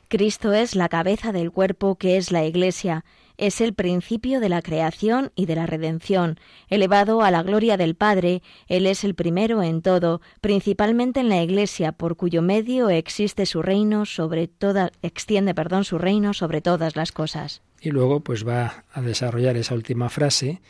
Cristo 0.07 0.53
es 0.53 0.75
la 0.75 0.89
cabeza 0.89 1.31
del 1.31 1.51
cuerpo 1.51 1.95
que 1.95 2.17
es 2.17 2.31
la 2.31 2.43
Iglesia, 2.43 3.05
es 3.41 3.59
el 3.59 3.73
principio 3.73 4.39
de 4.39 4.49
la 4.49 4.61
creación 4.61 5.31
y 5.35 5.47
de 5.47 5.55
la 5.55 5.65
redención. 5.65 6.39
Elevado 6.69 7.23
a 7.23 7.31
la 7.31 7.41
gloria 7.41 7.75
del 7.75 7.95
Padre, 7.95 8.43
Él 8.67 8.85
es 8.85 9.03
el 9.03 9.15
primero 9.15 9.63
en 9.63 9.81
todo, 9.81 10.21
principalmente 10.41 11.21
en 11.21 11.29
la 11.29 11.41
Iglesia, 11.41 11.91
por 11.91 12.15
cuyo 12.15 12.43
medio 12.43 12.91
existe 12.91 13.47
su 13.47 13.63
reino 13.63 14.05
sobre 14.05 14.47
toda, 14.47 14.91
extiende, 15.01 15.55
perdón, 15.55 15.85
su 15.85 15.97
reino 15.97 16.35
sobre 16.35 16.61
todas 16.61 16.95
las 16.95 17.11
cosas. 17.11 17.63
Y 17.81 17.89
luego 17.89 18.19
pues 18.19 18.47
va 18.47 18.85
a 18.93 19.01
desarrollar 19.01 19.57
esa 19.57 19.73
última 19.73 20.09
frase 20.09 20.61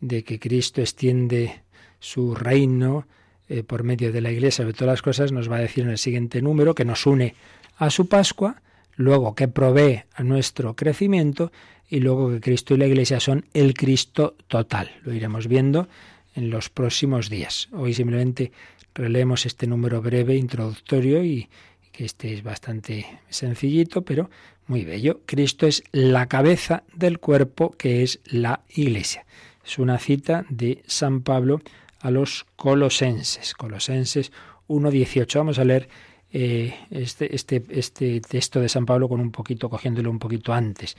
de 0.00 0.24
que 0.24 0.40
Cristo 0.40 0.80
extiende 0.80 1.62
su 2.00 2.34
reino 2.34 3.06
eh, 3.48 3.62
por 3.62 3.84
medio 3.84 4.10
de 4.10 4.20
la 4.20 4.32
Iglesia 4.32 4.64
sobre 4.64 4.74
todas 4.74 4.94
las 4.94 5.02
cosas, 5.02 5.30
nos 5.30 5.48
va 5.48 5.58
a 5.58 5.60
decir 5.60 5.84
en 5.84 5.90
el 5.90 5.98
siguiente 5.98 6.42
número 6.42 6.74
que 6.74 6.84
nos 6.84 7.06
une 7.06 7.36
a 7.76 7.88
su 7.88 8.08
Pascua 8.08 8.62
luego 8.96 9.34
que 9.34 9.46
provee 9.46 10.02
a 10.14 10.22
nuestro 10.24 10.74
crecimiento 10.74 11.52
y 11.88 12.00
luego 12.00 12.30
que 12.30 12.40
Cristo 12.40 12.74
y 12.74 12.78
la 12.78 12.86
Iglesia 12.86 13.20
son 13.20 13.46
el 13.54 13.74
Cristo 13.74 14.36
total. 14.48 14.90
Lo 15.02 15.12
iremos 15.12 15.46
viendo 15.46 15.88
en 16.34 16.50
los 16.50 16.68
próximos 16.68 17.30
días. 17.30 17.68
Hoy 17.72 17.94
simplemente 17.94 18.52
releemos 18.94 19.46
este 19.46 19.66
número 19.66 20.02
breve 20.02 20.36
introductorio 20.36 21.24
y 21.24 21.48
que 21.92 22.04
este 22.04 22.32
es 22.32 22.42
bastante 22.42 23.06
sencillito, 23.28 24.02
pero 24.02 24.30
muy 24.66 24.84
bello. 24.84 25.20
Cristo 25.26 25.66
es 25.66 25.82
la 25.92 26.26
cabeza 26.26 26.82
del 26.94 27.18
cuerpo 27.18 27.70
que 27.70 28.02
es 28.02 28.20
la 28.24 28.60
Iglesia. 28.68 29.24
Es 29.64 29.78
una 29.78 29.98
cita 29.98 30.44
de 30.48 30.82
San 30.86 31.22
Pablo 31.22 31.60
a 32.00 32.10
los 32.10 32.46
colosenses. 32.56 33.54
Colosenses 33.54 34.32
1.18. 34.68 35.38
Vamos 35.38 35.58
a 35.58 35.64
leer 35.64 35.88
eh, 36.32 36.74
este, 36.90 37.34
este, 37.34 37.64
este 37.70 38.20
texto 38.20 38.60
de 38.60 38.68
San 38.68 38.84
Pablo 38.84 39.08
con 39.08 39.20
un 39.20 39.30
poquito, 39.30 39.70
cogiéndolo 39.70 40.10
un 40.10 40.18
poquito 40.18 40.52
antes. 40.52 40.96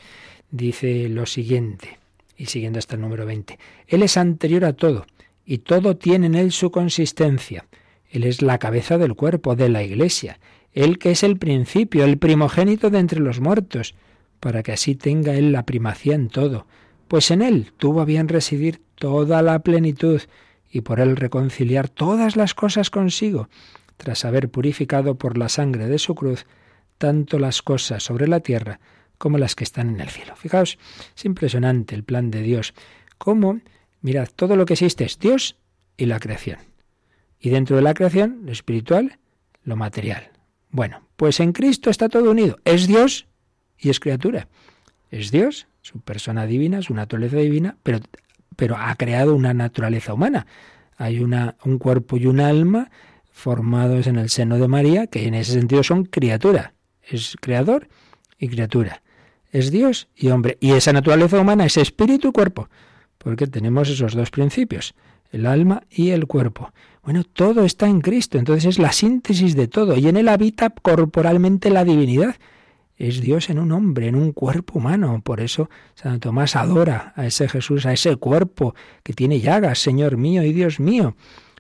Dice 0.52 1.10
lo 1.10 1.26
siguiente, 1.26 2.00
y 2.38 2.46
siguiendo 2.46 2.80
hasta 2.80 2.96
el 2.96 3.02
número 3.02 3.26
20. 3.26 3.60
Él 3.88 4.04
es 4.04 4.16
anterior 4.16 4.64
a 4.66 4.74
todo, 4.74 5.06
y 5.46 5.60
todo 5.60 5.98
tiene 5.98 6.28
en 6.28 6.36
él 6.36 6.52
su 6.52 6.72
consistencia. 6.72 7.66
Él 8.10 8.24
es 8.24 8.42
la 8.42 8.58
cabeza 8.58 8.98
del 8.98 9.16
cuerpo, 9.16 9.56
de 9.56 9.70
la 9.70 9.84
iglesia. 9.84 10.40
Él 10.74 11.00
que 11.00 11.12
es 11.12 11.24
el 11.24 11.38
principio, 11.38 12.06
el 12.06 12.18
primogénito 12.18 12.90
de 12.90 13.00
entre 13.00 13.20
los 13.20 13.42
muertos, 13.42 13.96
para 14.40 14.64
que 14.64 14.72
así 14.72 14.96
tenga 14.96 15.34
él 15.36 15.52
la 15.52 15.64
primacía 15.64 16.16
en 16.16 16.30
todo. 16.30 16.66
Pues 17.08 17.32
en 17.32 17.42
él 17.42 17.74
tuvo 17.78 18.02
a 18.02 18.06
bien 18.06 18.28
residir 18.28 18.82
toda 18.96 19.42
la 19.42 19.60
plenitud, 19.60 20.22
y 20.72 20.82
por 20.82 21.00
él 21.00 21.16
reconciliar 21.16 21.90
todas 21.90 22.36
las 22.36 22.54
cosas 22.54 22.90
consigo 22.90 23.50
tras 23.98 24.26
haber 24.26 24.50
purificado 24.50 25.16
por 25.16 25.38
la 25.38 25.50
sangre 25.50 25.88
de 25.88 25.98
su 25.98 26.16
cruz 26.16 26.46
tanto 26.98 27.40
las 27.40 27.62
cosas 27.62 28.04
sobre 28.04 28.28
la 28.28 28.40
tierra 28.40 28.80
como 29.18 29.38
las 29.38 29.56
que 29.56 29.64
están 29.64 29.90
en 29.90 30.00
el 30.00 30.10
cielo. 30.10 30.36
Fijaos, 30.36 30.78
es 31.16 31.26
impresionante 31.26 31.96
el 31.96 32.04
plan 32.04 32.32
de 32.32 32.42
Dios. 32.42 32.74
Cómo, 33.18 33.60
mirad, 34.02 34.30
todo 34.36 34.56
lo 34.56 34.66
que 34.66 34.74
existe 34.74 35.06
es 35.06 35.20
Dios 35.20 35.58
y 35.98 36.06
la 36.06 36.20
creación. 36.20 36.60
Y 37.40 37.50
dentro 37.50 37.76
de 37.76 37.82
la 37.82 37.94
creación, 37.94 38.42
lo 38.46 38.52
espiritual, 38.52 39.20
lo 39.64 39.76
material. 39.76 40.32
Bueno, 40.70 41.02
pues 41.16 41.40
en 41.40 41.54
Cristo 41.54 41.90
está 41.90 42.10
todo 42.10 42.32
unido. 42.32 42.58
Es 42.66 42.88
Dios 42.88 43.28
y 43.78 43.90
es 43.90 44.00
criatura. 44.00 44.48
Es 45.10 45.32
Dios, 45.32 45.68
su 45.82 46.00
persona 46.00 46.46
divina, 46.46 46.82
su 46.82 46.94
naturaleza 46.94 47.38
divina, 47.38 47.78
pero, 47.84 48.00
pero 48.56 48.76
ha 48.78 48.94
creado 48.96 49.36
una 49.36 49.54
naturaleza 49.54 50.14
humana. 50.14 50.48
Hay 50.98 51.20
una, 51.20 51.56
un 51.64 51.78
cuerpo 51.78 52.18
y 52.18 52.26
un 52.26 52.40
alma 52.40 52.92
formados 53.30 54.08
en 54.08 54.18
el 54.18 54.30
seno 54.30 54.58
de 54.58 54.68
María, 54.68 55.08
que 55.08 55.28
en 55.28 55.36
ese 55.36 55.54
sentido 55.54 55.84
son 55.84 56.06
criatura. 56.06 56.74
Es 57.04 57.38
creador 57.40 57.88
y 58.40 58.50
criatura. 58.50 59.04
Es 59.58 59.72
Dios 59.72 60.08
y 60.16 60.28
hombre. 60.28 60.60
Y 60.60 60.74
esa 60.74 60.94
naturaleza 60.94 61.40
humana 61.40 61.66
es 61.66 61.78
espíritu 61.78 62.28
y 62.28 62.32
cuerpo, 62.32 62.70
porque 63.18 63.48
tenemos 63.48 63.90
esos 63.90 64.14
dos 64.14 64.30
principios, 64.30 64.94
el 65.32 65.48
alma 65.48 65.82
y 65.90 66.12
el 66.12 66.28
cuerpo. 66.28 66.72
Bueno, 67.02 67.24
todo 67.24 67.66
está 67.66 67.88
en 67.88 68.02
Cristo, 68.02 68.38
entonces 68.38 68.66
es 68.66 68.78
la 68.78 68.92
síntesis 68.92 69.56
de 69.56 69.68
todo, 69.68 69.98
y 69.98 70.08
en 70.08 70.16
él 70.16 70.28
habita 70.28 70.70
corporalmente 70.70 71.72
la 71.72 71.84
divinidad. 71.84 72.36
Es 72.98 73.20
Dios 73.20 73.50
en 73.50 73.58
un 73.58 73.72
hombre, 73.72 74.06
en 74.06 74.14
un 74.14 74.32
cuerpo 74.32 74.78
humano. 74.78 75.22
Por 75.24 75.40
eso 75.42 75.72
Santo 75.96 76.30
Tomás 76.30 76.56
adora 76.56 77.14
a 77.16 77.26
ese 77.26 77.50
Jesús, 77.50 77.88
a 77.88 77.94
ese 77.94 78.16
cuerpo 78.18 78.76
que 79.02 79.14
tiene 79.14 79.40
llagas, 79.40 79.80
Señor 79.80 80.18
mío 80.18 80.44
y 80.44 80.54
Dios 80.54 80.80
mío. 80.80 81.16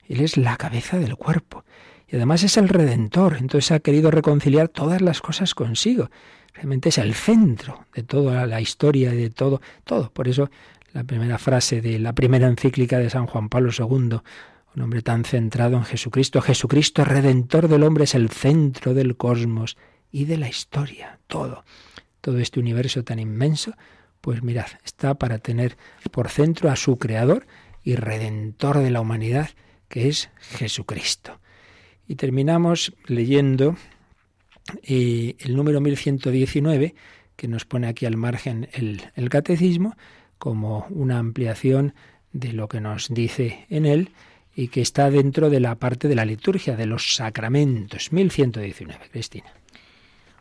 Él 0.07 0.21
es 0.21 0.37
la 0.37 0.55
cabeza 0.57 0.99
del 0.99 1.15
cuerpo. 1.15 1.63
Y 2.07 2.15
además 2.15 2.43
es 2.43 2.57
el 2.57 2.69
redentor, 2.69 3.37
entonces 3.39 3.71
ha 3.71 3.79
querido 3.79 4.11
reconciliar 4.11 4.69
todas 4.69 5.01
las 5.01 5.21
cosas 5.21 5.53
consigo. 5.53 6.09
Realmente 6.53 6.89
es 6.89 6.97
el 6.97 7.13
centro 7.13 7.85
de 7.93 8.03
toda 8.03 8.47
la 8.47 8.61
historia 8.61 9.13
y 9.13 9.17
de 9.17 9.29
todo, 9.29 9.61
todo. 9.83 10.11
Por 10.11 10.27
eso 10.27 10.49
la 10.93 11.03
primera 11.03 11.37
frase 11.37 11.81
de 11.81 11.99
la 11.99 12.13
primera 12.13 12.47
encíclica 12.47 12.97
de 12.97 13.09
San 13.09 13.27
Juan 13.27 13.49
Pablo 13.49 13.71
II, 13.77 14.19
un 14.75 14.81
hombre 14.81 15.01
tan 15.01 15.25
centrado 15.25 15.75
en 15.75 15.83
Jesucristo, 15.83 16.41
Jesucristo 16.41 17.03
redentor 17.03 17.67
del 17.67 17.83
hombre 17.83 18.05
es 18.05 18.15
el 18.15 18.29
centro 18.29 18.93
del 18.93 19.17
cosmos 19.17 19.77
y 20.11 20.25
de 20.25 20.37
la 20.37 20.49
historia, 20.49 21.19
todo. 21.27 21.65
Todo 22.21 22.39
este 22.39 22.59
universo 22.59 23.03
tan 23.03 23.19
inmenso, 23.19 23.73
pues 24.21 24.41
mirad, 24.43 24.67
está 24.83 25.15
para 25.15 25.39
tener 25.39 25.77
por 26.11 26.29
centro 26.29 26.71
a 26.71 26.75
su 26.75 26.97
creador 26.97 27.47
y 27.83 27.95
redentor 27.95 28.79
de 28.79 28.91
la 28.91 29.01
humanidad, 29.01 29.49
que 29.89 30.09
es 30.09 30.29
Jesucristo. 30.37 31.39
Y 32.07 32.15
terminamos 32.15 32.93
leyendo 33.05 33.75
eh, 34.83 35.35
el 35.39 35.55
número 35.55 35.81
1119, 35.81 36.95
que 37.35 37.47
nos 37.47 37.65
pone 37.65 37.87
aquí 37.87 38.05
al 38.05 38.17
margen 38.17 38.69
el, 38.73 39.01
el 39.15 39.29
catecismo, 39.29 39.95
como 40.37 40.87
una 40.89 41.19
ampliación 41.19 41.93
de 42.31 42.53
lo 42.53 42.67
que 42.67 42.81
nos 42.81 43.09
dice 43.09 43.65
en 43.69 43.85
él, 43.85 44.11
y 44.55 44.69
que 44.69 44.81
está 44.81 45.11
dentro 45.11 45.49
de 45.49 45.59
la 45.59 45.75
parte 45.75 46.07
de 46.07 46.15
la 46.15 46.25
liturgia, 46.25 46.75
de 46.75 46.87
los 46.87 47.15
sacramentos. 47.15 48.11
1119, 48.11 49.09
Cristina 49.11 49.53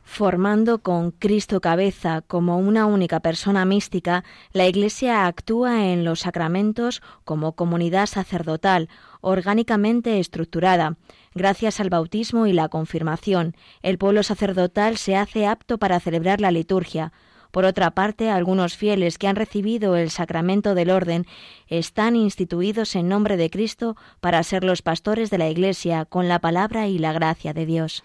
formando 0.06 0.78
con 0.78 1.10
Cristo 1.10 1.60
cabeza 1.60 2.22
como 2.22 2.58
una 2.58 2.86
única 2.86 3.20
persona 3.20 3.64
mística, 3.64 4.24
la 4.52 4.66
Iglesia 4.66 5.26
actúa 5.26 5.88
en 5.88 6.04
los 6.04 6.20
sacramentos 6.20 7.02
como 7.24 7.52
comunidad 7.52 8.06
sacerdotal, 8.06 8.88
orgánicamente 9.20 10.20
estructurada. 10.20 10.96
Gracias 11.36 11.80
al 11.80 11.90
bautismo 11.90 12.46
y 12.46 12.54
la 12.54 12.70
confirmación, 12.70 13.56
el 13.82 13.98
pueblo 13.98 14.22
sacerdotal 14.22 14.96
se 14.96 15.16
hace 15.16 15.46
apto 15.46 15.76
para 15.76 16.00
celebrar 16.00 16.40
la 16.40 16.50
liturgia. 16.50 17.12
Por 17.50 17.66
otra 17.66 17.90
parte, 17.90 18.30
algunos 18.30 18.78
fieles 18.78 19.18
que 19.18 19.28
han 19.28 19.36
recibido 19.36 19.96
el 19.96 20.08
sacramento 20.08 20.74
del 20.74 20.88
orden 20.88 21.26
están 21.68 22.16
instituidos 22.16 22.96
en 22.96 23.10
nombre 23.10 23.36
de 23.36 23.50
Cristo 23.50 23.98
para 24.20 24.42
ser 24.44 24.64
los 24.64 24.80
pastores 24.80 25.28
de 25.28 25.36
la 25.36 25.50
Iglesia 25.50 26.06
con 26.06 26.26
la 26.26 26.38
palabra 26.38 26.88
y 26.88 26.96
la 26.96 27.12
gracia 27.12 27.52
de 27.52 27.66
Dios. 27.66 28.02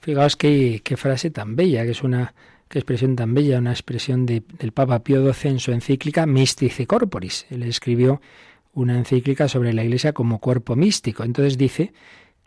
Fijaos 0.00 0.36
qué, 0.36 0.80
qué 0.84 0.96
frase 0.96 1.32
tan 1.32 1.56
bella, 1.56 1.82
que 1.82 1.90
es 1.90 2.04
una 2.04 2.34
qué 2.68 2.78
expresión 2.78 3.16
tan 3.16 3.34
bella, 3.34 3.58
una 3.58 3.72
expresión 3.72 4.26
del 4.26 4.72
Papa 4.72 5.00
Pío 5.00 5.32
XII 5.32 5.50
en 5.50 5.58
su 5.58 5.72
encíclica 5.72 6.24
Mystici 6.24 6.86
Corporis. 6.86 7.46
Él 7.50 7.64
escribió 7.64 8.20
una 8.74 8.96
encíclica 8.96 9.48
sobre 9.48 9.72
la 9.72 9.82
Iglesia 9.82 10.12
como 10.12 10.38
cuerpo 10.38 10.76
místico. 10.76 11.24
Entonces 11.24 11.58
dice 11.58 11.92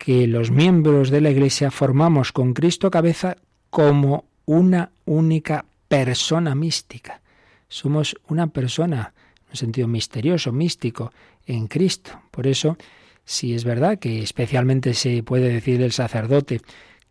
que 0.04 0.26
los 0.26 0.50
miembros 0.50 1.08
de 1.08 1.22
la 1.22 1.30
Iglesia 1.30 1.70
formamos 1.70 2.30
con 2.30 2.52
Cristo 2.52 2.90
cabeza 2.90 3.38
como 3.70 4.26
una 4.44 4.90
única 5.06 5.64
persona 5.88 6.54
mística. 6.54 7.22
Somos 7.68 8.14
una 8.28 8.48
persona, 8.48 9.14
en 9.38 9.50
un 9.52 9.56
sentido 9.56 9.88
misterioso, 9.88 10.52
místico, 10.52 11.10
en 11.46 11.68
Cristo. 11.68 12.20
Por 12.30 12.46
eso, 12.46 12.76
si 13.24 13.54
es 13.54 13.64
verdad 13.64 13.98
que 13.98 14.22
especialmente 14.22 14.92
se 14.92 15.22
puede 15.22 15.48
decir 15.48 15.80
el 15.80 15.92
sacerdote 15.92 16.60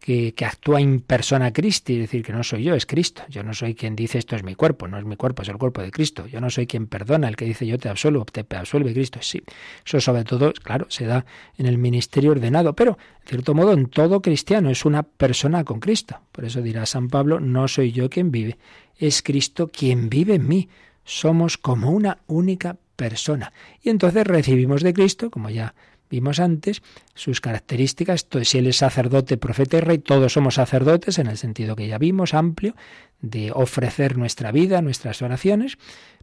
que, 0.04 0.46
actúa 0.46 0.82
en 0.82 1.00
persona 1.00 1.54
Christi, 1.54 1.94
es 1.94 2.00
decir, 2.02 2.24
que 2.24 2.34
no 2.34 2.44
soy 2.44 2.64
yo, 2.64 2.76
es 2.76 2.86
Cristo. 2.86 3.24
Yo 3.30 3.42
no 3.42 3.54
soy 3.54 3.74
quien 3.74 3.96
dice 3.96 4.18
esto 4.18 4.36
es 4.36 4.44
mi 4.44 4.54
cuerpo, 4.54 4.86
no 4.86 4.98
es 4.98 5.06
mi 5.06 5.16
cuerpo, 5.16 5.44
es 5.44 5.48
el 5.48 5.58
cuerpo 5.58 5.82
de 5.82 5.92
Cristo. 5.92 6.28
Yo 6.28 6.42
no 6.42 6.50
soy 6.50 6.68
quien 6.68 6.88
perdona, 6.88 7.30
el 7.30 7.38
que 7.38 7.46
dice 7.46 7.66
yo 7.66 7.78
te 7.78 7.88
absuelvo, 7.88 8.26
te 8.26 8.46
absuelve 8.58 8.94
Cristo. 8.94 9.20
Sí, 9.22 9.42
eso 9.86 10.02
sobre 10.02 10.26
todo, 10.26 10.52
claro, 10.52 10.88
se 10.90 11.06
da 11.06 11.26
en 11.58 11.68
el 11.68 11.78
ministerio 11.78 12.32
ordenado, 12.32 12.76
pero 12.76 12.98
en 13.22 13.28
cierto 13.30 13.54
modo 13.54 13.72
en 13.72 13.86
todo 13.88 14.22
cristiano 14.22 14.70
es 14.70 14.84
una 14.84 15.04
persona 15.04 15.64
con 15.64 15.80
Cristo. 15.80 16.20
Por 16.34 16.44
eso 16.44 16.62
dirá 16.62 16.86
San 16.86 17.08
Pablo, 17.08 17.40
no 17.40 17.70
soy 17.70 17.94
yo 17.94 18.10
quien 18.10 18.30
vive, 18.30 18.58
es 18.98 19.22
Cristo 19.22 19.70
quien 19.70 20.10
vive 20.10 20.36
en 20.36 20.50
mí. 20.50 20.68
Somos 21.06 21.58
como 21.58 21.92
una 21.92 22.18
única 22.28 22.76
persona. 22.98 23.54
Y 23.82 23.90
entonces 23.90 24.28
recibimos 24.28 24.84
de 24.84 24.94
Cristo, 24.94 25.32
como 25.32 25.50
ya 25.50 25.74
vimos 26.14 26.40
antes, 26.40 26.84
sus 27.16 27.42
características, 27.42 28.28
si 28.44 28.60
él 28.60 28.68
es 28.68 28.78
sacerdote, 28.78 29.38
profeta 29.38 29.78
y 29.78 29.80
rey, 29.80 29.98
todos 29.98 30.34
somos 30.34 30.56
sacerdotes 30.56 31.18
en 31.18 31.26
el 31.26 31.40
sentido 31.40 31.76
que 31.76 31.88
ya 31.88 31.98
vimos, 31.98 32.36
amplio, 32.36 32.76
de 33.20 33.52
ofrecer 33.52 34.16
nuestra 34.16 34.52
vida, 34.52 34.84
nuestras 34.84 35.24
oraciones, 35.24 35.80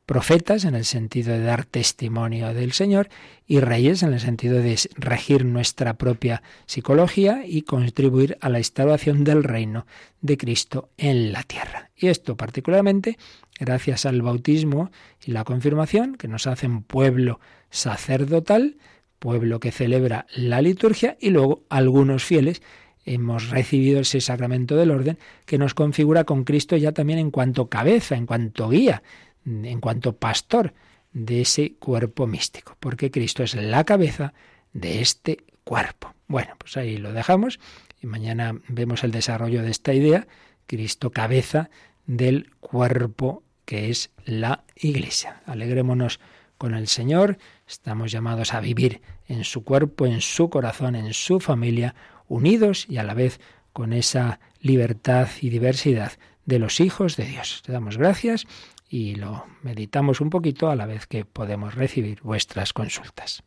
profetas 0.07 0.65
en 0.65 0.77
el 0.77 0.85
sentido 0.85 1.33
de 1.33 1.41
dar 1.41 1.65
testimonio 1.65 2.55
del 2.55 2.71
Señor 2.71 3.09
y 3.49 3.59
reyes 3.59 4.05
en 4.05 4.13
el 4.13 4.21
sentido 4.21 4.59
de 4.59 4.79
regir 4.95 5.45
nuestra 5.45 5.95
propia 5.95 6.45
psicología 6.67 7.43
y 7.45 7.63
contribuir 7.63 8.39
a 8.41 8.49
la 8.49 8.59
instauración 8.59 9.25
del 9.25 9.43
reino 9.43 9.87
de 10.21 10.37
Cristo 10.37 10.91
en 10.99 11.33
la 11.33 11.43
tierra. 11.43 11.91
Y 11.97 12.09
esto 12.09 12.37
particularmente 12.37 13.19
gracias 13.59 14.07
al 14.07 14.23
bautismo 14.23 14.93
y 15.25 15.33
la 15.33 15.43
confirmación 15.43 16.15
que 16.15 16.29
nos 16.29 16.47
hacen 16.47 16.85
pueblo 16.85 17.41
sacerdotal, 17.71 18.77
pueblo 19.21 19.61
que 19.61 19.71
celebra 19.71 20.27
la 20.35 20.61
liturgia 20.61 21.17
y 21.21 21.31
luego 21.31 21.63
algunos 21.69 22.25
fieles 22.25 22.61
hemos 23.05 23.51
recibido 23.51 24.01
ese 24.01 24.21
sacramento 24.21 24.75
del 24.75 24.91
orden 24.91 25.19
que 25.47 25.59
nos 25.59 25.75
configura 25.75 26.25
con 26.25 26.43
Cristo 26.43 26.77
ya 26.77 26.93
también 26.93 27.21
en 27.21 27.31
cuanto 27.31 27.69
cabeza, 27.69 28.17
en 28.17 28.27
cuanto 28.27 28.69
guía, 28.69 29.03
en 29.47 29.81
cuanto 29.81 30.17
pastor 30.17 30.75
de 31.13 31.43
ese 31.43 31.75
cuerpo 31.75 32.27
místico, 32.27 32.77
porque 32.81 33.11
Cristo 33.11 33.43
es 33.43 33.55
la 33.55 33.85
cabeza 33.85 34.33
de 34.73 35.01
este 35.01 35.45
cuerpo. 35.65 36.15
Bueno, 36.27 36.55
pues 36.59 36.77
ahí 36.77 36.97
lo 36.97 37.13
dejamos 37.13 37.61
y 38.01 38.07
mañana 38.07 38.61
vemos 38.69 39.05
el 39.05 39.11
desarrollo 39.11 39.63
de 39.63 39.71
esta 39.71 39.93
idea, 39.93 40.27
Cristo 40.67 41.11
cabeza 41.11 41.71
del 42.07 42.51
cuerpo 42.61 43.43
que 43.65 43.91
es 43.91 44.11
la 44.25 44.65
Iglesia. 44.77 45.43
Alegrémonos 45.47 46.21
con 46.59 46.75
el 46.75 46.89
Señor, 46.89 47.39
estamos 47.71 48.11
llamados 48.11 48.53
a 48.53 48.61
vivir 48.61 49.01
en 49.27 49.45
su 49.45 49.65
cuerpo, 49.65 50.07
en 50.07 50.21
su 50.21 50.51
corazón, 50.51 50.97
en 50.97 51.15
su 51.15 51.41
familia, 51.41 51.95
unidos 52.29 52.87
y 52.89 52.99
a 52.99 53.05
la 53.05 53.15
vez 53.15 53.41
con 53.73 53.93
esa 53.93 54.41
libertad 54.61 55.29
y 55.41 55.51
diversidad 55.51 56.13
de 56.45 56.59
los 56.59 56.81
hijos 56.81 57.17
de 57.17 57.25
Dios. 57.25 57.63
Te 57.65 57.73
damos 57.73 57.97
gracias 57.97 58.47
y 58.89 59.15
lo 59.15 59.47
meditamos 59.63 60.21
un 60.21 60.31
poquito 60.31 60.69
a 60.69 60.77
la 60.77 60.87
vez 60.87 61.07
que 61.07 61.25
podemos 61.25 61.75
recibir 61.75 62.21
vuestras 62.23 62.73
consultas. 62.73 63.45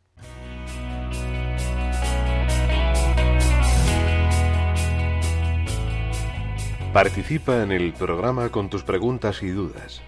Participa 6.93 7.63
en 7.63 7.71
el 7.71 7.91
programa 7.93 8.49
con 8.49 8.69
tus 8.69 8.83
preguntas 8.83 9.41
y 9.41 9.49
dudas 9.49 10.01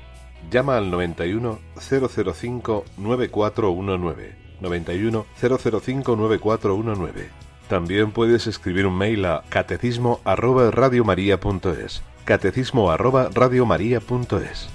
Llama 0.52 0.78
al 0.78 0.92
91 0.92 1.60
005 1.80 2.86
9419. 2.98 4.36
91 4.62 5.26
005 5.42 6.16
9419. 6.16 7.30
También 7.68 8.12
puedes 8.12 8.48
escribir 8.48 8.86
un 8.86 8.98
mail 8.98 9.26
a 9.26 9.44
catecismo 9.50 10.20
arroba 10.24 10.70
radiomaria.es. 10.72 12.04
Catecismo 12.26 12.92
arroba 12.92 13.30
radiomaria.es. 13.34 14.75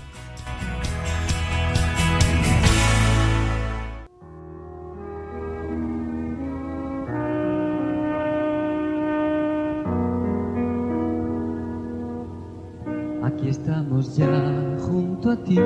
Hoy 15.50 15.56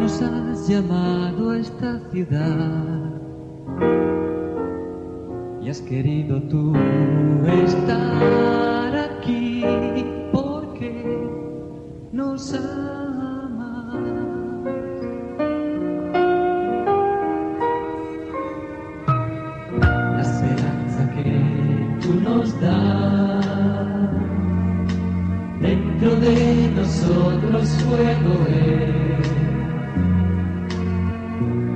nos 0.00 0.20
has 0.20 0.68
llamado 0.68 1.50
a 1.50 1.58
esta 1.58 2.00
ciudad 2.10 3.12
y 5.62 5.70
has 5.70 5.80
querido 5.82 6.42
tú 6.42 6.74
estar 7.46 8.77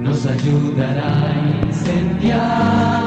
Nos 0.03 0.27
ayudará 0.27 1.09
a 1.09 1.67
incendiar 1.67 3.02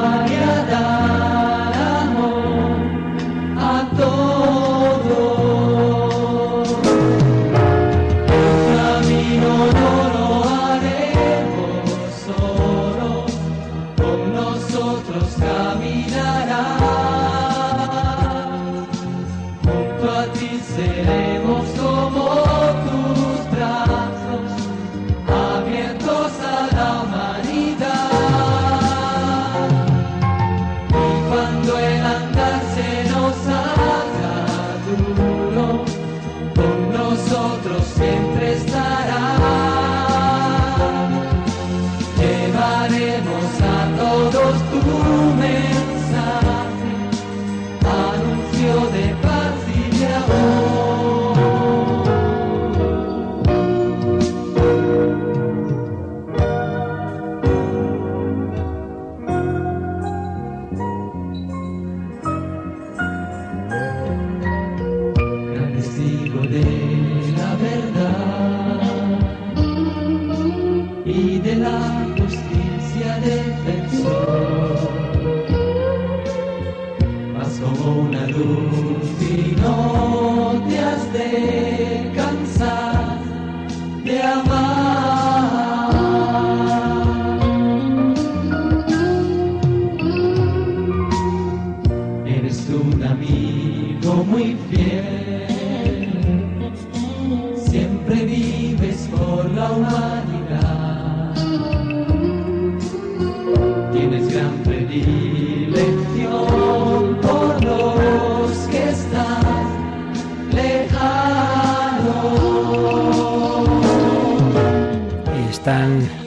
si 79.18 79.56
no 79.60 80.62
te 80.68 80.78
has 80.78 81.12
de 81.12 81.55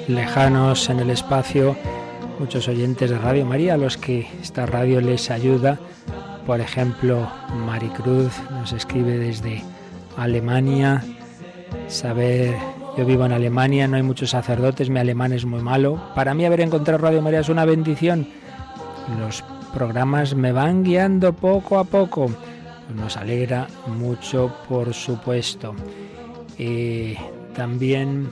lejanos 0.10 0.90
en 0.90 1.00
el 1.00 1.12
espacio 1.12 1.76
muchos 2.40 2.68
oyentes 2.68 3.10
de 3.10 3.18
Radio 3.18 3.46
María 3.46 3.76
a 3.76 3.78
los 3.78 3.96
que 3.98 4.28
esta 4.42 4.66
radio 4.66 5.02
les 5.02 5.30
ayuda. 5.30 5.78
Por 6.46 6.62
ejemplo, 6.62 7.30
Maricruz 7.66 8.34
nos 8.50 8.74
escribe 8.74 9.18
desde 9.18 9.62
Alemania. 10.18 11.04
Saber, 11.88 12.56
yo 12.98 13.06
vivo 13.06 13.26
en 13.26 13.34
Alemania, 13.34 13.88
no 13.88 13.98
hay 13.98 14.04
muchos 14.04 14.32
sacerdotes, 14.32 14.90
mi 14.90 15.00
alemán 15.00 15.32
es 15.32 15.46
muy 15.46 15.62
malo. 15.62 16.02
Para 16.16 16.34
mí 16.34 16.44
haber 16.46 16.62
encontrado 16.62 16.98
Radio 16.98 17.22
María 17.22 17.42
es 17.42 17.50
una 17.50 17.66
bendición. 17.66 18.28
Los 19.20 19.44
programas 19.74 20.34
me 20.34 20.52
van 20.52 20.84
guiando 20.84 21.34
poco 21.34 21.78
a 21.78 21.84
poco. 21.84 22.32
Nos 22.96 23.16
alegra 23.16 23.68
mucho, 23.86 24.56
por 24.68 24.94
supuesto. 24.94 25.76
Eh, 26.58 27.16
también 27.54 28.30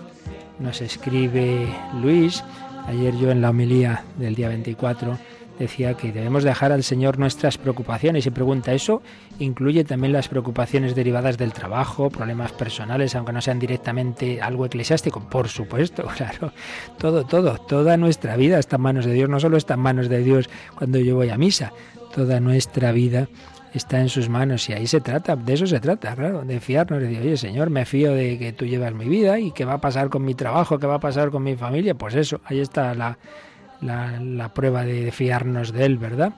nos 0.59 0.81
escribe 0.81 1.67
Luis. 2.01 2.43
Ayer 2.87 3.15
yo 3.17 3.31
en 3.31 3.41
la 3.41 3.49
homilía 3.49 4.03
del 4.17 4.35
día 4.35 4.47
24 4.49 5.17
decía 5.59 5.95
que 5.95 6.11
debemos 6.11 6.43
dejar 6.43 6.71
al 6.71 6.83
Señor 6.83 7.17
nuestras 7.17 7.57
preocupaciones 7.57 8.25
y 8.25 8.29
pregunta, 8.29 8.73
¿eso 8.73 9.01
incluye 9.39 9.83
también 9.83 10.13
las 10.13 10.27
preocupaciones 10.27 10.95
derivadas 10.95 11.37
del 11.37 11.51
trabajo, 11.51 12.09
problemas 12.09 12.51
personales, 12.51 13.15
aunque 13.15 13.33
no 13.33 13.41
sean 13.41 13.59
directamente 13.59 14.41
algo 14.41 14.65
eclesiástico? 14.65 15.19
Por 15.19 15.47
supuesto, 15.47 16.05
claro. 16.15 16.53
Todo, 16.97 17.25
todo, 17.25 17.57
toda 17.57 17.97
nuestra 17.97 18.35
vida 18.35 18.59
está 18.59 18.75
en 18.75 18.83
manos 18.83 19.05
de 19.05 19.13
Dios, 19.13 19.29
no 19.29 19.39
solo 19.39 19.57
está 19.57 19.73
en 19.73 19.81
manos 19.81 20.09
de 20.09 20.19
Dios 20.19 20.49
cuando 20.77 20.99
yo 20.99 21.15
voy 21.15 21.29
a 21.29 21.37
misa, 21.37 21.73
toda 22.13 22.39
nuestra 22.39 22.91
vida 22.91 23.27
está 23.73 23.99
en 23.99 24.09
sus 24.09 24.29
manos 24.29 24.69
y 24.69 24.73
ahí 24.73 24.87
se 24.87 25.01
trata, 25.01 25.35
de 25.35 25.53
eso 25.53 25.67
se 25.67 25.79
trata, 25.79 26.15
de 26.15 26.59
fiarnos, 26.59 27.01
de 27.01 27.07
decir, 27.07 27.21
oye 27.21 27.37
Señor, 27.37 27.69
me 27.69 27.85
fío 27.85 28.13
de 28.13 28.37
que 28.37 28.53
tú 28.53 28.65
llevas 28.65 28.93
mi 28.93 29.05
vida 29.05 29.39
y 29.39 29.51
qué 29.51 29.65
va 29.65 29.73
a 29.73 29.81
pasar 29.81 30.09
con 30.09 30.23
mi 30.23 30.35
trabajo, 30.35 30.79
qué 30.79 30.87
va 30.87 30.95
a 30.95 30.99
pasar 30.99 31.29
con 31.29 31.43
mi 31.43 31.55
familia, 31.55 31.95
pues 31.95 32.15
eso, 32.15 32.41
ahí 32.45 32.59
está 32.59 32.93
la, 32.93 33.17
la, 33.81 34.53
prueba 34.53 34.83
de 34.83 35.11
fiarnos 35.11 35.71
de 35.71 35.85
Él, 35.85 35.97
¿verdad? 35.97 36.33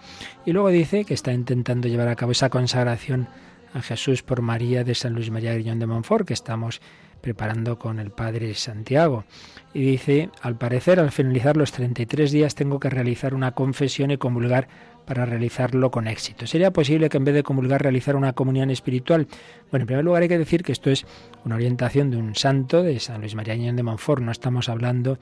Y 0.46 0.52
luego 0.52 0.70
dice 0.70 1.06
que 1.06 1.14
está 1.14 1.32
intentando 1.34 1.88
llevar 1.88 2.08
a 2.08 2.16
cabo 2.16 2.32
esa 2.32 2.50
consagración 2.50 3.28
a 3.74 3.82
Jesús 3.82 4.24
por 4.24 4.42
María 4.42 4.84
de 4.84 4.96
San 4.96 5.14
Luis 5.14 5.30
María 5.30 5.54
Griñón 5.54 5.80
de 5.80 5.86
Montfort, 5.86 6.28
que 6.28 6.34
estamos 6.34 6.82
preparando 7.22 7.78
con 7.78 8.00
el 8.00 8.12
Padre 8.12 8.54
Santiago. 8.56 9.26
Y 9.74 9.82
dice, 9.82 10.30
al 10.42 10.58
parecer, 10.58 11.00
al 11.00 11.12
finalizar 11.12 11.58
los 11.58 11.72
33 11.72 12.32
días 12.32 12.56
tengo 12.56 12.80
que 12.80 12.90
realizar 12.90 13.34
una 13.34 13.52
confesión 13.52 14.12
y 14.12 14.18
comulgar 14.18 14.68
para 15.10 15.26
realizarlo 15.26 15.90
con 15.90 16.08
éxito. 16.08 16.46
¿Sería 16.46 16.70
posible 16.70 17.10
que 17.10 17.18
en 17.18 17.26
vez 17.26 17.34
de 17.34 17.42
comulgar 17.42 17.82
realizar 17.82 18.16
una 18.16 18.34
comunión 18.34 18.70
espiritual? 18.70 19.28
Bueno, 19.72 19.82
en 19.82 19.88
primer 19.88 20.06
lugar 20.06 20.22
hay 20.22 20.28
que 20.28 20.38
decir 20.38 20.62
que 20.62 20.72
esto 20.72 20.92
es 20.92 21.08
una 21.44 21.56
orientación 21.56 22.12
de 22.12 22.18
un 22.18 22.36
santo, 22.36 22.84
de 22.84 23.00
San 23.00 23.22
Luis 23.22 23.34
María 23.34 23.56
Griñón 23.56 23.76
de 23.76 23.82
Montfort, 23.82 24.22
no 24.22 24.32
estamos 24.32 24.70
hablando 24.70 25.18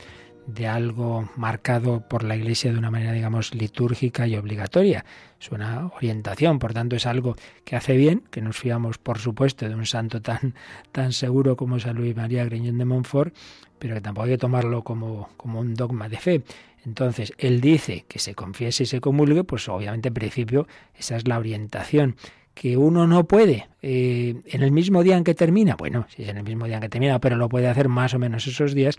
de 0.45 0.67
algo 0.67 1.29
marcado 1.37 2.01
por 2.01 2.23
la 2.23 2.35
Iglesia 2.35 2.73
de 2.73 2.77
una 2.77 2.91
manera, 2.91 3.13
digamos, 3.13 3.55
litúrgica 3.55 4.27
y 4.27 4.35
obligatoria. 4.35 5.05
Es 5.39 5.51
una 5.51 5.87
orientación, 5.95 6.59
por 6.59 6.73
tanto 6.73 6.97
es 6.97 7.05
algo 7.05 7.37
que 7.63 7.77
hace 7.77 7.95
bien, 7.95 8.23
que 8.29 8.41
nos 8.41 8.57
fiamos, 8.57 8.97
por 8.97 9.19
supuesto, 9.19 9.69
de 9.69 9.75
un 9.75 9.85
santo 9.85 10.21
tan, 10.21 10.53
tan 10.91 11.13
seguro 11.13 11.55
como 11.55 11.79
San 11.79 11.95
Luis 11.95 12.13
María 12.13 12.43
Griñón 12.43 12.77
de 12.77 12.83
Montfort, 12.83 13.33
pero 13.79 13.95
que 13.95 14.01
tampoco 14.01 14.25
hay 14.25 14.31
que 14.31 14.37
tomarlo 14.37 14.83
como, 14.83 15.29
como 15.37 15.59
un 15.59 15.73
dogma 15.73 16.09
de 16.09 16.17
fe. 16.17 16.43
Entonces, 16.85 17.33
él 17.37 17.59
dice 17.59 18.05
que 18.07 18.19
se 18.19 18.33
confiese 18.33 18.83
y 18.83 18.85
se 18.85 19.01
comulgue, 19.01 19.43
pues 19.43 19.67
obviamente 19.67 20.07
en 20.07 20.13
principio 20.13 20.67
esa 20.95 21.17
es 21.17 21.27
la 21.27 21.37
orientación 21.37 22.15
que 22.53 22.75
uno 22.75 23.05
no 23.05 23.25
puede 23.25 23.67
eh, 23.83 24.41
en 24.45 24.63
el 24.63 24.71
mismo 24.71 25.03
día 25.03 25.15
en 25.15 25.23
que 25.23 25.35
termina, 25.35 25.75
bueno, 25.75 26.07
si 26.09 26.23
es 26.23 26.29
en 26.29 26.37
el 26.37 26.43
mismo 26.43 26.65
día 26.65 26.77
en 26.77 26.81
que 26.81 26.89
termina, 26.89 27.19
pero 27.19 27.35
lo 27.35 27.49
puede 27.49 27.67
hacer 27.67 27.87
más 27.87 28.15
o 28.15 28.19
menos 28.19 28.47
esos 28.47 28.73
días, 28.73 28.97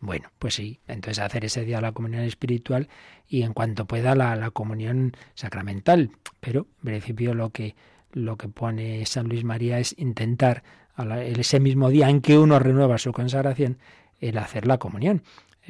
bueno, 0.00 0.30
pues 0.38 0.54
sí, 0.54 0.80
entonces 0.88 1.22
hacer 1.22 1.44
ese 1.44 1.64
día 1.64 1.80
la 1.80 1.92
comunión 1.92 2.22
espiritual 2.24 2.88
y 3.28 3.42
en 3.42 3.52
cuanto 3.52 3.86
pueda 3.86 4.14
la, 4.14 4.36
la 4.36 4.50
comunión 4.50 5.12
sacramental. 5.34 6.10
Pero 6.40 6.66
en 6.82 6.84
principio 6.84 7.34
lo 7.34 7.50
que, 7.50 7.74
lo 8.12 8.36
que 8.36 8.48
pone 8.48 9.04
San 9.06 9.28
Luis 9.28 9.44
María 9.44 9.78
es 9.78 9.94
intentar 9.98 10.62
ese 10.96 11.60
mismo 11.60 11.90
día 11.90 12.08
en 12.08 12.20
que 12.20 12.38
uno 12.38 12.58
renueva 12.58 12.98
su 12.98 13.12
consagración, 13.12 13.78
el 14.20 14.38
hacer 14.38 14.66
la 14.66 14.78
comunión. 14.78 15.22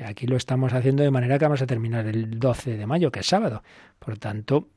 Aquí 0.04 0.26
lo 0.26 0.36
estamos 0.36 0.72
haciendo 0.72 1.02
de 1.02 1.10
manera 1.10 1.38
que 1.38 1.44
vamos 1.44 1.62
a 1.62 1.66
terminar 1.66 2.06
el 2.06 2.38
12 2.38 2.76
de 2.76 2.86
mayo, 2.86 3.12
que 3.12 3.20
es 3.20 3.26
sábado. 3.26 3.62
Por 3.98 4.18
tanto, 4.18 4.68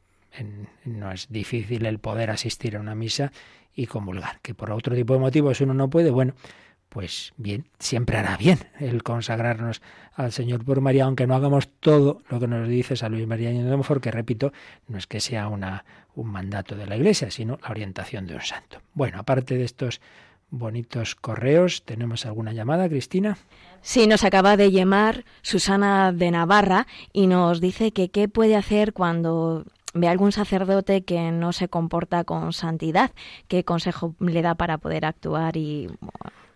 no 0.86 1.12
es 1.12 1.28
difícil 1.30 1.86
el 1.86 2.00
poder 2.00 2.30
asistir 2.30 2.78
a 2.78 2.80
una 2.80 2.96
misa 2.96 3.32
y 3.74 3.88
comulgar. 3.88 4.40
Que 4.42 4.54
por 4.54 4.72
otro 4.72 4.96
tipo 4.96 5.14
de 5.14 5.20
motivos 5.20 5.62
uno 5.62 5.74
no 5.74 5.90
puede, 5.90 6.12
bueno, 6.12 6.34
pues 6.90 7.34
bien, 7.38 7.68
siempre 7.80 8.18
hará 8.18 8.38
bien 8.38 8.60
el 8.80 9.04
consagrarnos 9.04 9.82
al 10.14 10.32
Señor 10.32 10.64
por 10.64 10.82
María, 10.82 11.06
aunque 11.06 11.28
no 11.28 11.36
hagamos 11.36 11.70
todo 11.80 12.22
lo 12.30 12.40
que 12.40 12.48
nos 12.48 12.68
dice 12.68 12.96
San 12.96 13.12
Luis 13.12 13.28
María 13.28 13.50
de 13.50 13.64
Montfort, 13.64 14.02
que 14.02 14.12
repito, 14.12 14.54
no 14.88 14.98
es 14.98 15.08
que 15.08 15.20
sea 15.20 15.48
una, 15.48 15.84
un 16.16 16.28
mandato 16.28 16.76
de 16.76 16.88
la 16.88 16.96
Iglesia, 16.96 17.30
sino 17.30 17.60
la 17.62 17.70
orientación 17.70 18.26
de 18.26 18.36
un 18.36 18.42
santo. 18.42 18.82
Bueno, 18.94 19.20
aparte 19.20 19.58
de 19.58 19.64
estos 19.64 20.02
bonitos 20.50 21.16
correos, 21.16 21.84
¿tenemos 21.84 22.26
alguna 22.26 22.54
llamada, 22.54 22.88
Cristina? 22.88 23.38
Sí, 23.82 24.08
nos 24.08 24.24
acaba 24.24 24.58
de 24.58 24.72
llamar 24.72 25.26
Susana 25.42 26.12
de 26.12 26.32
Navarra 26.32 26.88
y 27.14 27.28
nos 27.28 27.62
dice 27.62 27.92
que 27.92 28.10
qué 28.10 28.28
puede 28.28 28.56
hacer 28.56 28.94
cuando 28.94 29.66
ve 29.94 30.08
a 30.08 30.12
algún 30.12 30.32
sacerdote 30.32 31.04
que 31.04 31.32
no 31.32 31.54
se 31.54 31.68
comporta 31.68 32.24
con 32.24 32.54
santidad, 32.54 33.12
qué 33.48 33.64
consejo 33.64 34.16
le 34.20 34.42
da 34.42 34.56
para 34.56 34.78
poder 34.78 35.06
actuar 35.06 35.58
y 35.58 35.88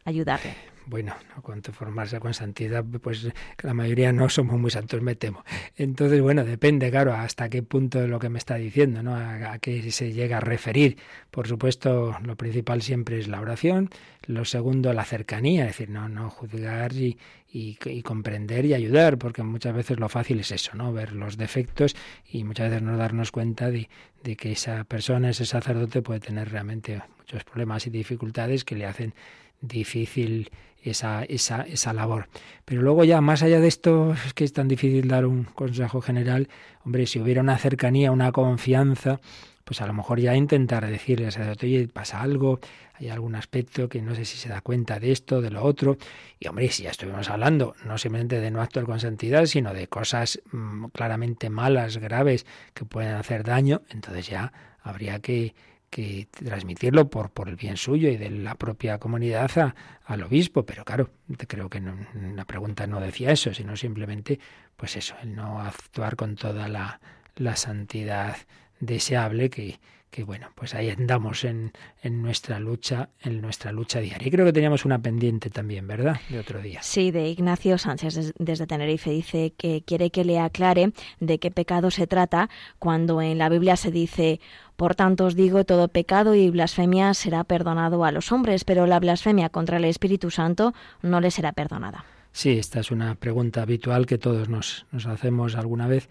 ayudarle. 0.05 0.70
Bueno, 0.91 1.15
no 1.33 1.41
cuanto 1.41 1.71
formarse 1.71 2.19
con 2.19 2.33
santidad, 2.33 2.83
pues 2.83 3.25
la 3.63 3.73
mayoría 3.73 4.11
no 4.11 4.27
somos 4.27 4.59
muy 4.59 4.71
santos, 4.71 5.01
me 5.01 5.15
temo. 5.15 5.41
Entonces, 5.77 6.19
bueno, 6.19 6.43
depende, 6.43 6.91
claro, 6.91 7.13
hasta 7.13 7.47
qué 7.47 7.63
punto 7.63 8.01
de 8.01 8.09
lo 8.09 8.19
que 8.19 8.27
me 8.27 8.37
está 8.37 8.55
diciendo, 8.55 9.01
¿no? 9.01 9.15
A, 9.15 9.57
qué 9.59 9.89
se 9.93 10.11
llega 10.11 10.39
a 10.39 10.39
referir. 10.41 10.97
Por 11.31 11.47
supuesto, 11.47 12.17
lo 12.21 12.35
principal 12.35 12.81
siempre 12.81 13.19
es 13.19 13.29
la 13.29 13.39
oración. 13.39 13.89
Lo 14.25 14.43
segundo, 14.43 14.91
la 14.91 15.05
cercanía, 15.05 15.61
es 15.61 15.77
decir, 15.77 15.89
no, 15.89 16.09
no 16.09 16.29
juzgar 16.29 16.91
y, 16.91 17.17
y, 17.53 18.01
comprender 18.01 18.65
y 18.65 18.73
ayudar, 18.73 19.17
porque 19.17 19.43
muchas 19.43 19.73
veces 19.73 19.97
lo 19.97 20.09
fácil 20.09 20.41
es 20.41 20.51
eso, 20.51 20.75
¿no? 20.75 20.91
Ver 20.91 21.13
los 21.13 21.37
defectos 21.37 21.95
y 22.29 22.43
muchas 22.43 22.69
veces 22.69 22.83
no 22.83 22.97
darnos 22.97 23.31
cuenta 23.31 23.71
de 23.71 23.87
que 24.35 24.51
esa 24.51 24.83
persona, 24.83 25.29
ese 25.29 25.45
sacerdote, 25.45 26.01
puede 26.01 26.19
tener 26.19 26.51
realmente 26.51 27.01
muchos 27.17 27.45
problemas 27.45 27.87
y 27.87 27.91
dificultades 27.91 28.65
que 28.65 28.75
le 28.75 28.85
hacen 28.85 29.13
difícil 29.61 30.49
esa, 30.83 31.23
esa, 31.23 31.61
esa 31.63 31.93
labor. 31.93 32.27
Pero 32.65 32.81
luego 32.81 33.03
ya, 33.03 33.21
más 33.21 33.43
allá 33.43 33.59
de 33.59 33.67
esto, 33.67 34.13
es 34.25 34.33
que 34.33 34.43
es 34.43 34.53
tan 34.53 34.67
difícil 34.67 35.07
dar 35.07 35.25
un 35.25 35.43
consejo 35.43 36.01
general, 36.01 36.49
hombre, 36.85 37.05
si 37.07 37.19
hubiera 37.19 37.41
una 37.41 37.57
cercanía, 37.57 38.11
una 38.11 38.31
confianza, 38.31 39.19
pues 39.63 39.81
a 39.81 39.87
lo 39.87 39.93
mejor 39.93 40.19
ya 40.19 40.35
intentar 40.35 40.85
decirle 40.85 41.27
al 41.27 41.31
sacerdote, 41.31 41.65
oye, 41.67 41.87
pasa 41.87 42.21
algo, 42.21 42.59
hay 42.95 43.09
algún 43.09 43.35
aspecto 43.35 43.87
que 43.87 44.01
no 44.01 44.15
sé 44.15 44.25
si 44.25 44.37
se 44.37 44.49
da 44.49 44.61
cuenta 44.61 44.99
de 44.99 45.11
esto, 45.11 45.41
de 45.41 45.49
lo 45.49 45.63
otro. 45.63 45.97
Y 46.39 46.47
hombre, 46.47 46.69
si 46.69 46.83
ya 46.83 46.91
estuvimos 46.91 47.29
hablando, 47.29 47.75
no 47.85 47.97
simplemente 47.97 48.39
de 48.39 48.51
no 48.51 48.61
actuar 48.61 48.85
con 48.85 48.99
santidad, 48.99 49.45
sino 49.45 49.73
de 49.73 49.87
cosas 49.87 50.41
mmm, 50.51 50.87
claramente 50.87 51.49
malas, 51.49 51.97
graves, 51.97 52.45
que 52.73 52.85
pueden 52.85 53.15
hacer 53.15 53.43
daño, 53.43 53.81
entonces 53.89 54.27
ya 54.27 54.51
habría 54.81 55.19
que, 55.19 55.55
que 55.91 56.27
transmitirlo 56.31 57.09
por, 57.09 57.29
por 57.29 57.49
el 57.49 57.57
bien 57.57 57.77
suyo 57.77 58.09
y 58.09 58.17
de 58.17 58.31
la 58.31 58.55
propia 58.55 58.97
comunidad 58.97 59.51
a, 59.59 59.75
al 60.05 60.23
obispo. 60.23 60.65
Pero 60.65 60.83
claro, 60.83 61.11
creo 61.47 61.69
que 61.69 61.81
no, 61.81 61.95
la 62.33 62.45
pregunta 62.45 62.87
no 62.87 62.99
decía 62.99 63.31
eso, 63.31 63.53
sino 63.53 63.75
simplemente, 63.75 64.39
pues 64.77 64.95
eso, 64.95 65.15
el 65.21 65.35
no 65.35 65.59
actuar 65.59 66.15
con 66.15 66.35
toda 66.35 66.67
la, 66.67 66.99
la 67.35 67.55
santidad 67.55 68.37
deseable 68.79 69.49
que, 69.49 69.79
que 70.11 70.25
bueno, 70.25 70.49
pues 70.55 70.75
ahí 70.75 70.89
andamos 70.89 71.45
en, 71.45 71.71
en, 72.03 72.21
nuestra 72.21 72.59
lucha, 72.59 73.09
en 73.21 73.41
nuestra 73.41 73.71
lucha 73.71 74.01
diaria. 74.01 74.27
Y 74.27 74.29
creo 74.31 74.45
que 74.45 74.51
teníamos 74.51 74.83
una 74.83 74.99
pendiente 74.99 75.49
también, 75.49 75.87
¿verdad? 75.87 76.19
De 76.29 76.37
otro 76.37 76.61
día. 76.61 76.83
Sí, 76.83 77.11
de 77.11 77.29
Ignacio 77.29 77.77
Sánchez 77.77 78.33
desde 78.37 78.67
Tenerife. 78.67 79.09
Dice 79.09 79.53
que 79.57 79.83
quiere 79.83 80.11
que 80.11 80.25
le 80.25 80.37
aclare 80.37 80.91
de 81.21 81.39
qué 81.39 81.49
pecado 81.49 81.91
se 81.91 82.07
trata 82.07 82.49
cuando 82.77 83.21
en 83.21 83.37
la 83.37 83.47
Biblia 83.47 83.77
se 83.77 83.89
dice 83.89 84.41
por 84.75 84.95
tanto 84.95 85.25
os 85.25 85.35
digo, 85.35 85.63
todo 85.63 85.89
pecado 85.89 86.33
y 86.33 86.49
blasfemia 86.49 87.13
será 87.13 87.43
perdonado 87.43 88.03
a 88.03 88.11
los 88.11 88.31
hombres, 88.31 88.65
pero 88.65 88.87
la 88.87 88.99
blasfemia 88.99 89.49
contra 89.49 89.77
el 89.77 89.85
Espíritu 89.85 90.31
Santo 90.31 90.73
no 91.03 91.21
le 91.21 91.29
será 91.29 91.51
perdonada. 91.51 92.03
Sí, 92.31 92.57
esta 92.57 92.79
es 92.79 92.89
una 92.89 93.13
pregunta 93.13 93.61
habitual 93.61 94.07
que 94.07 94.17
todos 94.17 94.49
nos, 94.49 94.87
nos 94.91 95.05
hacemos 95.05 95.55
alguna 95.55 95.87
vez 95.87 96.09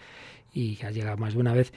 y 0.52 0.78
ha 0.84 0.90
llegado 0.90 1.16
más 1.16 1.34
de 1.34 1.40
una 1.40 1.52
vez. 1.52 1.72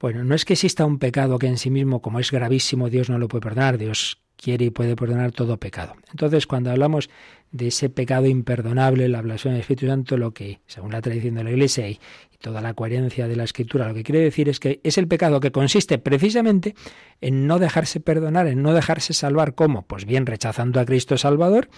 Bueno, 0.00 0.22
no 0.24 0.34
es 0.34 0.44
que 0.44 0.52
exista 0.52 0.84
un 0.84 0.98
pecado 0.98 1.38
que 1.38 1.48
en 1.48 1.58
sí 1.58 1.70
mismo, 1.70 2.00
como 2.00 2.20
es 2.20 2.30
gravísimo, 2.30 2.88
Dios 2.88 3.10
no 3.10 3.18
lo 3.18 3.28
puede 3.28 3.42
perdonar. 3.42 3.78
Dios 3.78 4.18
quiere 4.36 4.66
y 4.66 4.70
puede 4.70 4.94
perdonar 4.96 5.32
todo 5.32 5.58
pecado. 5.58 5.94
Entonces, 6.10 6.46
cuando 6.46 6.70
hablamos 6.70 7.10
de 7.50 7.68
ese 7.68 7.88
pecado 7.90 8.26
imperdonable, 8.26 9.08
la 9.08 9.22
blasfemia 9.22 9.54
del 9.54 9.62
Espíritu 9.62 9.86
Santo, 9.86 10.16
lo 10.16 10.32
que, 10.32 10.60
según 10.66 10.92
la 10.92 11.02
tradición 11.02 11.34
de 11.34 11.44
la 11.44 11.50
Iglesia 11.50 11.88
y, 11.88 11.98
toda 12.40 12.60
la 12.60 12.74
coherencia 12.74 13.26
de 13.26 13.36
la 13.36 13.44
Escritura, 13.44 13.88
lo 13.88 13.94
que 13.94 14.04
quiere 14.04 14.20
decir 14.20 14.48
es 14.48 14.60
que 14.60 14.80
es 14.84 14.96
el 14.96 15.08
pecado 15.08 15.40
que 15.40 15.50
consiste 15.50 15.98
precisamente 15.98 16.74
en 17.20 17.46
no 17.46 17.58
dejarse 17.58 18.00
perdonar, 18.00 18.46
en 18.46 18.62
no 18.62 18.72
dejarse 18.72 19.12
salvar. 19.12 19.54
¿Cómo? 19.54 19.82
Pues 19.82 20.04
bien, 20.04 20.24
rechazando 20.24 20.78
a 20.80 20.84
Cristo 20.84 21.18
Salvador, 21.18 21.68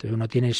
entonces 0.00 0.14
uno 0.14 0.28
tiene 0.28 0.52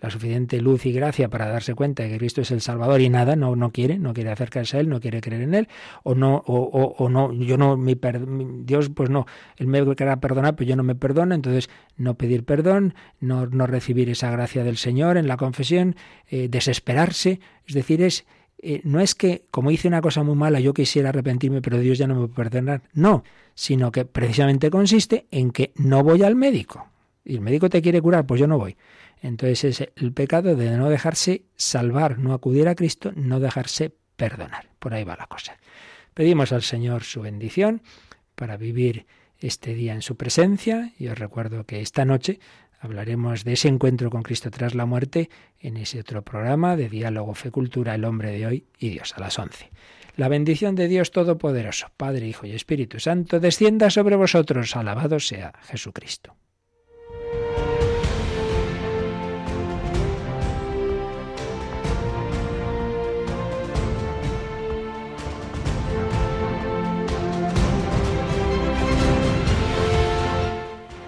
la 0.00 0.10
suficiente 0.10 0.60
luz 0.60 0.84
y 0.86 0.92
gracia 0.92 1.28
para 1.28 1.48
darse 1.48 1.74
cuenta 1.74 2.02
de 2.02 2.10
que 2.10 2.18
Cristo 2.18 2.40
es 2.40 2.50
el 2.50 2.60
Salvador 2.60 3.00
y 3.00 3.08
nada, 3.08 3.36
no, 3.36 3.54
no 3.54 3.70
quiere, 3.70 3.98
no 3.98 4.12
quiere 4.12 4.30
acercarse 4.30 4.76
a 4.76 4.80
Él, 4.80 4.88
no 4.88 5.00
quiere 5.00 5.20
creer 5.20 5.42
en 5.42 5.54
Él, 5.54 5.68
o 6.02 6.16
no, 6.16 6.42
o, 6.46 6.94
o, 6.98 7.08
no, 7.08 7.32
yo 7.32 7.56
no, 7.56 7.76
mi, 7.76 7.96
Dios, 8.64 8.90
pues 8.90 9.10
no, 9.10 9.26
Él 9.58 9.68
me 9.68 9.94
querrá 9.94 10.18
perdonar, 10.18 10.56
pero 10.56 10.68
yo 10.68 10.76
no 10.76 10.82
me 10.82 10.96
perdono, 10.96 11.36
entonces 11.36 11.70
no 11.96 12.14
pedir 12.14 12.44
perdón, 12.44 12.94
no, 13.20 13.46
no 13.46 13.68
recibir 13.68 14.10
esa 14.10 14.30
gracia 14.30 14.64
del 14.64 14.76
Señor 14.76 15.18
en 15.18 15.28
la 15.28 15.36
confesión, 15.36 15.94
eh, 16.28 16.48
desesperarse, 16.48 17.38
es 17.66 17.74
decir, 17.74 18.02
es 18.02 18.24
eh, 18.64 18.80
no 18.84 19.00
es 19.00 19.14
que, 19.14 19.44
como 19.50 19.70
hice 19.70 19.88
una 19.88 20.00
cosa 20.00 20.22
muy 20.22 20.34
mala, 20.34 20.58
yo 20.58 20.72
quisiera 20.72 21.10
arrepentirme, 21.10 21.60
pero 21.60 21.78
Dios 21.78 21.98
ya 21.98 22.06
no 22.06 22.14
me 22.14 22.28
puede 22.28 22.50
perdonar. 22.50 22.82
No, 22.94 23.22
sino 23.54 23.92
que 23.92 24.04
precisamente 24.04 24.70
consiste 24.70 25.26
en 25.30 25.50
que 25.50 25.72
no 25.76 26.02
voy 26.02 26.22
al 26.22 26.34
médico 26.34 26.88
y 27.24 27.34
el 27.34 27.40
médico 27.40 27.70
te 27.70 27.82
quiere 27.82 28.02
curar, 28.02 28.26
pues 28.26 28.40
yo 28.40 28.46
no 28.46 28.58
voy. 28.58 28.76
Entonces 29.22 29.80
es 29.80 29.88
el 29.96 30.12
pecado 30.12 30.54
de 30.54 30.76
no 30.76 30.90
dejarse 30.90 31.44
salvar, 31.56 32.18
no 32.18 32.34
acudir 32.34 32.68
a 32.68 32.74
Cristo, 32.74 33.12
no 33.16 33.40
dejarse 33.40 33.94
perdonar. 34.16 34.68
Por 34.78 34.92
ahí 34.92 35.04
va 35.04 35.16
la 35.16 35.26
cosa. 35.26 35.56
Pedimos 36.12 36.52
al 36.52 36.62
Señor 36.62 37.04
su 37.04 37.22
bendición 37.22 37.82
para 38.34 38.56
vivir 38.56 39.06
este 39.40 39.74
día 39.74 39.94
en 39.94 40.02
su 40.02 40.16
presencia 40.16 40.92
y 40.98 41.08
os 41.08 41.18
recuerdo 41.18 41.64
que 41.64 41.80
esta 41.80 42.04
noche 42.04 42.38
hablaremos 42.84 43.44
de 43.44 43.54
ese 43.54 43.68
encuentro 43.68 44.10
con 44.10 44.22
Cristo 44.22 44.50
tras 44.50 44.74
la 44.74 44.84
muerte 44.84 45.30
en 45.58 45.78
ese 45.78 46.00
otro 46.00 46.22
programa 46.22 46.76
de 46.76 46.90
diálogo 46.90 47.34
fe 47.34 47.50
cultura 47.50 47.94
el 47.94 48.04
hombre 48.04 48.30
de 48.30 48.46
hoy 48.46 48.66
y 48.78 48.90
Dios 48.90 49.14
a 49.16 49.20
las 49.20 49.38
once. 49.38 49.70
La 50.16 50.28
bendición 50.28 50.74
de 50.74 50.86
Dios 50.86 51.10
Todopoderoso, 51.10 51.86
Padre, 51.96 52.28
Hijo 52.28 52.46
y 52.46 52.52
Espíritu 52.52 53.00
Santo, 53.00 53.40
descienda 53.40 53.88
sobre 53.88 54.16
vosotros. 54.16 54.76
Alabado 54.76 55.18
sea 55.18 55.54
Jesucristo. 55.62 56.36